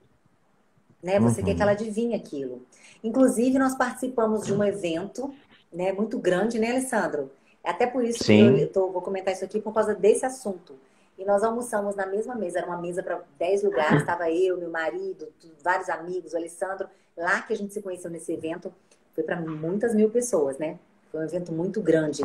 Né? 1.03 1.19
Você 1.19 1.41
uhum. 1.41 1.47
quer 1.47 1.55
que 1.55 1.63
ela 1.63 1.73
adivinhe 1.73 2.15
aquilo. 2.15 2.63
Inclusive, 3.03 3.59
nós 3.59 3.75
participamos 3.75 4.45
de 4.45 4.53
um 4.53 4.63
evento 4.63 5.35
né, 5.73 5.93
muito 5.93 6.19
grande, 6.19 6.59
né, 6.59 6.71
Alessandro? 6.71 7.31
É 7.63 7.71
até 7.71 7.87
por 7.87 8.05
isso 8.05 8.25
Sim. 8.25 8.55
que 8.55 8.63
eu, 8.63 8.69
tô, 8.73 8.91
vou 8.91 9.03
comentar 9.03 9.33
isso 9.33 9.45
aqui 9.45 9.61
por 9.61 9.73
causa 9.73 9.95
desse 9.95 10.25
assunto. 10.25 10.75
E 11.19 11.25
nós 11.25 11.43
almoçamos 11.43 11.95
na 11.95 12.07
mesma 12.07 12.35
mesa, 12.35 12.59
era 12.59 12.67
uma 12.67 12.81
mesa 12.81 13.03
para 13.03 13.21
10 13.39 13.65
lugares, 13.65 14.01
estava 14.01 14.31
eu, 14.33 14.57
meu 14.57 14.71
marido, 14.71 15.29
vários 15.63 15.89
amigos, 15.89 16.33
o 16.33 16.37
Alessandro. 16.37 16.89
Lá 17.17 17.43
que 17.43 17.53
a 17.53 17.57
gente 17.57 17.75
se 17.75 17.83
conheceu 17.83 18.11
nesse 18.11 18.33
evento, 18.33 18.73
foi 19.15 19.23
para 19.23 19.37
muitas 19.37 19.95
mil 19.95 20.09
pessoas, 20.09 20.57
né? 20.59 20.79
Foi 21.11 21.21
um 21.21 21.25
evento 21.25 21.53
muito 21.53 21.81
grande. 21.83 22.23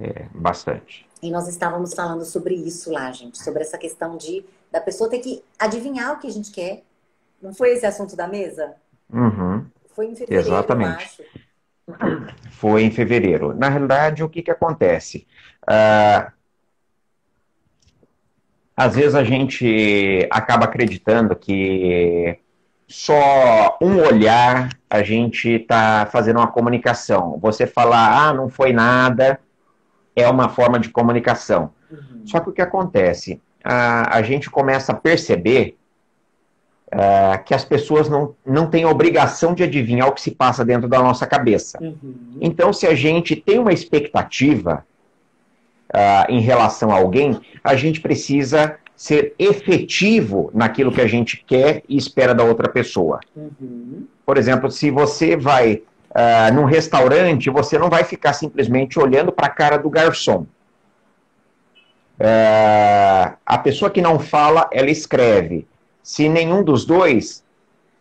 É, 0.00 0.26
bastante. 0.32 1.06
E 1.20 1.30
nós 1.30 1.48
estávamos 1.48 1.92
falando 1.92 2.24
sobre 2.24 2.54
isso 2.54 2.90
lá, 2.90 3.10
gente, 3.12 3.42
sobre 3.42 3.62
essa 3.62 3.76
questão 3.76 4.16
de 4.16 4.44
da 4.70 4.80
pessoa 4.80 5.10
ter 5.10 5.18
que 5.18 5.44
adivinhar 5.58 6.14
o 6.14 6.18
que 6.18 6.26
a 6.26 6.30
gente 6.30 6.50
quer. 6.50 6.82
Não 7.42 7.52
foi 7.52 7.72
esse 7.72 7.84
assunto 7.84 8.16
da 8.16 8.26
mesa? 8.26 8.74
Uhum. 9.12 9.66
Foi 9.94 10.06
em 10.06 10.14
fevereiro, 10.16 10.48
Exatamente. 10.48 11.20
eu 11.20 11.24
acho. 11.26 11.41
Foi 12.50 12.82
em 12.82 12.90
fevereiro. 12.90 13.54
Na 13.54 13.68
realidade, 13.68 14.22
o 14.22 14.28
que, 14.28 14.42
que 14.42 14.50
acontece? 14.50 15.26
Uh, 15.64 16.30
às 18.76 18.94
vezes 18.94 19.14
a 19.14 19.24
gente 19.24 20.26
acaba 20.30 20.64
acreditando 20.64 21.36
que 21.36 22.38
só 22.88 23.78
um 23.80 23.98
olhar 24.00 24.70
a 24.88 25.02
gente 25.02 25.48
está 25.48 26.06
fazendo 26.10 26.38
uma 26.38 26.50
comunicação. 26.50 27.38
Você 27.40 27.66
falar, 27.66 28.28
ah, 28.28 28.32
não 28.32 28.48
foi 28.48 28.72
nada, 28.72 29.40
é 30.14 30.28
uma 30.28 30.48
forma 30.48 30.78
de 30.78 30.90
comunicação. 30.90 31.72
Uhum. 31.90 32.22
Só 32.26 32.40
que 32.40 32.50
o 32.50 32.52
que 32.52 32.62
acontece? 32.62 33.40
A, 33.64 34.16
a 34.16 34.22
gente 34.22 34.50
começa 34.50 34.92
a 34.92 34.96
perceber 34.96 35.78
uh, 36.92 37.42
que 37.44 37.54
as 37.54 37.64
pessoas 37.64 38.08
não, 38.08 38.34
não 38.44 38.66
têm 38.66 38.84
obrigação 38.84 39.54
de 39.54 39.62
adivinhar 39.62 40.08
o 40.08 40.12
que 40.12 40.20
se 40.20 40.30
passa 40.30 40.64
dentro 40.64 40.88
da 40.88 41.00
nossa 41.00 41.26
cabeça. 41.26 41.78
Uhum. 41.80 42.38
Então, 42.40 42.72
se 42.72 42.86
a 42.86 42.94
gente 42.94 43.34
tem 43.34 43.58
uma 43.58 43.72
expectativa 43.72 44.84
uh, 45.92 46.30
em 46.30 46.40
relação 46.40 46.90
a 46.90 46.96
alguém, 46.96 47.40
a 47.64 47.74
gente 47.74 48.00
precisa 48.00 48.76
ser 48.94 49.34
efetivo 49.38 50.50
naquilo 50.54 50.92
que 50.92 51.00
a 51.00 51.08
gente 51.08 51.42
quer 51.44 51.82
e 51.88 51.96
espera 51.96 52.34
da 52.34 52.44
outra 52.44 52.68
pessoa. 52.68 53.20
Uhum. 53.34 54.06
Por 54.24 54.38
exemplo, 54.38 54.70
se 54.70 54.90
você 54.90 55.36
vai 55.36 55.82
uh, 56.10 56.54
num 56.54 56.64
restaurante, 56.64 57.50
você 57.50 57.78
não 57.78 57.90
vai 57.90 58.04
ficar 58.04 58.32
simplesmente 58.32 58.98
olhando 58.98 59.32
para 59.32 59.46
a 59.46 59.50
cara 59.50 59.76
do 59.76 59.90
garçom. 59.90 60.46
Uh, 62.20 63.34
a 63.44 63.58
pessoa 63.58 63.90
que 63.90 64.00
não 64.00 64.18
fala, 64.20 64.68
ela 64.72 64.90
escreve. 64.90 65.66
Se 66.02 66.28
nenhum 66.28 66.62
dos 66.62 66.84
dois, 66.84 67.42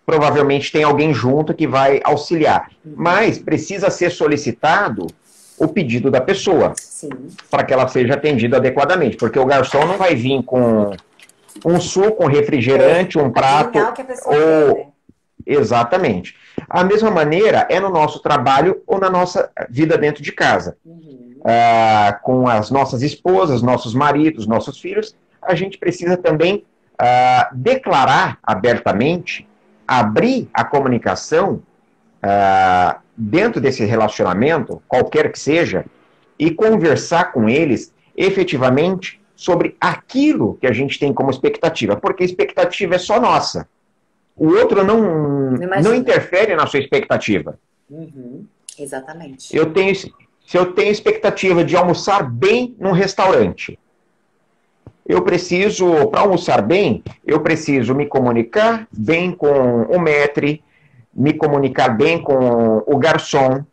provavelmente 0.05 0.71
tem 0.71 0.83
alguém 0.83 1.13
junto 1.13 1.53
que 1.53 1.67
vai 1.67 2.01
auxiliar. 2.03 2.69
Mas 2.83 3.37
precisa 3.37 3.89
ser 3.89 4.09
solicitado 4.11 5.07
o 5.57 5.67
pedido 5.67 6.09
da 6.09 6.19
pessoa 6.19 6.73
para 7.49 7.63
que 7.63 7.73
ela 7.73 7.87
seja 7.87 8.15
atendida 8.15 8.57
adequadamente, 8.57 9.15
porque 9.15 9.37
o 9.37 9.45
garçom 9.45 9.85
não 9.85 9.97
vai 9.97 10.15
vir 10.15 10.41
com 10.43 10.91
um 11.63 11.79
suco, 11.79 12.23
um 12.23 12.27
refrigerante, 12.27 13.19
um 13.19 13.29
prato 13.29 13.77
ou 13.77 13.93
quer, 13.93 14.75
né? 14.75 14.87
exatamente. 15.45 16.35
A 16.69 16.83
mesma 16.83 17.11
maneira 17.11 17.67
é 17.69 17.79
no 17.79 17.89
nosso 17.89 18.21
trabalho 18.21 18.81
ou 18.87 18.99
na 18.99 19.09
nossa 19.09 19.51
vida 19.69 19.97
dentro 19.97 20.23
de 20.23 20.31
casa. 20.31 20.77
Uhum. 20.85 21.39
Ah, 21.43 22.19
com 22.23 22.47
as 22.47 22.71
nossas 22.71 23.01
esposas, 23.01 23.61
nossos 23.61 23.93
maridos, 23.93 24.47
nossos 24.47 24.79
filhos, 24.79 25.15
a 25.41 25.55
gente 25.55 25.77
precisa 25.77 26.15
também 26.17 26.65
uh, 26.99 27.55
declarar 27.55 28.39
abertamente, 28.43 29.47
abrir 29.87 30.49
a 30.53 30.63
comunicação 30.63 31.61
uh, 32.23 32.99
dentro 33.15 33.59
desse 33.61 33.83
relacionamento, 33.85 34.81
qualquer 34.87 35.31
que 35.31 35.39
seja, 35.39 35.85
e 36.37 36.51
conversar 36.51 37.31
com 37.31 37.47
eles 37.47 37.93
efetivamente 38.15 39.21
sobre 39.35 39.75
aquilo 39.79 40.57
que 40.61 40.67
a 40.67 40.71
gente 40.71 40.99
tem 40.99 41.13
como 41.13 41.29
expectativa, 41.29 41.95
porque 41.95 42.23
a 42.23 42.25
expectativa 42.25 42.95
é 42.95 42.99
só 42.99 43.19
nossa. 43.19 43.67
O 44.35 44.49
outro 44.49 44.83
não, 44.83 45.51
não 45.83 45.93
interfere 45.93 46.55
na 46.55 46.65
sua 46.65 46.79
expectativa. 46.79 47.59
Uhum, 47.89 48.45
exatamente. 48.77 49.55
Eu 49.55 49.73
tenho, 49.73 49.93
se 49.95 50.11
eu 50.53 50.73
tenho 50.73 50.91
expectativa 50.91 51.63
de 51.63 51.75
almoçar 51.75 52.23
bem 52.23 52.75
num 52.79 52.91
restaurante, 52.91 53.77
eu 55.05 55.21
preciso, 55.21 56.07
para 56.07 56.21
almoçar 56.21 56.61
bem, 56.61 57.03
eu 57.25 57.39
preciso 57.41 57.93
me 57.95 58.05
comunicar 58.05 58.87
bem 58.91 59.31
com 59.31 59.83
o 59.83 59.99
maître, 59.99 60.63
me 61.13 61.33
comunicar 61.33 61.89
bem 61.89 62.21
com 62.21 62.83
o 62.85 62.97
garçom, 62.97 63.63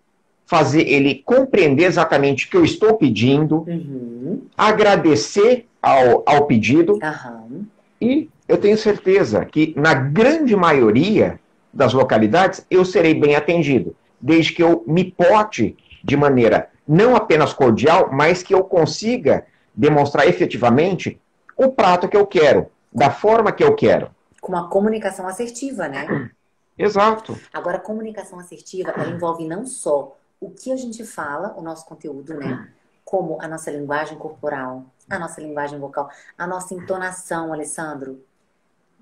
fazer 0.46 0.88
ele 0.88 1.22
compreender 1.24 1.84
exatamente 1.84 2.46
o 2.46 2.50
que 2.50 2.56
eu 2.56 2.64
estou 2.64 2.94
pedindo, 2.94 3.64
uhum. 3.68 4.42
agradecer 4.56 5.66
ao, 5.80 6.22
ao 6.26 6.46
pedido, 6.46 6.94
uhum. 6.94 7.64
e 8.00 8.28
eu 8.48 8.56
tenho 8.56 8.76
certeza 8.78 9.44
que 9.44 9.74
na 9.76 9.92
grande 9.94 10.56
maioria 10.56 11.38
das 11.72 11.92
localidades 11.92 12.66
eu 12.70 12.84
serei 12.84 13.14
bem 13.14 13.36
atendido, 13.36 13.94
desde 14.20 14.54
que 14.54 14.62
eu 14.62 14.82
me 14.86 15.04
pote 15.04 15.76
de 16.02 16.16
maneira 16.16 16.70
não 16.88 17.14
apenas 17.14 17.52
cordial, 17.52 18.08
mas 18.10 18.42
que 18.42 18.54
eu 18.54 18.64
consiga 18.64 19.44
demonstrar 19.78 20.26
efetivamente 20.26 21.20
o 21.56 21.70
prato 21.70 22.08
que 22.08 22.16
eu 22.16 22.26
quero, 22.26 22.66
da 22.92 23.10
forma 23.10 23.52
que 23.52 23.62
eu 23.62 23.76
quero. 23.76 24.10
Com 24.40 24.52
uma 24.52 24.68
comunicação 24.68 25.28
assertiva, 25.28 25.86
né? 25.86 26.30
Exato. 26.76 27.38
Agora, 27.52 27.76
a 27.76 27.80
comunicação 27.80 28.38
assertiva, 28.40 28.90
ela 28.90 29.08
envolve 29.08 29.46
não 29.46 29.64
só 29.64 30.16
o 30.40 30.50
que 30.50 30.72
a 30.72 30.76
gente 30.76 31.04
fala, 31.04 31.54
o 31.56 31.62
nosso 31.62 31.86
conteúdo, 31.86 32.34
né? 32.34 32.68
Como 33.04 33.40
a 33.40 33.48
nossa 33.48 33.70
linguagem 33.70 34.18
corporal, 34.18 34.84
a 35.08 35.18
nossa 35.18 35.40
linguagem 35.40 35.78
vocal, 35.78 36.10
a 36.36 36.46
nossa 36.46 36.74
entonação, 36.74 37.52
Alessandro. 37.52 38.22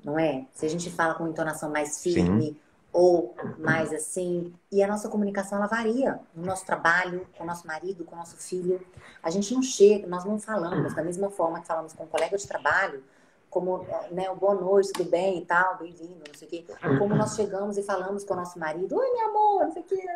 Não 0.05 0.19
é? 0.19 0.45
Se 0.53 0.65
a 0.65 0.69
gente 0.69 0.91
fala 0.91 1.15
com 1.15 1.27
entonação 1.27 1.71
mais 1.71 2.03
firme 2.03 2.49
Sim. 2.49 2.57
Ou 2.97 3.35
mais 3.59 3.93
assim, 3.93 4.55
e 4.73 4.83
a 4.83 4.89
nossa 4.89 5.11
comunicação 5.11 5.59
ela 5.59 5.67
varia 5.67 6.19
no 6.35 6.47
nosso 6.47 6.65
trabalho, 6.65 7.27
com 7.37 7.45
o 7.45 7.47
nosso 7.47 7.67
marido, 7.67 8.07
com 8.07 8.15
o 8.15 8.19
nosso 8.19 8.39
filho. 8.39 8.81
A 9.23 9.29
gente 9.29 9.53
não 9.53 9.63
chega, 9.63 10.07
nós 10.07 10.25
não 10.25 10.39
falamos 10.39 10.95
da 10.95 11.03
mesma 11.03 11.29
forma 11.29 11.61
que 11.61 11.67
falamos 11.67 11.93
com 11.93 12.05
um 12.05 12.07
colega 12.07 12.39
de 12.39 12.49
trabalho, 12.49 13.05
como, 13.51 13.85
né, 14.11 14.35
boa 14.35 14.55
noite, 14.55 14.93
tudo 14.95 15.11
bem 15.11 15.41
e 15.41 15.45
tal, 15.45 15.77
bem-vindo, 15.77 16.23
não 16.27 16.35
sei 16.35 16.49
o 16.49 16.51
quê. 16.51 16.65
Como 16.99 17.15
nós 17.15 17.35
chegamos 17.35 17.77
e 17.77 17.83
falamos 17.83 18.25
com 18.25 18.33
o 18.33 18.37
nosso 18.39 18.59
marido, 18.59 18.97
oi, 18.97 19.13
meu 19.13 19.29
amor, 19.29 19.67
não 19.67 19.73
sei 19.73 19.83
o 19.83 19.85
quê. 19.85 20.09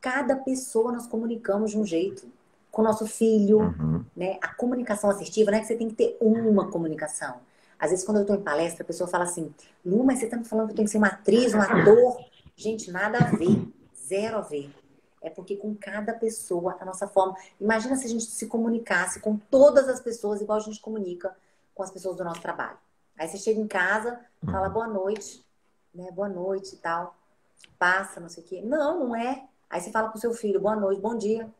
Cada 0.00 0.34
pessoa 0.34 0.92
nós 0.92 1.06
comunicamos 1.06 1.72
de 1.72 1.78
um 1.78 1.84
jeito. 1.84 2.26
Com 2.70 2.80
o 2.80 2.84
nosso 2.86 3.06
filho, 3.06 3.58
uhum. 3.58 4.02
né? 4.16 4.38
A 4.42 4.52
comunicação 4.54 5.10
assertiva 5.10 5.50
não 5.50 5.58
é 5.58 5.60
que 5.60 5.66
você 5.66 5.76
tem 5.76 5.88
que 5.88 5.94
ter 5.94 6.16
uma 6.20 6.70
comunicação. 6.70 7.36
Às 7.84 7.90
vezes, 7.90 8.06
quando 8.06 8.16
eu 8.16 8.22
estou 8.22 8.34
em 8.34 8.40
palestra, 8.40 8.82
a 8.82 8.86
pessoa 8.86 9.06
fala 9.06 9.24
assim, 9.24 9.54
Lu, 9.84 10.02
mas 10.04 10.18
você 10.18 10.24
está 10.24 10.38
me 10.38 10.44
falando 10.46 10.68
que 10.68 10.72
eu 10.72 10.76
tenho 10.76 10.86
que 10.86 10.92
ser 10.92 10.96
uma 10.96 11.08
atriz, 11.08 11.52
um 11.52 11.60
ator. 11.60 12.24
Gente, 12.56 12.90
nada 12.90 13.18
a 13.18 13.36
ver. 13.36 13.62
Zero 13.94 14.38
a 14.38 14.40
ver. 14.40 14.74
É 15.20 15.28
porque 15.28 15.54
com 15.54 15.74
cada 15.74 16.14
pessoa, 16.14 16.78
a 16.80 16.84
nossa 16.86 17.06
forma. 17.06 17.36
Imagina 17.60 17.94
se 17.96 18.06
a 18.06 18.08
gente 18.08 18.24
se 18.24 18.46
comunicasse 18.46 19.20
com 19.20 19.36
todas 19.36 19.86
as 19.86 20.00
pessoas 20.00 20.40
igual 20.40 20.56
a 20.56 20.62
gente 20.62 20.80
comunica 20.80 21.36
com 21.74 21.82
as 21.82 21.90
pessoas 21.90 22.16
do 22.16 22.24
nosso 22.24 22.40
trabalho. 22.40 22.78
Aí 23.18 23.28
você 23.28 23.36
chega 23.36 23.60
em 23.60 23.68
casa, 23.68 24.18
fala 24.50 24.70
boa 24.70 24.86
noite, 24.86 25.44
né? 25.94 26.10
Boa 26.10 26.30
noite 26.30 26.76
e 26.76 26.78
tal. 26.78 27.14
Passa, 27.78 28.18
não 28.18 28.30
sei 28.30 28.42
o 28.42 28.46
quê. 28.46 28.62
Não, 28.64 29.08
não 29.08 29.14
é. 29.14 29.46
Aí 29.68 29.82
você 29.82 29.90
fala 29.90 30.08
com 30.08 30.16
seu 30.16 30.32
filho, 30.32 30.58
boa 30.58 30.74
noite, 30.74 31.02
bom 31.02 31.18
dia. 31.18 31.52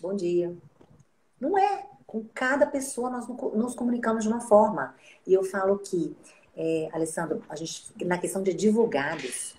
Bom 0.00 0.16
dia. 0.16 0.56
Não 1.38 1.58
é. 1.58 1.91
Com 2.12 2.22
cada 2.34 2.66
pessoa 2.66 3.08
nós 3.08 3.26
nos 3.26 3.74
comunicamos 3.74 4.24
de 4.24 4.28
uma 4.28 4.42
forma. 4.42 4.94
E 5.26 5.32
eu 5.32 5.42
falo 5.42 5.78
que, 5.78 6.14
é, 6.54 6.90
Alessandro, 6.92 7.42
a 7.48 7.56
gente, 7.56 7.90
na 8.04 8.18
questão 8.18 8.42
de 8.42 8.50
advogados, 8.50 9.56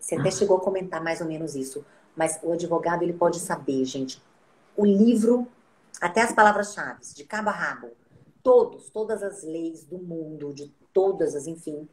você 0.00 0.16
até 0.16 0.28
chegou 0.32 0.56
a 0.56 0.60
comentar 0.60 1.00
mais 1.00 1.20
ou 1.20 1.28
menos 1.28 1.54
isso, 1.54 1.86
mas 2.16 2.40
o 2.42 2.50
advogado 2.50 3.04
ele 3.04 3.12
pode 3.12 3.38
saber, 3.38 3.84
gente, 3.84 4.20
o 4.76 4.84
livro, 4.84 5.46
até 6.00 6.22
as 6.22 6.32
palavras-chave, 6.32 6.98
de 7.14 7.22
cabo 7.22 7.50
a 7.50 7.52
rabo, 7.52 7.90
todos, 8.42 8.90
todas 8.90 9.22
as 9.22 9.44
leis 9.44 9.84
do 9.84 9.96
mundo, 9.96 10.52
de 10.52 10.74
todas 10.92 11.36
as, 11.36 11.46
enfim, 11.46 11.88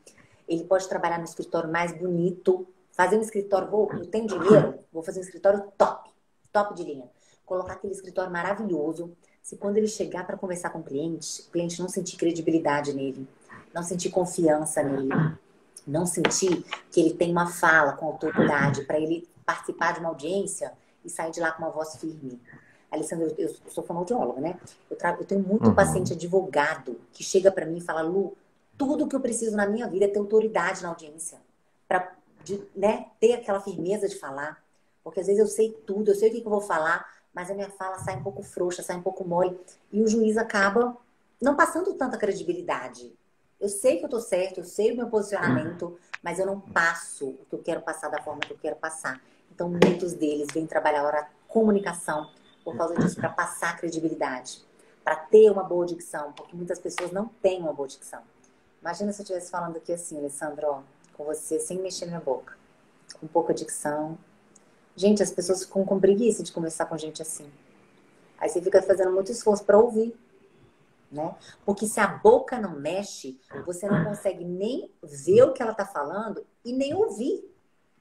ele 0.47 0.64
pode 0.64 0.89
trabalhar 0.89 1.20
no 1.20 1.26
escritório 1.26 1.72
mais 1.72 1.95
bonito, 1.95 2.68
fazer 2.93 3.16
um 3.16 3.22
escritório, 3.22 3.70
vou, 3.70 3.88
eu 3.93 4.07
tenho 4.07 4.26
dinheiro, 4.26 4.80
vou 4.91 5.03
fazer 5.03 5.20
um 5.20 5.24
escritório 5.24 5.72
top, 5.78 6.10
top 6.51 6.74
de 6.74 6.84
linha. 6.84 7.07
Colocar 7.45 7.74
aquele 7.74 7.93
escritório 7.93 8.32
maravilhoso. 8.32 9.16
Se 9.49 9.57
quando 9.57 9.77
ele 9.77 9.87
chegar 9.87 10.27
para 10.27 10.37
conversar 10.37 10.69
com 10.69 10.77
o 10.77 10.83
cliente, 10.83 11.41
o 11.41 11.51
cliente 11.51 11.81
não 11.81 11.89
sentir 11.89 12.17
credibilidade 12.17 12.93
nele, 12.93 13.27
não 13.73 13.81
sentir 13.81 14.11
confiança 14.11 14.83
nele, 14.83 15.09
não 15.87 16.05
sentir 16.05 16.63
que 16.91 16.99
ele 16.99 17.15
tem 17.15 17.31
uma 17.31 17.47
fala 17.47 17.93
com 17.93 18.05
autoridade 18.05 18.83
para 18.83 18.99
ele 18.99 19.27
participar 19.43 19.93
de 19.93 20.01
uma 20.01 20.09
audiência 20.09 20.71
e 21.03 21.09
sair 21.09 21.31
de 21.31 21.39
lá 21.39 21.51
com 21.51 21.63
uma 21.63 21.71
voz 21.71 21.95
firme. 21.95 22.39
Alessandra, 22.91 23.33
eu, 23.39 23.55
sou 23.69 23.83
fonoaudióloga, 23.83 24.39
né? 24.39 24.59
Eu, 24.87 24.95
eu 25.17 25.25
tenho 25.25 25.41
muito 25.41 25.69
uhum. 25.69 25.73
paciente 25.73 26.13
advogado 26.13 27.01
que 27.11 27.23
chega 27.23 27.51
para 27.51 27.65
mim 27.65 27.77
e 27.77 27.81
fala, 27.81 28.03
Lu, 28.03 28.37
tudo 28.77 29.07
que 29.07 29.15
eu 29.15 29.19
preciso 29.19 29.55
na 29.55 29.65
minha 29.65 29.87
vida 29.87 30.05
é 30.05 30.09
ter 30.09 30.19
autoridade 30.19 30.83
na 30.83 30.89
audiência. 30.89 31.39
Para 31.87 32.15
de 32.43 32.63
né, 32.75 33.07
ter 33.19 33.33
aquela 33.33 33.59
firmeza 33.59 34.07
de 34.07 34.15
falar. 34.15 34.63
Porque 35.03 35.21
às 35.21 35.25
vezes 35.25 35.41
eu 35.41 35.47
sei 35.47 35.71
tudo, 35.87 36.11
eu 36.11 36.15
sei 36.15 36.29
o 36.29 36.33
que, 36.33 36.41
que 36.41 36.45
eu 36.45 36.51
vou 36.51 36.61
falar, 36.61 37.18
mas 37.34 37.49
a 37.49 37.53
minha 37.53 37.69
fala 37.69 37.99
sai 37.99 38.17
um 38.17 38.23
pouco 38.23 38.43
frouxa, 38.43 38.84
sai 38.84 38.97
um 38.97 39.01
pouco 39.01 39.27
mole. 39.27 39.59
E 39.91 40.01
o 40.01 40.07
juiz 40.07 40.38
acaba 40.38 40.97
não 41.41 41.55
passando 41.55 41.93
tanta 41.93 42.17
credibilidade. 42.17 43.13
Eu 43.59 43.69
sei 43.69 43.97
que 43.97 44.05
eu 44.05 44.09
tô 44.09 44.19
certo, 44.19 44.59
eu 44.59 44.63
sei 44.63 44.91
o 44.91 44.97
meu 44.97 45.07
posicionamento, 45.07 45.97
mas 46.23 46.39
eu 46.39 46.45
não 46.45 46.59
passo 46.59 47.30
o 47.30 47.45
que 47.49 47.55
eu 47.55 47.59
quero 47.59 47.82
passar 47.82 48.09
da 48.09 48.21
forma 48.21 48.39
que 48.39 48.51
eu 48.51 48.57
quero 48.57 48.75
passar. 48.75 49.21
Então, 49.51 49.69
muitos 49.69 50.13
deles 50.13 50.47
vêm 50.53 50.65
trabalhar 50.65 51.05
a 51.13 51.27
comunicação 51.47 52.30
por 52.63 52.77
causa 52.77 52.95
disso, 52.95 53.15
para 53.15 53.30
passar 53.30 53.75
credibilidade, 53.77 54.63
para 55.03 55.15
ter 55.15 55.49
uma 55.49 55.63
boa 55.63 55.86
dicção, 55.86 56.32
porque 56.34 56.55
muitas 56.55 56.80
pessoas 56.80 57.11
não 57.11 57.27
têm 57.41 57.59
uma 57.61 57.73
boa 57.73 57.88
dicção. 57.88 58.21
Imagina 58.82 59.11
se 59.11 59.21
eu 59.21 59.23
estivesse 59.23 59.51
falando 59.51 59.77
aqui 59.77 59.91
assim, 59.91 60.17
Alessandro, 60.17 60.67
ó, 60.67 60.82
com 61.13 61.25
você 61.25 61.59
sem 61.59 61.82
mexer 61.82 62.05
minha 62.05 62.19
boca, 62.19 62.55
com 63.19 63.27
pouca 63.27 63.53
dicção. 63.53 64.17
Gente, 64.99 65.23
as 65.23 65.31
pessoas 65.31 65.63
ficam 65.63 65.85
com 65.85 65.97
preguiça 65.97 66.43
de 66.43 66.51
conversar 66.51 66.85
com 66.85 66.97
gente 66.97 67.21
assim. 67.21 67.49
Aí 68.37 68.49
você 68.49 68.61
fica 68.61 68.81
fazendo 68.81 69.13
muito 69.13 69.31
esforço 69.31 69.63
para 69.63 69.77
ouvir. 69.77 70.13
Né? 71.09 71.33
Porque 71.65 71.87
se 71.87 72.01
a 72.01 72.07
boca 72.07 72.59
não 72.59 72.77
mexe, 72.77 73.39
você 73.65 73.87
não 73.87 74.03
consegue 74.03 74.43
nem 74.43 74.91
ver 75.01 75.43
o 75.43 75.53
que 75.53 75.61
ela 75.61 75.71
está 75.71 75.85
falando 75.85 76.45
e 76.65 76.73
nem 76.73 76.93
ouvir. 76.93 77.49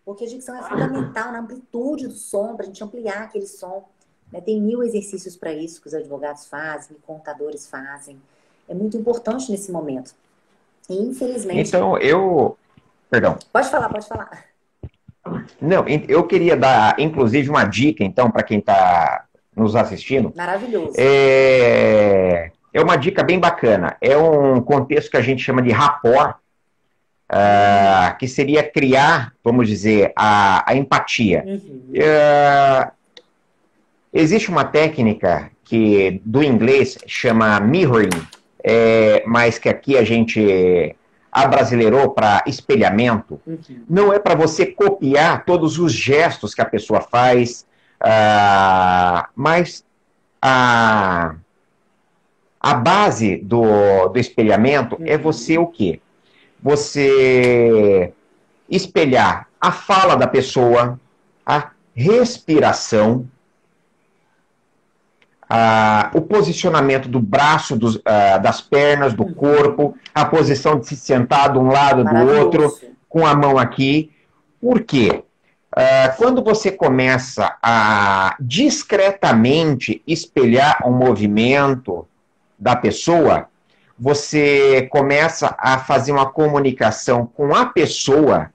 Porque 0.04 0.24
a 0.24 0.26
dicção 0.26 0.56
é 0.56 0.68
fundamental 0.68 1.30
na 1.30 1.38
amplitude 1.38 2.08
do 2.08 2.14
som, 2.14 2.56
para 2.56 2.64
a 2.64 2.66
gente 2.66 2.82
ampliar 2.82 3.22
aquele 3.22 3.46
som. 3.46 3.88
Né? 4.32 4.40
Tem 4.40 4.60
mil 4.60 4.82
exercícios 4.82 5.36
para 5.36 5.52
isso 5.52 5.80
que 5.80 5.86
os 5.86 5.94
advogados 5.94 6.46
fazem, 6.46 6.96
contadores 7.06 7.68
fazem. 7.68 8.20
É 8.68 8.74
muito 8.74 8.96
importante 8.96 9.52
nesse 9.52 9.70
momento. 9.70 10.16
E, 10.90 10.96
infelizmente. 10.96 11.68
Então, 11.68 11.96
eu, 11.98 12.58
Perdão. 13.08 13.38
Pode 13.52 13.70
falar, 13.70 13.88
pode 13.88 14.06
falar. 14.06 14.44
Não, 15.60 15.84
eu 16.08 16.24
queria 16.24 16.56
dar, 16.56 16.98
inclusive, 16.98 17.48
uma 17.48 17.64
dica, 17.64 18.04
então, 18.04 18.30
para 18.30 18.42
quem 18.42 18.58
está 18.58 19.24
nos 19.56 19.74
assistindo. 19.74 20.32
Maravilhoso. 20.36 20.92
É, 20.96 22.50
é 22.72 22.80
uma 22.80 22.96
dica 22.96 23.22
bem 23.22 23.38
bacana. 23.38 23.96
É 24.00 24.16
um 24.16 24.60
contexto 24.60 25.10
que 25.10 25.16
a 25.16 25.22
gente 25.22 25.42
chama 25.42 25.60
de 25.60 25.70
rapport, 25.70 26.36
uh, 27.30 28.16
que 28.18 28.28
seria 28.28 28.62
criar, 28.62 29.32
vamos 29.42 29.68
dizer, 29.68 30.12
a, 30.16 30.70
a 30.70 30.74
empatia. 30.76 31.44
Uhum. 31.46 31.92
Uh, 31.92 32.90
existe 34.12 34.48
uma 34.48 34.64
técnica 34.64 35.50
que 35.64 36.20
do 36.24 36.42
inglês 36.42 36.96
chama 37.06 37.60
mirroring, 37.60 38.08
é, 38.64 39.22
mas 39.26 39.58
que 39.58 39.68
aqui 39.68 39.96
a 39.98 40.04
gente 40.04 40.94
abrasileirou 41.42 42.10
para 42.10 42.42
espelhamento, 42.46 43.40
uhum. 43.46 43.58
não 43.88 44.12
é 44.12 44.18
para 44.18 44.34
você 44.34 44.66
copiar 44.66 45.44
todos 45.44 45.78
os 45.78 45.92
gestos 45.92 46.54
que 46.54 46.60
a 46.60 46.64
pessoa 46.64 47.00
faz, 47.00 47.66
uh, 48.02 49.28
mas 49.34 49.84
a, 50.40 51.34
a 52.60 52.74
base 52.74 53.36
do, 53.36 54.08
do 54.08 54.18
espelhamento 54.18 54.96
é 54.96 54.98
uhum. 54.98 55.06
é 55.06 55.18
você 55.18 55.58
o 55.58 55.66
quê? 55.66 56.00
Você 56.62 58.12
espelhar 58.68 59.48
a 59.60 59.72
fala 59.72 60.16
da 60.16 60.26
pessoa, 60.26 60.98
a 61.46 61.70
respiração, 61.94 63.28
ah, 65.48 66.10
o 66.12 66.20
posicionamento 66.20 67.08
do 67.08 67.20
braço, 67.20 67.74
dos, 67.74 67.98
ah, 68.04 68.36
das 68.36 68.60
pernas, 68.60 69.14
do 69.14 69.32
corpo, 69.34 69.96
a 70.14 70.24
posição 70.24 70.78
de 70.78 70.86
se 70.86 70.96
sentar 70.96 71.52
de 71.52 71.58
um 71.58 71.68
lado 71.68 72.04
do 72.04 72.16
outro, 72.16 72.78
com 73.08 73.26
a 73.26 73.34
mão 73.34 73.56
aqui. 73.56 74.12
Por 74.60 74.82
quê? 74.82 75.24
Ah, 75.74 76.14
quando 76.18 76.44
você 76.44 76.70
começa 76.70 77.56
a 77.62 78.36
discretamente 78.38 80.02
espelhar 80.06 80.86
um 80.86 80.92
movimento 80.92 82.06
da 82.58 82.76
pessoa, 82.76 83.46
você 83.98 84.86
começa 84.90 85.56
a 85.58 85.78
fazer 85.78 86.12
uma 86.12 86.26
comunicação 86.26 87.26
com 87.26 87.54
a 87.54 87.66
pessoa 87.66 88.50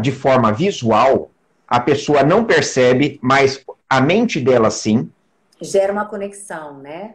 de 0.00 0.10
forma 0.10 0.50
visual, 0.50 1.30
a 1.68 1.78
pessoa 1.78 2.22
não 2.22 2.42
percebe, 2.42 3.18
mas 3.22 3.62
a 3.90 4.00
mente 4.00 4.38
dela 4.40 4.70
sim. 4.70 5.10
Gera 5.60 5.92
uma 5.92 6.04
conexão, 6.04 6.78
né? 6.78 7.14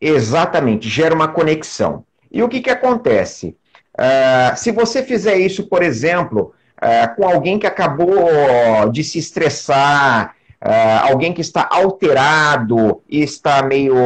Exatamente, 0.00 0.88
gera 0.88 1.12
uma 1.12 1.26
conexão. 1.26 2.04
E 2.30 2.42
o 2.42 2.48
que, 2.48 2.60
que 2.60 2.70
acontece? 2.70 3.56
Uh, 3.98 4.56
se 4.56 4.70
você 4.70 5.02
fizer 5.02 5.36
isso, 5.36 5.66
por 5.66 5.82
exemplo, 5.82 6.54
uh, 6.76 7.16
com 7.16 7.26
alguém 7.26 7.58
que 7.58 7.66
acabou 7.66 8.88
de 8.92 9.02
se 9.02 9.18
estressar, 9.18 10.36
uh, 10.62 11.10
alguém 11.10 11.32
que 11.32 11.40
está 11.40 11.68
alterado 11.70 13.02
e 13.08 13.22
está 13.22 13.62
meio 13.62 13.96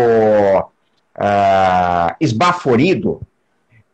esbaforido, 2.18 3.20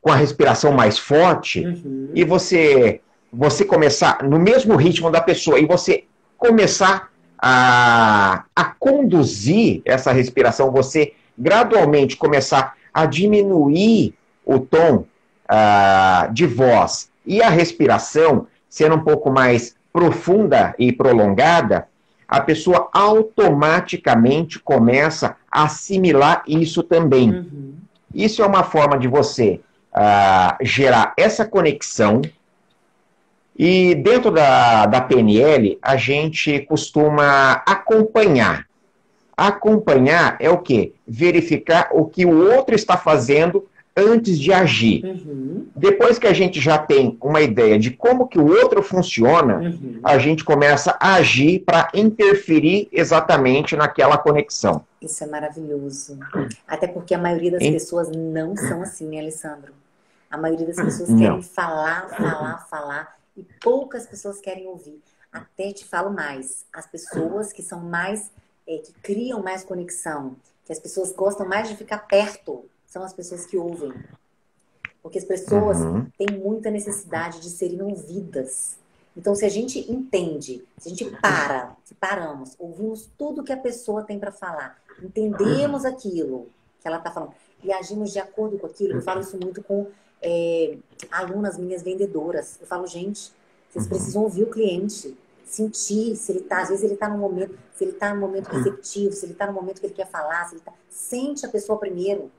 com 0.01 0.13
a 0.13 0.15
respiração 0.15 0.71
mais 0.71 0.97
forte, 0.97 1.67
uhum. 1.67 2.11
e 2.15 2.23
você, 2.23 3.01
você 3.33 3.65
começar 3.65 4.23
no 4.23 4.39
mesmo 4.39 4.77
ritmo 4.77 5.11
da 5.11 5.21
pessoa, 5.21 5.59
e 5.59 5.67
você 5.67 6.05
começar 6.39 7.11
a, 7.49 8.45
a 8.57 8.65
conduzir 8.65 9.81
essa 9.85 10.11
respiração, 10.11 10.73
você 10.73 11.13
gradualmente 11.39 12.17
começar 12.17 12.75
a 12.93 13.07
diminuir 13.07 14.15
o 14.45 14.59
tom 14.59 15.05
uh, 15.49 16.33
de 16.33 16.45
voz 16.45 17.09
e 17.25 17.41
a 17.41 17.49
respiração 17.49 18.49
sendo 18.69 18.97
um 18.97 19.05
pouco 19.05 19.31
mais 19.31 19.77
profunda 19.93 20.75
e 20.77 20.93
prolongada, 20.93 21.87
a 22.27 22.41
pessoa 22.41 22.91
automaticamente 22.93 24.59
começa 24.59 25.37
a 25.49 25.63
assimilar 25.63 26.43
isso 26.49 26.83
também. 26.83 27.31
Uhum. 27.31 27.75
Isso 28.13 28.43
é 28.43 28.47
uma 28.47 28.65
forma 28.65 28.99
de 28.99 29.07
você 29.07 29.61
uh, 29.93 30.57
gerar 30.63 31.15
essa 31.17 31.45
conexão. 31.45 32.23
E 33.59 33.95
dentro 33.95 34.31
da, 34.31 34.85
da 34.85 35.01
PNL, 35.01 35.79
a 35.81 35.97
gente 35.97 36.61
costuma 36.61 37.63
acompanhar. 37.67 38.67
Acompanhar 39.35 40.37
é 40.41 40.51
o 40.51 40.59
quê? 40.59 40.93
Verificar 41.07 41.89
o 41.93 42.05
que 42.05 42.27
o 42.27 42.53
outro 42.53 42.75
está 42.75 42.97
fazendo 42.97 43.67
antes 43.97 44.39
de 44.39 44.53
agir. 44.53 45.03
Uhum. 45.05 45.69
Depois 45.75 46.19
que 46.19 46.27
a 46.27 46.35
gente 46.35 46.61
já 46.61 46.77
tem 46.77 47.17
uma 47.21 47.41
ideia 47.41 47.79
de 47.79 47.91
como 47.91 48.29
que 48.29 48.39
o 48.39 48.47
outro 48.47 48.83
funciona, 48.83 49.59
uhum. 49.59 50.01
a 50.05 50.19
gente 50.19 50.45
começa 50.45 50.95
a 51.01 51.15
agir 51.15 51.61
para 51.61 51.89
interferir 51.95 52.89
exatamente 52.93 53.75
naquela 53.75 54.19
conexão. 54.19 54.85
Isso 55.01 55.25
é 55.25 55.27
maravilhoso. 55.27 56.19
Até 56.69 56.87
porque 56.87 57.15
a 57.15 57.19
maioria 57.19 57.53
das 57.53 57.63
pessoas 57.63 58.11
não 58.11 58.55
são 58.55 58.83
assim, 58.83 59.09
né, 59.09 59.21
Alessandro? 59.21 59.73
A 60.31 60.37
maioria 60.37 60.67
das 60.67 60.77
pessoas 60.77 61.09
não. 61.09 61.19
querem 61.19 61.43
falar, 61.43 62.09
falar, 62.11 62.67
falar 62.69 63.16
e 63.37 63.43
poucas 63.61 64.07
pessoas 64.07 64.41
querem 64.41 64.67
ouvir. 64.67 65.01
Até 65.33 65.73
te 65.73 65.85
falo 65.85 66.11
mais, 66.11 66.65
as 66.73 66.87
pessoas 66.87 67.53
que 67.53 67.63
são 67.63 67.81
mais, 67.81 68.31
é, 68.67 68.79
que 68.79 68.93
criam 68.95 69.43
mais 69.43 69.63
conexão, 69.63 70.37
que 70.65 70.73
as 70.73 70.79
pessoas 70.79 71.13
gostam 71.13 71.47
mais 71.47 71.69
de 71.69 71.77
ficar 71.77 71.99
perto 71.99 72.65
são 72.87 73.03
as 73.03 73.13
pessoas 73.13 73.45
que 73.45 73.57
ouvem. 73.57 73.93
Porque 75.03 75.19
as 75.19 75.25
pessoas 75.25 75.79
uhum. 75.79 76.11
têm 76.17 76.39
muita 76.39 76.71
necessidade 76.71 77.41
de 77.41 77.51
serem 77.51 77.83
ouvidas. 77.83 78.77
Então, 79.17 79.35
se 79.35 79.45
a 79.45 79.49
gente 79.49 79.91
entende, 79.91 80.65
se 80.79 80.89
a 80.89 80.91
gente 80.91 81.05
para, 81.21 81.77
se 81.85 81.95
paramos, 81.95 82.55
ouvimos 82.59 83.09
tudo 83.17 83.45
que 83.45 83.53
a 83.53 83.57
pessoa 83.57 84.03
tem 84.03 84.19
para 84.19 84.33
falar, 84.33 84.79
entendemos 85.03 85.85
aquilo 85.85 86.49
que 86.81 86.89
ela 86.89 86.99
está 86.99 87.11
falando 87.11 87.33
e 87.63 87.73
agimos 87.73 88.13
de 88.13 88.19
acordo 88.19 88.59
com 88.59 88.67
aquilo, 88.67 88.95
eu 88.95 89.03
falo 89.03 89.21
isso 89.21 89.39
muito 89.39 89.63
com 89.63 89.87
é, 90.23 90.77
alunas 91.11 91.59
minhas 91.59 91.83
vendedoras. 91.83 92.59
Eu 92.61 92.67
falo, 92.67 92.87
gente, 92.87 93.33
vocês 93.71 93.85
uhum. 93.85 93.89
precisam 93.89 94.23
ouvir 94.23 94.45
o 94.45 94.51
cliente, 94.51 95.17
sentir 95.45 96.17
se 96.17 96.33
ele 96.33 96.41
está, 96.41 96.63
às 96.63 96.69
vezes 96.69 96.85
ele 96.85 96.95
está 96.95 97.09
no 97.09 97.19
momento, 97.19 97.57
se 97.75 97.85
ele 97.85 97.93
está 97.93 98.15
no 98.15 98.21
momento 98.21 98.49
receptivo, 98.49 99.13
se 99.13 99.27
ele 99.27 99.33
está 99.33 99.47
no 99.47 99.53
momento 99.53 99.81
que 99.81 99.87
ele 99.87 99.95
quer 99.95 100.09
falar, 100.09 100.45
se 100.47 100.55
ele 100.55 100.63
tá, 100.63 100.73
sente 100.89 101.45
a 101.47 101.49
pessoa 101.49 101.79
primeiro. 101.79 102.31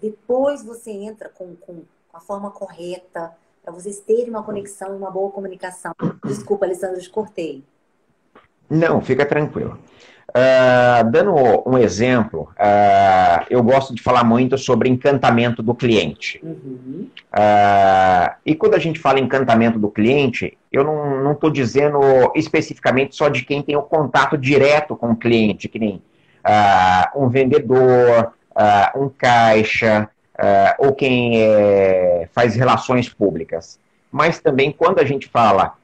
Depois 0.00 0.64
você 0.64 0.90
entra 0.90 1.28
com, 1.28 1.54
com, 1.56 1.82
com 2.08 2.16
a 2.16 2.20
forma 2.20 2.50
correta, 2.50 3.36
para 3.62 3.72
vocês 3.72 4.00
terem 4.00 4.30
uma 4.30 4.42
conexão 4.42 4.94
e 4.94 4.96
uma 4.96 5.10
boa 5.10 5.30
comunicação. 5.30 5.92
Desculpa, 6.24 6.64
Alessandro, 6.64 7.00
te 7.00 7.10
cortei. 7.10 7.62
Não, 8.70 9.00
fica 9.00 9.26
tranquilo. 9.26 9.78
Uh, 10.30 11.10
dando 11.10 11.34
um 11.66 11.78
exemplo, 11.78 12.50
uh, 12.52 13.46
eu 13.48 13.62
gosto 13.62 13.94
de 13.94 14.02
falar 14.02 14.24
muito 14.24 14.58
sobre 14.58 14.88
encantamento 14.88 15.62
do 15.62 15.74
cliente. 15.74 16.38
Uhum. 16.42 17.08
Uh, 17.32 18.34
e 18.44 18.54
quando 18.54 18.74
a 18.74 18.78
gente 18.78 19.00
fala 19.00 19.18
encantamento 19.18 19.78
do 19.78 19.88
cliente, 19.88 20.58
eu 20.70 20.84
não 20.84 21.32
estou 21.32 21.50
dizendo 21.50 21.98
especificamente 22.36 23.16
só 23.16 23.30
de 23.30 23.42
quem 23.42 23.62
tem 23.62 23.74
o 23.74 23.82
contato 23.82 24.36
direto 24.36 24.94
com 24.94 25.12
o 25.12 25.16
cliente, 25.16 25.66
que 25.66 25.78
nem 25.78 26.02
um 27.16 27.28
vendedor, 27.28 28.32
um 28.94 29.08
caixa, 29.08 30.08
ou 30.78 30.94
quem 30.94 31.42
é, 31.42 32.28
faz 32.32 32.54
relações 32.54 33.08
públicas. 33.08 33.78
Mas 34.10 34.38
também 34.40 34.72
quando 34.72 34.98
a 34.98 35.04
gente 35.04 35.26
fala 35.26 35.74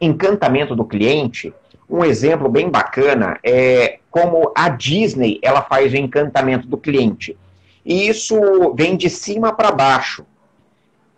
encantamento 0.00 0.76
do 0.76 0.84
cliente, 0.84 1.52
um 1.90 2.04
exemplo 2.04 2.48
bem 2.48 2.70
bacana 2.70 3.38
é 3.42 3.98
como 4.10 4.52
a 4.56 4.68
Disney 4.68 5.38
ela 5.42 5.62
faz 5.62 5.92
o 5.92 5.96
encantamento 5.96 6.66
do 6.66 6.78
cliente. 6.78 7.36
E 7.84 8.08
isso 8.08 8.74
vem 8.74 8.96
de 8.96 9.10
cima 9.10 9.52
para 9.52 9.72
baixo. 9.72 10.24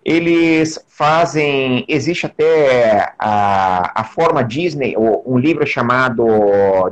Eles 0.05 0.85
fazem, 0.89 1.85
existe 1.87 2.27
até 2.27 3.13
a, 3.19 4.01
a 4.01 4.05
forma 4.05 4.43
Disney, 4.43 4.95
um 4.97 5.39
livro 5.39 5.67
chamado 5.67 6.27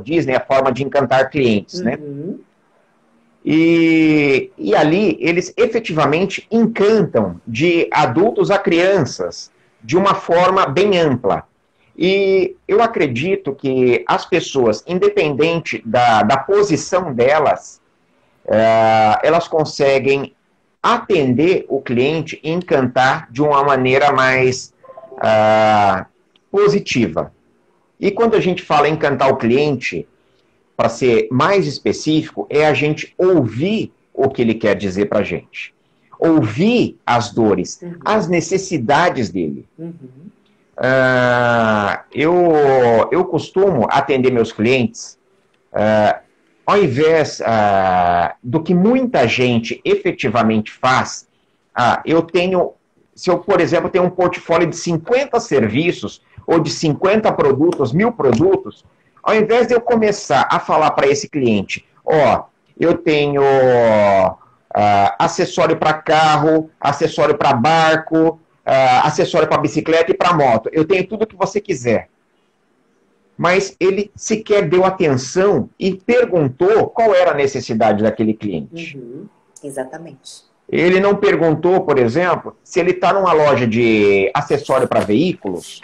Disney, 0.03 0.35
a 0.35 0.39
forma 0.39 0.71
de 0.71 0.83
encantar 0.83 1.29
clientes, 1.29 1.81
né? 1.81 1.97
uhum. 1.99 2.37
né? 2.37 2.43
E, 3.43 4.51
e 4.55 4.75
ali 4.75 5.17
eles 5.19 5.51
efetivamente 5.57 6.45
encantam 6.51 7.41
de 7.45 7.89
adultos 7.91 8.51
a 8.51 8.59
crianças 8.59 9.51
de 9.83 9.97
uma 9.97 10.13
forma 10.13 10.67
bem 10.67 10.97
ampla. 10.99 11.43
E 11.97 12.55
eu 12.67 12.81
acredito 12.81 13.53
que 13.53 14.03
as 14.07 14.25
pessoas, 14.25 14.83
independente 14.87 15.81
da, 15.85 16.23
da 16.23 16.37
posição 16.37 17.13
delas, 17.13 17.81
uh, 18.45 19.19
elas 19.23 19.47
conseguem 19.47 20.33
atender 20.81 21.65
o 21.69 21.81
cliente 21.81 22.39
e 22.43 22.49
encantar 22.49 23.31
de 23.31 23.41
uma 23.41 23.63
maneira 23.63 24.11
mais 24.11 24.73
uh, 25.13 26.05
positiva. 26.49 27.31
E 27.99 28.09
quando 28.09 28.35
a 28.35 28.39
gente 28.39 28.63
fala 28.63 28.89
encantar 28.89 29.29
o 29.29 29.37
cliente, 29.37 30.07
para 30.81 30.89
ser 30.89 31.27
mais 31.29 31.67
específico, 31.67 32.47
é 32.49 32.65
a 32.65 32.73
gente 32.73 33.13
ouvir 33.15 33.93
o 34.11 34.27
que 34.27 34.41
ele 34.41 34.55
quer 34.55 34.75
dizer 34.75 35.05
para 35.05 35.19
a 35.19 35.23
gente. 35.23 35.75
Ouvir 36.17 36.97
as 37.05 37.31
dores, 37.31 37.79
uhum. 37.83 37.99
as 38.03 38.27
necessidades 38.27 39.29
dele. 39.29 39.67
Uhum. 39.77 39.93
Uh, 40.81 42.01
eu, 42.11 43.07
eu 43.11 43.23
costumo 43.25 43.85
atender 43.87 44.31
meus 44.31 44.51
clientes, 44.51 45.15
uh, 45.71 46.19
ao 46.65 46.81
invés 46.81 47.39
uh, 47.39 48.33
do 48.41 48.63
que 48.63 48.73
muita 48.73 49.27
gente 49.27 49.79
efetivamente 49.85 50.71
faz, 50.71 51.29
eu 52.03 52.23
tenho, 52.23 52.73
se 53.15 53.29
eu, 53.29 53.37
por 53.37 53.61
exemplo, 53.61 53.89
tenho 53.89 54.05
um 54.05 54.09
portfólio 54.09 54.67
de 54.67 54.75
50 54.75 55.39
serviços 55.39 56.21
ou 56.47 56.59
de 56.59 56.71
50 56.71 57.31
produtos, 57.31 57.93
mil 57.93 58.11
produtos, 58.11 58.83
ao 59.23 59.35
invés 59.35 59.67
de 59.67 59.75
eu 59.75 59.81
começar 59.81 60.47
a 60.51 60.59
falar 60.59 60.91
para 60.91 61.07
esse 61.07 61.29
cliente, 61.29 61.85
ó, 62.03 62.45
eu 62.79 62.97
tenho 62.97 63.41
acessório 65.17 65.77
para 65.77 65.93
carro, 65.93 66.69
acessório 66.79 67.37
para 67.37 67.53
barco, 67.53 68.39
uh, 68.65 69.05
acessório 69.05 69.47
para 69.47 69.61
bicicleta 69.61 70.11
e 70.11 70.15
para 70.15 70.33
moto. 70.33 70.69
Eu 70.71 70.85
tenho 70.85 71.05
tudo 71.07 71.27
que 71.27 71.35
você 71.35 71.59
quiser. 71.59 72.09
Mas 73.37 73.75
ele 73.79 74.11
sequer 74.15 74.67
deu 74.67 74.85
atenção 74.85 75.69
e 75.79 75.95
perguntou 75.95 76.87
qual 76.87 77.15
era 77.15 77.31
a 77.31 77.35
necessidade 77.35 78.03
daquele 78.03 78.33
cliente. 78.33 78.97
Uhum, 78.97 79.25
exatamente. 79.63 80.43
Ele 80.69 80.99
não 80.99 81.15
perguntou, 81.15 81.81
por 81.81 81.97
exemplo, 81.97 82.55
se 82.63 82.79
ele 82.79 82.91
está 82.91 83.11
numa 83.11 83.33
loja 83.33 83.67
de 83.67 84.31
acessório 84.33 84.87
para 84.87 85.01
veículos 85.01 85.81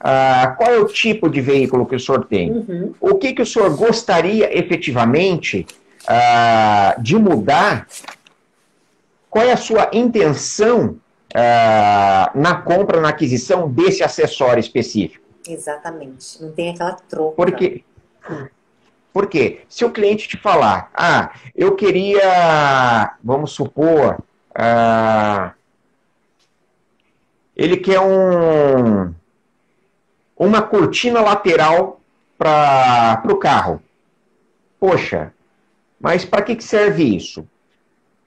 ah, 0.00 0.54
qual 0.56 0.72
é 0.72 0.78
o 0.78 0.86
tipo 0.86 1.28
de 1.28 1.40
veículo 1.40 1.86
que 1.86 1.94
o 1.94 2.00
senhor 2.00 2.24
tem? 2.24 2.50
Uhum. 2.50 2.94
O 3.00 3.14
que, 3.14 3.32
que 3.32 3.42
o 3.42 3.46
senhor 3.46 3.74
gostaria 3.76 4.56
efetivamente 4.56 5.66
ah, 6.06 6.96
de 6.98 7.16
mudar? 7.16 7.86
Qual 9.30 9.44
é 9.44 9.52
a 9.52 9.56
sua 9.56 9.90
intenção 9.92 10.96
ah, 11.34 12.30
na 12.34 12.56
compra, 12.56 13.00
na 13.00 13.08
aquisição 13.08 13.70
desse 13.70 14.02
acessório 14.02 14.60
específico? 14.60 15.24
Exatamente. 15.48 16.42
Não 16.42 16.52
tem 16.52 16.70
aquela 16.70 16.92
troca. 16.92 17.34
Porque, 17.34 17.84
porque 19.12 19.60
se 19.68 19.84
o 19.84 19.90
cliente 19.90 20.28
te 20.28 20.36
falar, 20.36 20.90
ah, 20.94 21.32
eu 21.54 21.74
queria, 21.74 23.16
vamos 23.22 23.52
supor, 23.52 24.18
ah, 24.54 25.52
ele 27.56 27.76
quer 27.76 28.00
um 28.00 29.14
uma 30.36 30.60
cortina 30.60 31.20
lateral 31.20 32.00
para 32.36 33.22
o 33.30 33.36
carro. 33.36 33.80
Poxa, 34.80 35.32
mas 36.00 36.24
para 36.24 36.42
que, 36.42 36.56
que 36.56 36.64
serve 36.64 37.04
isso? 37.04 37.46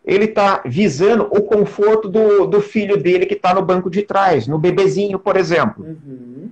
Ele 0.06 0.26
está 0.26 0.62
visando 0.66 1.24
o 1.24 1.42
conforto 1.42 2.08
do, 2.08 2.46
do 2.46 2.62
filho 2.62 2.96
dele 2.96 3.26
que 3.26 3.34
está 3.34 3.54
no 3.54 3.62
banco 3.62 3.90
de 3.90 4.04
trás, 4.04 4.48
no 4.48 4.60
bebezinho, 4.60 5.18
por 5.18 5.36
exemplo. 5.36 5.84
Uhum. 5.84 6.50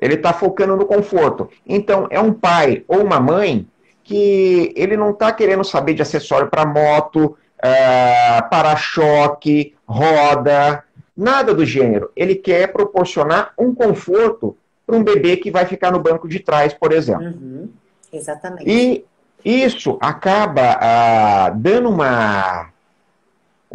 Ele 0.00 0.14
está 0.14 0.32
focando 0.32 0.76
no 0.76 0.84
conforto. 0.84 1.48
Então, 1.64 2.06
é 2.10 2.20
um 2.20 2.32
pai 2.32 2.84
ou 2.88 3.02
uma 3.02 3.20
mãe 3.20 3.66
que 4.02 4.72
ele 4.76 4.96
não 4.96 5.10
está 5.10 5.32
querendo 5.32 5.64
saber 5.64 5.94
de 5.94 6.02
acessório 6.02 6.48
para 6.48 6.66
moto, 6.66 7.36
uh, 7.58 8.50
para-choque, 8.50 9.74
roda, 9.86 10.84
nada 11.16 11.54
do 11.54 11.64
gênero. 11.64 12.10
Ele 12.14 12.34
quer 12.34 12.72
proporcionar 12.72 13.52
um 13.58 13.74
conforto 13.74 14.56
para 14.86 14.96
um 14.96 15.02
bebê 15.02 15.36
que 15.36 15.50
vai 15.50 15.64
ficar 15.64 15.90
no 15.90 16.00
banco 16.00 16.28
de 16.28 16.40
trás, 16.40 16.72
por 16.72 16.92
exemplo. 16.92 17.26
Uhum, 17.26 17.68
exatamente. 18.12 18.70
E 18.70 19.04
isso 19.44 19.98
acaba 20.00 20.78
ah, 20.80 21.50
dando 21.50 21.88
uma, 21.88 22.68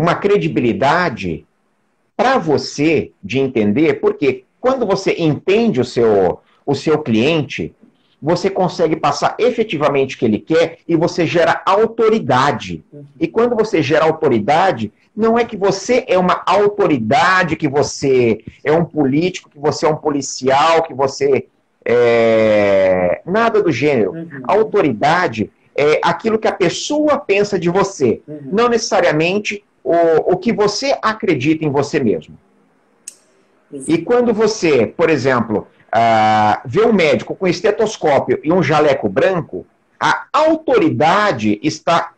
uma 0.02 0.16
credibilidade 0.16 1.46
para 2.18 2.40
você 2.40 3.12
de 3.24 3.38
entender, 3.38 4.02
porque 4.02 4.46
quando 4.60 4.84
você 4.84 5.16
entende 5.16 5.80
o 5.80 5.86
seu, 5.86 6.40
o 6.66 6.74
seu 6.74 6.98
cliente, 6.98 7.76
você 8.20 8.50
consegue 8.50 8.96
passar 8.96 9.36
efetivamente 9.38 10.16
o 10.16 10.20
que 10.20 10.26
ele 10.26 10.40
quer 10.40 10.80
e 10.88 10.96
você 10.96 11.28
gera 11.28 11.62
autoridade. 11.64 12.84
E 13.20 13.28
quando 13.28 13.56
você 13.56 13.84
gera 13.84 14.06
autoridade, 14.06 14.92
não 15.16 15.38
é 15.38 15.46
que 15.46 15.56
você 15.56 16.04
é 16.08 16.18
uma 16.18 16.42
autoridade, 16.48 17.56
que 17.56 17.68
você 17.68 18.44
é 18.64 18.72
um 18.72 18.86
político, 18.86 19.52
que 19.52 19.60
você 19.60 19.86
é 19.86 19.90
um 19.90 19.98
policial, 19.98 20.82
que 20.82 20.96
você 20.96 21.46
é... 21.86 23.22
nada 23.24 23.62
do 23.62 23.72
gênero. 23.72 24.14
Uhum. 24.14 24.44
Autoridade 24.48 25.52
é 25.76 26.00
aquilo 26.04 26.40
que 26.40 26.48
a 26.48 26.52
pessoa 26.52 27.20
pensa 27.20 27.60
de 27.60 27.70
você, 27.70 28.22
uhum. 28.28 28.50
não 28.52 28.68
necessariamente 28.68 29.64
o, 29.84 30.34
o 30.34 30.38
que 30.38 30.54
você 30.54 30.98
acredita 31.02 31.66
em 31.66 31.72
você 31.72 32.00
mesmo. 32.00 32.38
E 33.88 33.98
quando 34.00 34.34
você, 34.34 34.86
por 34.86 35.10
exemplo, 35.10 35.68
uh, 35.96 36.62
vê 36.66 36.82
um 36.82 36.94
médico 36.94 37.36
com 37.36 37.48
estetoscópio 37.48 38.40
e 38.44 38.52
um 38.52 38.62
jaleco 38.62 39.08
branco, 39.08 39.66
a 40.00 40.26
autoridade 40.34 41.60
está 41.64 42.14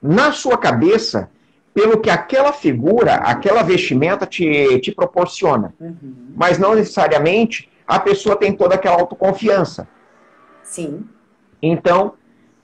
na 0.00 0.32
sua 0.32 0.56
cabeça 0.56 1.30
pelo 1.74 2.00
que 2.00 2.10
aquela 2.10 2.52
figura, 2.52 3.14
aquela 3.14 3.62
vestimenta 3.62 4.26
te, 4.26 4.78
te 4.80 4.92
proporciona. 4.92 5.74
Uhum. 5.80 6.32
Mas 6.34 6.58
não 6.58 6.74
necessariamente 6.74 7.70
a 7.86 7.98
pessoa 7.98 8.36
tem 8.36 8.52
toda 8.52 8.74
aquela 8.74 8.96
autoconfiança. 8.96 9.88
Sim. 10.62 11.04
Então, 11.60 12.14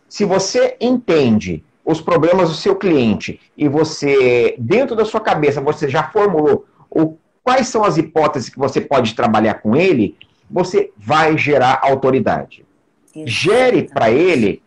se 0.09 0.25
você 0.25 0.77
entende 0.81 1.65
os 1.89 2.03
problemas 2.03 2.51
do 2.51 2.55
seu 2.55 2.77
cliente 2.77 3.41
e 3.57 3.67
você, 3.67 4.55
dentro 4.59 4.95
da 4.95 5.07
sua 5.07 5.23
cabeça, 5.23 5.59
você 5.59 5.89
já 5.89 6.03
formulou 6.03 6.67
o 6.91 7.17
quais 7.43 7.69
são 7.69 7.83
as 7.83 7.97
hipóteses 7.97 8.51
que 8.51 8.59
você 8.59 8.79
pode 8.79 9.15
trabalhar 9.15 9.55
com 9.55 9.75
ele, 9.75 10.15
você 10.51 10.93
vai 10.99 11.39
gerar 11.39 11.81
autoridade. 11.83 12.63
Exatamente. 13.07 13.31
Gere 13.31 13.83
para 13.85 14.11
ele 14.11 14.63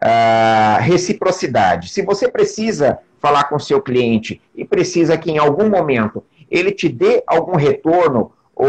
uh, 0.00 0.80
reciprocidade. 0.80 1.88
Se 1.88 2.02
você 2.02 2.28
precisa 2.28 3.00
falar 3.18 3.44
com 3.44 3.56
o 3.56 3.60
seu 3.60 3.82
cliente 3.82 4.40
e 4.54 4.64
precisa 4.64 5.18
que 5.18 5.32
em 5.32 5.38
algum 5.38 5.68
momento 5.68 6.22
ele 6.48 6.70
te 6.70 6.88
dê 6.88 7.20
algum 7.26 7.56
retorno 7.56 8.30
ou 8.54 8.68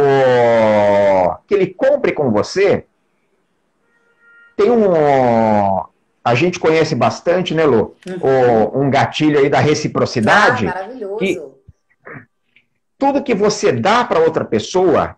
que 1.45 1.53
ele 1.53 1.67
compre 1.67 2.13
com 2.13 2.31
você, 2.31 2.85
tem 4.57 4.71
um. 4.71 5.94
A 6.25 6.33
gente 6.33 6.59
conhece 6.59 6.95
bastante, 6.95 7.53
né, 7.53 7.65
Lu? 7.65 7.95
Uhum. 8.07 8.85
um 8.85 8.89
gatilho 8.89 9.37
aí 9.37 9.47
da 9.47 9.59
reciprocidade. 9.59 10.65
Ah, 10.65 10.73
maravilhoso. 10.73 11.17
Que 11.17 11.39
tudo 12.97 13.21
que 13.21 13.35
você 13.35 13.71
dá 13.71 14.03
para 14.03 14.21
outra 14.21 14.43
pessoa, 14.43 15.15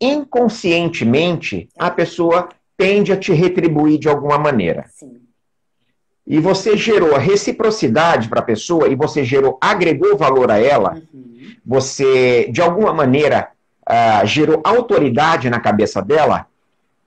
inconscientemente, 0.00 1.68
a 1.78 1.90
pessoa 1.90 2.48
tende 2.78 3.12
a 3.12 3.16
te 3.16 3.32
retribuir 3.34 3.98
de 3.98 4.08
alguma 4.08 4.38
maneira. 4.38 4.86
Sim. 4.88 5.20
E 6.26 6.38
você 6.38 6.78
gerou 6.78 7.14
a 7.14 7.18
reciprocidade 7.18 8.28
para 8.28 8.40
a 8.40 8.44
pessoa 8.44 8.88
e 8.88 8.94
você 8.94 9.24
gerou, 9.24 9.58
agregou 9.60 10.16
valor 10.16 10.50
a 10.50 10.58
ela, 10.58 10.94
uhum. 11.12 11.52
você, 11.66 12.48
de 12.50 12.62
alguma 12.62 12.94
maneira, 12.94 13.50
uh, 13.86 14.26
gerou 14.26 14.62
autoridade 14.64 15.50
na 15.50 15.60
cabeça 15.60 16.00
dela, 16.00 16.46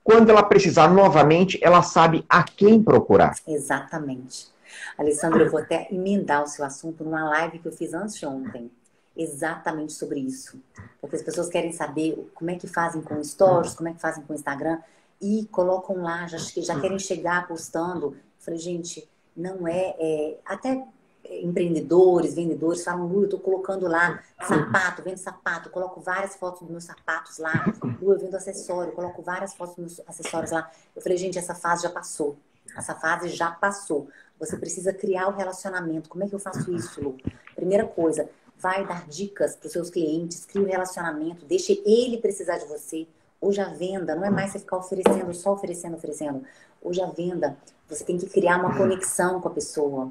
quando 0.06 0.30
ela 0.30 0.44
precisar 0.44 0.88
novamente, 0.88 1.58
ela 1.64 1.82
sabe 1.82 2.24
a 2.30 2.44
quem 2.44 2.82
procurar. 2.82 3.36
Exatamente. 3.48 4.48
Alessandro, 4.96 5.42
eu 5.42 5.50
vou 5.50 5.60
até 5.60 5.88
emendar 5.92 6.44
o 6.44 6.48
seu 6.48 6.64
assunto 6.64 7.04
numa 7.04 7.28
live 7.28 7.58
que 7.58 7.68
eu 7.68 7.72
fiz 7.72 7.92
antes 7.92 8.16
de 8.16 8.26
ontem 8.28 8.70
exatamente 9.18 9.94
sobre 9.94 10.20
isso. 10.20 10.62
Porque 11.02 11.16
as 11.16 11.24
pessoas 11.24 11.50
querem 11.50 11.72
saber 11.72 12.30
como 12.36 12.52
é 12.52 12.56
que 12.56 12.68
fazem 12.68 13.02
com 13.02 13.22
stories, 13.24 13.74
como 13.74 13.90
é 13.90 13.94
que 13.94 14.00
fazem 14.00 14.24
com 14.24 14.36
Instagram 14.36 14.78
e 15.20 15.48
colocam 15.52 16.04
lá, 16.04 16.28
já, 16.28 16.38
já 16.38 16.80
querem 16.80 17.00
chegar 17.00 17.48
postando. 17.48 18.16
Falei, 18.38 18.60
gente, 18.60 19.10
não 19.36 19.68
é, 19.68 19.96
é 20.00 20.38
até 20.46 20.86
empreendedores, 21.30 22.36
vendedores 22.36 22.84
falam, 22.84 23.08
Lu, 23.08 23.24
eu 23.24 23.30
tô 23.30 23.40
colocando 23.40 23.88
lá 23.88 24.24
sapato, 24.48 25.02
vendo 25.04 25.18
sapato, 25.18 25.70
coloco 25.70 26.00
várias 26.02 26.36
fotos 26.36 26.62
dos 26.62 26.70
meus 26.70 26.84
sapatos 26.84 27.38
lá. 27.38 27.74
Lu, 28.02 28.14
eu 28.14 28.20
vendo 28.20 28.36
acessório, 28.36 28.94
coloco 28.94 29.22
várias 29.22 29.54
fotos 29.54 29.76
dos 29.76 29.98
meus 29.98 30.02
acessórios 30.08 30.52
lá. 30.52 30.70
Eu 30.96 31.02
falei, 31.02 31.18
gente, 31.18 31.38
essa 31.38 31.56
fase 31.56 31.84
já 31.84 31.90
passou. 31.90 32.38
Essa 32.76 32.96
fase 32.96 33.30
já 33.30 33.52
passou. 33.52 34.08
Você 34.40 34.58
precisa 34.58 34.94
criar 34.94 35.28
o 35.28 35.36
relacionamento. 35.36 36.10
Como 36.10 36.24
é 36.24 36.28
que 36.28 36.36
eu 36.36 36.40
faço 36.40 36.74
isso, 36.74 37.02
Lu? 37.02 37.18
Primeira 37.56 37.86
coisa, 37.86 38.30
vai 38.58 38.86
dar 38.86 39.08
dicas 39.08 39.56
para 39.56 39.68
os 39.68 39.74
seus 39.74 39.90
clientes, 39.90 40.46
cria 40.46 40.64
um 40.64 40.68
relacionamento, 40.68 41.46
deixe 41.46 41.82
ele 41.86 42.18
precisar 42.18 42.58
de 42.58 42.66
você. 42.66 43.08
Hoje 43.40 43.62
a 43.62 43.70
venda 43.70 44.16
não 44.16 44.26
é 44.26 44.30
mais 44.30 44.52
você 44.52 44.60
ficar 44.60 44.78
oferecendo, 44.78 45.34
só 45.34 45.54
oferecendo, 45.54 45.96
oferecendo. 45.96 46.44
Hoje 46.82 47.02
a 47.02 47.08
venda, 47.08 47.58
você 47.88 48.04
tem 48.04 48.18
que 48.18 48.28
criar 48.28 48.58
uma 48.58 48.76
conexão 48.76 49.40
com 49.40 49.48
a 49.48 49.52
pessoa. 49.52 50.10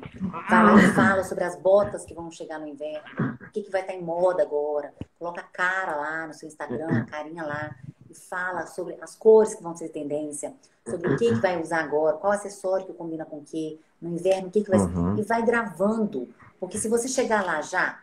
Vai 0.48 0.64
lá 0.64 0.74
e 0.76 0.92
fala 0.94 1.24
sobre 1.24 1.44
as 1.44 1.56
botas 1.56 2.04
que 2.04 2.14
vão 2.14 2.30
chegar 2.30 2.58
no 2.58 2.68
inverno, 2.68 3.36
o 3.40 3.50
que, 3.50 3.62
que 3.62 3.70
vai 3.70 3.80
estar 3.80 3.94
em 3.94 4.02
moda 4.02 4.42
agora. 4.42 4.94
Coloca 5.18 5.40
a 5.40 5.44
cara 5.44 5.96
lá 5.96 6.26
no 6.26 6.34
seu 6.34 6.46
Instagram, 6.46 7.00
a 7.00 7.04
carinha 7.04 7.42
lá, 7.42 7.74
e 8.08 8.14
fala 8.14 8.66
sobre 8.66 8.96
as 9.00 9.16
cores 9.16 9.54
que 9.54 9.62
vão 9.62 9.76
ser 9.76 9.88
tendência, 9.88 10.54
sobre 10.88 11.12
o 11.12 11.16
que, 11.16 11.28
que 11.28 11.40
vai 11.40 11.60
usar 11.60 11.80
agora, 11.80 12.16
qual 12.16 12.32
acessório 12.32 12.86
que 12.86 12.92
combina 12.92 13.24
com 13.24 13.38
o 13.38 13.44
que, 13.44 13.80
no 14.00 14.10
inverno, 14.10 14.48
o 14.48 14.50
que, 14.50 14.62
que 14.62 14.70
vai 14.70 14.78
uhum. 14.78 15.18
E 15.18 15.22
vai 15.22 15.44
gravando. 15.44 16.28
Porque 16.60 16.78
se 16.78 16.88
você 16.88 17.08
chegar 17.08 17.44
lá 17.44 17.60
já 17.60 18.00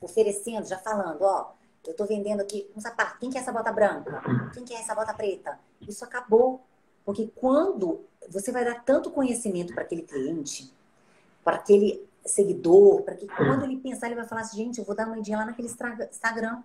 oferecendo, 0.00 0.66
já 0.66 0.78
falando, 0.78 1.22
ó, 1.22 1.52
eu 1.86 1.92
estou 1.92 2.06
vendendo 2.06 2.40
aqui 2.40 2.68
um 2.76 2.80
sapato. 2.80 3.18
Quem 3.18 3.30
quer 3.30 3.38
essa 3.38 3.52
bota 3.52 3.72
branca? 3.72 4.22
Quem 4.52 4.64
quer 4.64 4.80
essa 4.80 4.94
bota 4.94 5.14
preta? 5.14 5.58
Isso 5.80 6.04
acabou. 6.04 6.60
Porque 7.04 7.30
quando 7.36 8.04
você 8.30 8.52
vai 8.52 8.64
dar 8.64 8.84
tanto 8.84 9.10
conhecimento 9.10 9.74
para 9.74 9.82
aquele 9.82 10.02
cliente, 10.02 10.72
para 11.44 11.56
aquele 11.56 12.06
seguidor, 12.24 13.02
para 13.02 13.14
que 13.14 13.26
quando 13.26 13.64
ele 13.64 13.76
pensar, 13.78 14.06
ele 14.06 14.16
vai 14.16 14.26
falar 14.26 14.42
assim, 14.42 14.58
gente, 14.58 14.78
eu 14.78 14.84
vou 14.84 14.94
dar 14.94 15.06
uma 15.06 15.18
ideia 15.18 15.38
lá 15.38 15.46
naquele 15.46 15.68
Instagram. 15.68 16.62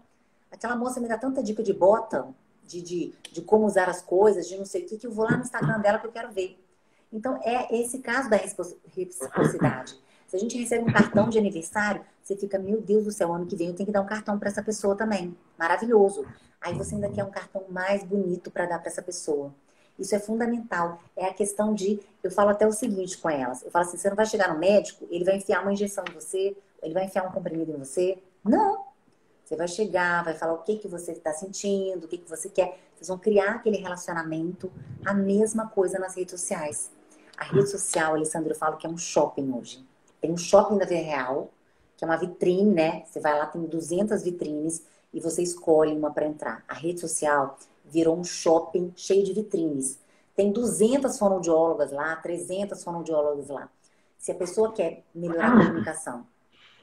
Aquela 0.51 0.75
moça 0.75 0.99
me 0.99 1.07
dá 1.07 1.17
tanta 1.17 1.41
dica 1.41 1.63
de 1.63 1.73
bota, 1.73 2.27
de, 2.65 2.81
de, 2.81 3.13
de 3.31 3.41
como 3.41 3.65
usar 3.65 3.89
as 3.89 4.01
coisas, 4.01 4.47
de 4.47 4.57
não 4.57 4.65
sei 4.65 4.83
o 4.83 4.85
que, 4.85 4.97
que 4.97 5.07
eu 5.07 5.11
vou 5.11 5.25
lá 5.25 5.37
no 5.37 5.43
Instagram 5.43 5.79
dela 5.79 5.99
que 5.99 6.07
eu 6.07 6.11
quero 6.11 6.31
ver. 6.31 6.59
Então, 7.11 7.39
é 7.43 7.75
esse 7.79 7.99
caso 7.99 8.29
da 8.29 8.37
reciprocidade. 8.37 9.97
Se 10.27 10.35
a 10.35 10.39
gente 10.39 10.57
recebe 10.57 10.83
um 10.83 10.91
cartão 10.91 11.29
de 11.29 11.37
aniversário, 11.37 12.03
você 12.21 12.35
fica, 12.35 12.57
meu 12.57 12.81
Deus 12.81 13.03
do 13.03 13.11
céu, 13.11 13.31
ano 13.31 13.45
que 13.45 13.55
vem 13.55 13.67
eu 13.67 13.75
tenho 13.75 13.85
que 13.85 13.93
dar 13.93 14.01
um 14.01 14.05
cartão 14.05 14.39
para 14.39 14.49
essa 14.49 14.63
pessoa 14.63 14.95
também. 14.95 15.37
Maravilhoso. 15.57 16.25
Aí 16.59 16.73
você 16.73 16.95
ainda 16.95 17.09
quer 17.09 17.23
um 17.23 17.29
cartão 17.29 17.65
mais 17.69 18.03
bonito 18.03 18.49
para 18.49 18.65
dar 18.65 18.79
para 18.79 18.89
essa 18.89 19.01
pessoa. 19.01 19.53
Isso 19.97 20.15
é 20.15 20.19
fundamental. 20.19 20.99
É 21.15 21.25
a 21.25 21.33
questão 21.33 21.73
de. 21.73 21.99
Eu 22.23 22.31
falo 22.31 22.49
até 22.49 22.67
o 22.67 22.71
seguinte 22.71 23.17
com 23.17 23.29
elas: 23.29 23.63
eu 23.63 23.71
falo 23.71 23.85
assim, 23.85 23.97
você 23.97 24.09
não 24.09 24.15
vai 24.15 24.25
chegar 24.25 24.51
no 24.53 24.59
médico, 24.59 25.05
ele 25.09 25.23
vai 25.23 25.37
enfiar 25.37 25.61
uma 25.61 25.73
injeção 25.73 26.03
em 26.09 26.13
você, 26.13 26.55
ele 26.81 26.93
vai 26.93 27.05
enfiar 27.05 27.27
um 27.27 27.31
comprimido 27.31 27.71
em 27.71 27.77
você. 27.77 28.17
Não. 28.43 28.83
Você 29.43 29.57
vai 29.57 29.67
chegar, 29.67 30.23
vai 30.23 30.33
falar 30.33 30.53
o 30.53 30.63
que, 30.63 30.77
que 30.77 30.87
você 30.87 31.11
está 31.11 31.33
sentindo, 31.33 32.05
o 32.05 32.07
que, 32.07 32.17
que 32.17 32.29
você 32.29 32.49
quer. 32.49 32.79
Vocês 32.95 33.09
vão 33.09 33.17
criar 33.17 33.55
aquele 33.55 33.77
relacionamento. 33.77 34.71
A 35.05 35.13
mesma 35.13 35.67
coisa 35.67 35.99
nas 35.99 36.15
redes 36.15 36.31
sociais. 36.39 36.89
A 37.37 37.43
rede 37.43 37.69
social, 37.69 38.15
Alessandro, 38.15 38.51
eu 38.51 38.55
falo 38.55 38.77
que 38.77 38.87
é 38.87 38.89
um 38.89 38.97
shopping 38.97 39.51
hoje. 39.51 39.85
Tem 40.21 40.31
um 40.31 40.37
shopping 40.37 40.77
da 40.77 40.85
Vida 40.85 41.01
Real, 41.01 41.51
que 41.97 42.05
é 42.05 42.07
uma 42.07 42.15
vitrine, 42.15 42.73
né? 42.73 43.03
Você 43.05 43.19
vai 43.19 43.37
lá, 43.37 43.45
tem 43.45 43.61
200 43.63 44.23
vitrines 44.23 44.83
e 45.13 45.19
você 45.19 45.43
escolhe 45.43 45.93
uma 45.93 46.11
para 46.11 46.25
entrar. 46.25 46.63
A 46.67 46.73
rede 46.73 47.01
social 47.01 47.57
virou 47.85 48.17
um 48.17 48.23
shopping 48.23 48.93
cheio 48.95 49.23
de 49.23 49.33
vitrines. 49.33 49.99
Tem 50.35 50.51
200 50.51 51.17
fonoaudiólogas 51.17 51.91
lá, 51.91 52.15
300 52.15 52.83
fonoaudiólogas 52.83 53.49
lá. 53.49 53.69
Se 54.17 54.31
a 54.31 54.35
pessoa 54.35 54.71
quer 54.71 55.03
melhorar 55.13 55.49
a 55.49 55.65
comunicação, 55.65 56.25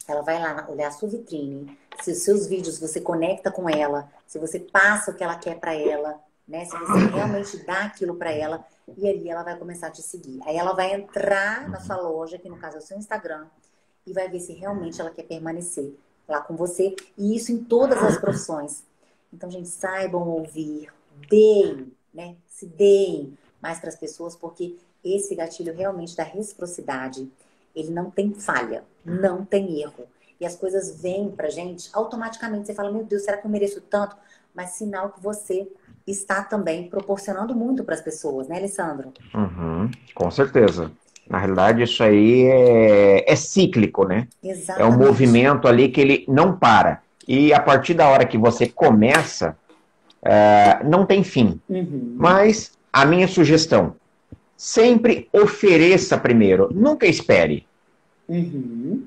ela 0.07 0.23
vai 0.23 0.41
lá 0.41 0.67
olhar 0.69 0.89
a 0.89 0.93
sua 0.93 1.09
vitrine, 1.09 1.79
se 2.03 2.13
os 2.13 2.19
seus 2.19 2.47
vídeos 2.47 2.79
você 2.79 3.01
conecta 3.01 3.51
com 3.51 3.69
ela, 3.69 4.11
se 4.27 4.39
você 4.39 4.59
passa 4.59 5.11
o 5.11 5.15
que 5.15 5.23
ela 5.23 5.37
quer 5.37 5.59
para 5.59 5.75
ela, 5.75 6.21
né? 6.47 6.65
Se 6.65 6.77
você 6.77 7.07
realmente 7.07 7.65
dá 7.65 7.85
aquilo 7.85 8.17
para 8.17 8.33
ela, 8.33 8.65
e 8.97 9.09
ali 9.09 9.29
ela 9.29 9.43
vai 9.43 9.57
começar 9.57 9.87
a 9.87 9.91
te 9.91 10.03
seguir. 10.03 10.41
Aí 10.45 10.57
ela 10.57 10.73
vai 10.73 10.93
entrar 10.95 11.69
na 11.69 11.81
sua 11.81 11.97
loja, 11.97 12.39
que 12.39 12.49
no 12.49 12.59
caso 12.59 12.77
é 12.77 12.79
o 12.81 12.83
seu 12.83 12.99
Instagram, 12.99 13.47
e 14.07 14.13
vai 14.13 14.29
ver 14.29 14.41
se 14.41 14.53
realmente 14.53 15.01
ela 15.01 15.11
quer 15.11 15.23
permanecer 15.23 15.95
lá 16.27 16.41
com 16.41 16.57
você. 16.57 16.95
E 17.17 17.37
isso 17.37 17.53
em 17.53 17.59
todas 17.63 18.03
as 18.03 18.19
profissões. 18.19 18.85
Então, 19.33 19.51
gente, 19.51 19.69
saibam 19.69 20.29
ouvir, 20.29 20.89
deem, 21.29 21.93
né? 22.13 22.35
Se 22.47 22.67
deem 22.67 23.37
mais 23.63 23.79
para 23.79 23.89
as 23.89 23.97
pessoas, 23.97 24.35
porque 24.35 24.77
esse 25.05 25.35
gatilho 25.35 25.75
realmente 25.75 26.17
da 26.17 26.23
reciprocidade, 26.23 27.29
ele 27.75 27.91
não 27.91 28.11
tem 28.11 28.33
falha, 28.35 28.85
não 29.05 29.45
tem 29.45 29.81
erro. 29.81 30.05
E 30.41 30.47
as 30.47 30.57
coisas 30.57 31.01
vêm 31.01 31.31
pra 31.31 31.51
gente 31.51 31.91
automaticamente. 31.93 32.67
Você 32.67 32.75
fala, 32.75 32.91
meu 32.91 33.05
Deus, 33.05 33.23
será 33.23 33.37
que 33.37 33.47
eu 33.47 33.51
mereço 33.51 33.81
tanto? 33.83 34.17
Mas 34.55 34.71
sinal 34.71 35.11
que 35.11 35.23
você 35.23 35.69
está 36.07 36.43
também 36.43 36.89
proporcionando 36.89 37.55
muito 37.55 37.85
para 37.85 37.95
as 37.95 38.01
pessoas, 38.01 38.49
né, 38.49 38.57
Alessandro? 38.57 39.13
Uhum, 39.35 39.91
com 40.15 40.31
certeza. 40.31 40.91
Na 41.29 41.39
realidade, 41.39 41.83
isso 41.83 42.03
aí 42.03 42.47
é, 42.47 43.33
é 43.33 43.37
cíclico, 43.37 44.05
né? 44.05 44.27
Exatamente. 44.43 44.83
É 44.83 44.85
um 44.85 44.99
movimento 44.99 45.69
ali 45.69 45.89
que 45.89 46.01
ele 46.01 46.25
não 46.27 46.59
para. 46.59 47.03
E 47.31 47.55
a 47.55 47.61
partir 47.61 47.95
da 47.95 48.09
hora 48.09 48.27
que 48.27 48.37
você 48.37 48.67
começa, 48.67 49.57
é, 50.21 50.83
não 50.83 51.07
tem 51.07 51.23
fim. 51.23 51.61
Uhum. 51.69 52.17
Mas 52.17 52.73
a 52.93 53.05
minha 53.05 53.29
sugestão, 53.29 53.95
sempre 54.57 55.29
ofereça 55.33 56.19
primeiro, 56.19 56.69
nunca 56.75 57.07
espere. 57.07 57.69
Uhum. 58.29 59.07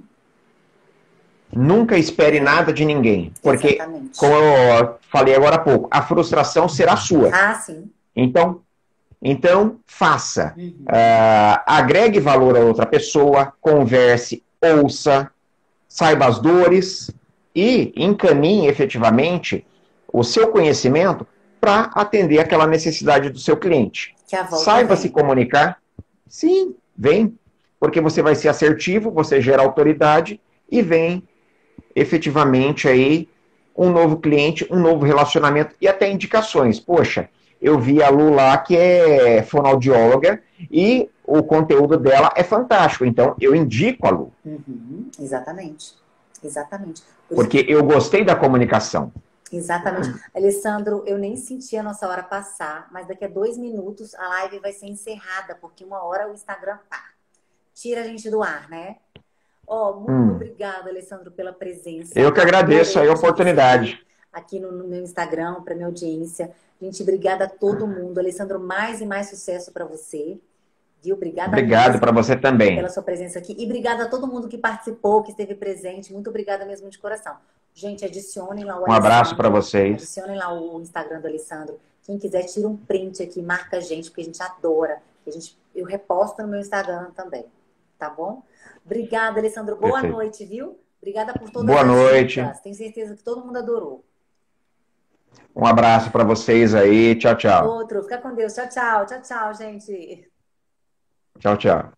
Nunca 1.53 1.97
espere 1.97 2.39
nada 2.39 2.71
de 2.71 2.86
ninguém, 2.86 3.34
porque, 3.41 3.74
Exatamente. 3.74 4.17
como 4.17 4.34
eu 4.34 4.95
falei 5.11 5.36
agora 5.36 5.57
há 5.57 5.59
pouco, 5.59 5.89
a 5.91 6.01
frustração 6.01 6.69
será 6.69 6.95
sua. 6.95 7.30
Ah, 7.30 7.55
sim. 7.55 7.91
Então, 8.15 8.61
então 9.21 9.80
faça. 9.86 10.53
Uhum. 10.55 10.86
Ah, 10.88 11.61
agregue 11.67 12.21
valor 12.21 12.55
a 12.55 12.61
outra 12.61 12.86
pessoa, 12.86 13.51
converse, 13.59 14.41
ouça, 14.61 15.30
saiba 15.89 16.26
as 16.26 16.39
dores 16.39 17.11
e 17.56 17.93
encaminhe 17.95 18.68
efetivamente 18.68 19.66
o 20.12 20.24
seu 20.24 20.47
conhecimento 20.49 21.26
para 21.60 21.91
atender 21.95 22.39
aquela 22.39 22.68
necessidade 22.68 23.30
do 23.30 23.39
seu 23.39 23.56
cliente. 23.58 24.14
Saiba 24.49 24.95
vem. 24.95 24.97
se 24.97 25.10
comunicar. 25.10 25.78
Sim, 26.28 26.76
vem. 26.95 27.38
Porque 27.80 28.01
você 28.01 28.22
vai 28.22 28.36
ser 28.36 28.49
assertivo, 28.49 29.12
você 29.12 29.41
gera 29.41 29.62
autoridade 29.62 30.39
e 30.70 30.82
vem 30.82 31.24
efetivamente 31.95 32.88
aí 32.88 33.30
um 33.76 33.89
novo 33.91 34.18
cliente, 34.18 34.68
um 34.72 34.80
novo 34.80 35.06
relacionamento 35.06 35.76
e 35.80 35.88
até 35.88 36.10
indicações. 36.10 36.80
Poxa, 36.80 37.30
eu 37.62 37.80
vi 37.80 38.04
a 38.04 38.10
Lu 38.10 38.34
lá 38.34 38.58
que 38.58 38.76
é 38.76 39.41
fonoaudióloga 39.43 40.41
e 40.72 41.10
o 41.26 41.41
conteúdo 41.43 41.97
dela 41.97 42.32
é 42.36 42.43
fantástico. 42.43 43.06
Então 43.06 43.36
eu 43.39 43.56
indico 43.56 44.06
a 44.08 44.10
Lu, 44.10 44.32
Uhum. 44.45 45.10
Exatamente. 45.20 45.93
Exatamente. 46.43 47.01
Por 47.01 47.07
isso 47.07 47.35
porque 47.35 47.65
eu 47.67 47.83
gostei 47.83 48.23
da 48.23 48.35
comunicação. 48.35 49.11
Exatamente. 49.51 50.09
Alessandro, 50.35 51.03
eu 51.05 51.17
nem 51.17 51.35
senti 51.35 51.77
a 51.77 51.83
nossa 51.83 52.07
hora 52.07 52.23
passar, 52.23 52.87
mas 52.91 53.07
daqui 53.07 53.25
a 53.25 53.27
dois 53.27 53.57
minutos 53.57 54.13
a 54.15 54.27
live 54.27 54.59
vai 54.59 54.73
ser 54.73 54.87
encerrada, 54.87 55.55
porque 55.61 55.83
uma 55.83 56.03
hora 56.03 56.29
o 56.29 56.33
Instagram 56.33 56.77
pá, 56.89 57.03
tira 57.73 58.01
a 58.01 58.03
gente 58.03 58.29
do 58.29 58.41
ar, 58.41 58.69
né? 58.69 58.97
Ó, 59.67 59.93
muito 59.93 60.11
Hum. 60.11 60.31
obrigada, 60.35 60.89
Alessandro, 60.89 61.31
pela 61.31 61.53
presença. 61.53 62.19
Eu 62.19 62.33
que 62.33 62.39
agradeço 62.41 62.99
aí 62.99 63.07
a 63.07 63.13
oportunidade. 63.13 64.05
Aqui 64.31 64.59
no, 64.59 64.71
no 64.71 64.87
meu 64.87 65.01
Instagram, 65.01 65.61
para 65.61 65.75
minha 65.75 65.87
audiência. 65.87 66.51
Gente, 66.81 67.01
obrigada 67.03 67.45
a 67.45 67.49
todo 67.49 67.87
mundo. 67.87 68.17
Alessandro, 68.17 68.59
mais 68.59 68.99
e 68.99 69.05
mais 69.05 69.29
sucesso 69.29 69.71
para 69.71 69.85
você. 69.85 70.37
Viu? 71.04 71.16
Obrigada 71.16 71.49
Obrigado 71.49 71.99
para 71.99 72.12
você 72.12 72.36
também. 72.36 72.78
pela 72.78 72.89
sua 72.89 73.04
presença 73.04 73.38
aqui. 73.39 73.54
E 73.60 73.66
obrigada 73.66 74.04
a 74.06 74.08
todo 74.08 74.26
mundo 74.26 74.47
que 74.47 74.58
participou, 74.58 75.22
que 75.22 75.32
esteve 75.32 75.54
presente. 75.54 76.14
Muito 76.14 76.30
obrigada 76.30 76.66
mesmo 76.66 76.89
de 76.89 76.97
coração. 76.97 77.36
Gente, 77.74 78.06
adicionem 78.06 78.64
lá 78.64 78.78
o 78.80 78.82
Um 78.82 78.91
abraço 78.91 79.06
Alessandro. 79.34 79.38
para 79.38 79.49
vocês. 79.49 79.95
Adicionem 79.95 80.38
lá 80.38 80.54
o 80.54 80.80
Instagram 80.82 81.20
do 81.20 81.28
Alessandro. 81.28 81.80
Quem 82.06 82.18
quiser, 82.18 82.43
tira 82.43 82.68
um 82.68 82.78
print 82.78 83.22
aqui, 83.24 83.41
marca 83.41 83.78
a 83.78 83.80
gente, 83.80 84.10
porque 84.10 84.22
a 84.22 84.26
gente 84.26 84.41
adora. 84.41 85.01
A 85.28 85.32
gente, 85.32 85.58
eu 85.76 85.86
reposto 85.86 86.41
no 86.41 86.47
meu 86.47 86.60
Instagram 86.60 87.12
também. 87.16 87.45
Tá 87.97 88.10
bom? 88.10 88.43
Obrigada, 88.86 89.39
Alessandro. 89.39 89.76
Boa 89.76 89.93
Perfeito. 89.93 90.14
noite, 90.14 90.45
viu? 90.45 90.78
Obrigada 91.01 91.34
por 91.34 91.49
todas 91.49 91.68
Boa 91.68 91.82
as 91.82 91.88
noite. 91.88 92.41
dicas. 92.41 92.60
Tenho 92.62 92.76
certeza 92.76 93.16
que 93.16 93.24
todo 93.24 93.45
mundo 93.45 93.58
adorou. 93.58 94.04
Um 95.56 95.66
abraço 95.66 96.12
para 96.12 96.24
vocês 96.24 96.74
aí. 96.74 97.16
Tchau, 97.16 97.36
tchau. 97.36 97.68
Outro, 97.70 98.01
fica 98.04 98.18
com 98.18 98.34
Deus. 98.34 98.54
Tchau, 98.54 98.68
tchau. 98.70 99.06
Tchau, 99.06 99.22
tchau, 99.22 99.54
gente. 99.54 100.32
Tchau, 101.43 101.57
tchau. 101.57 101.93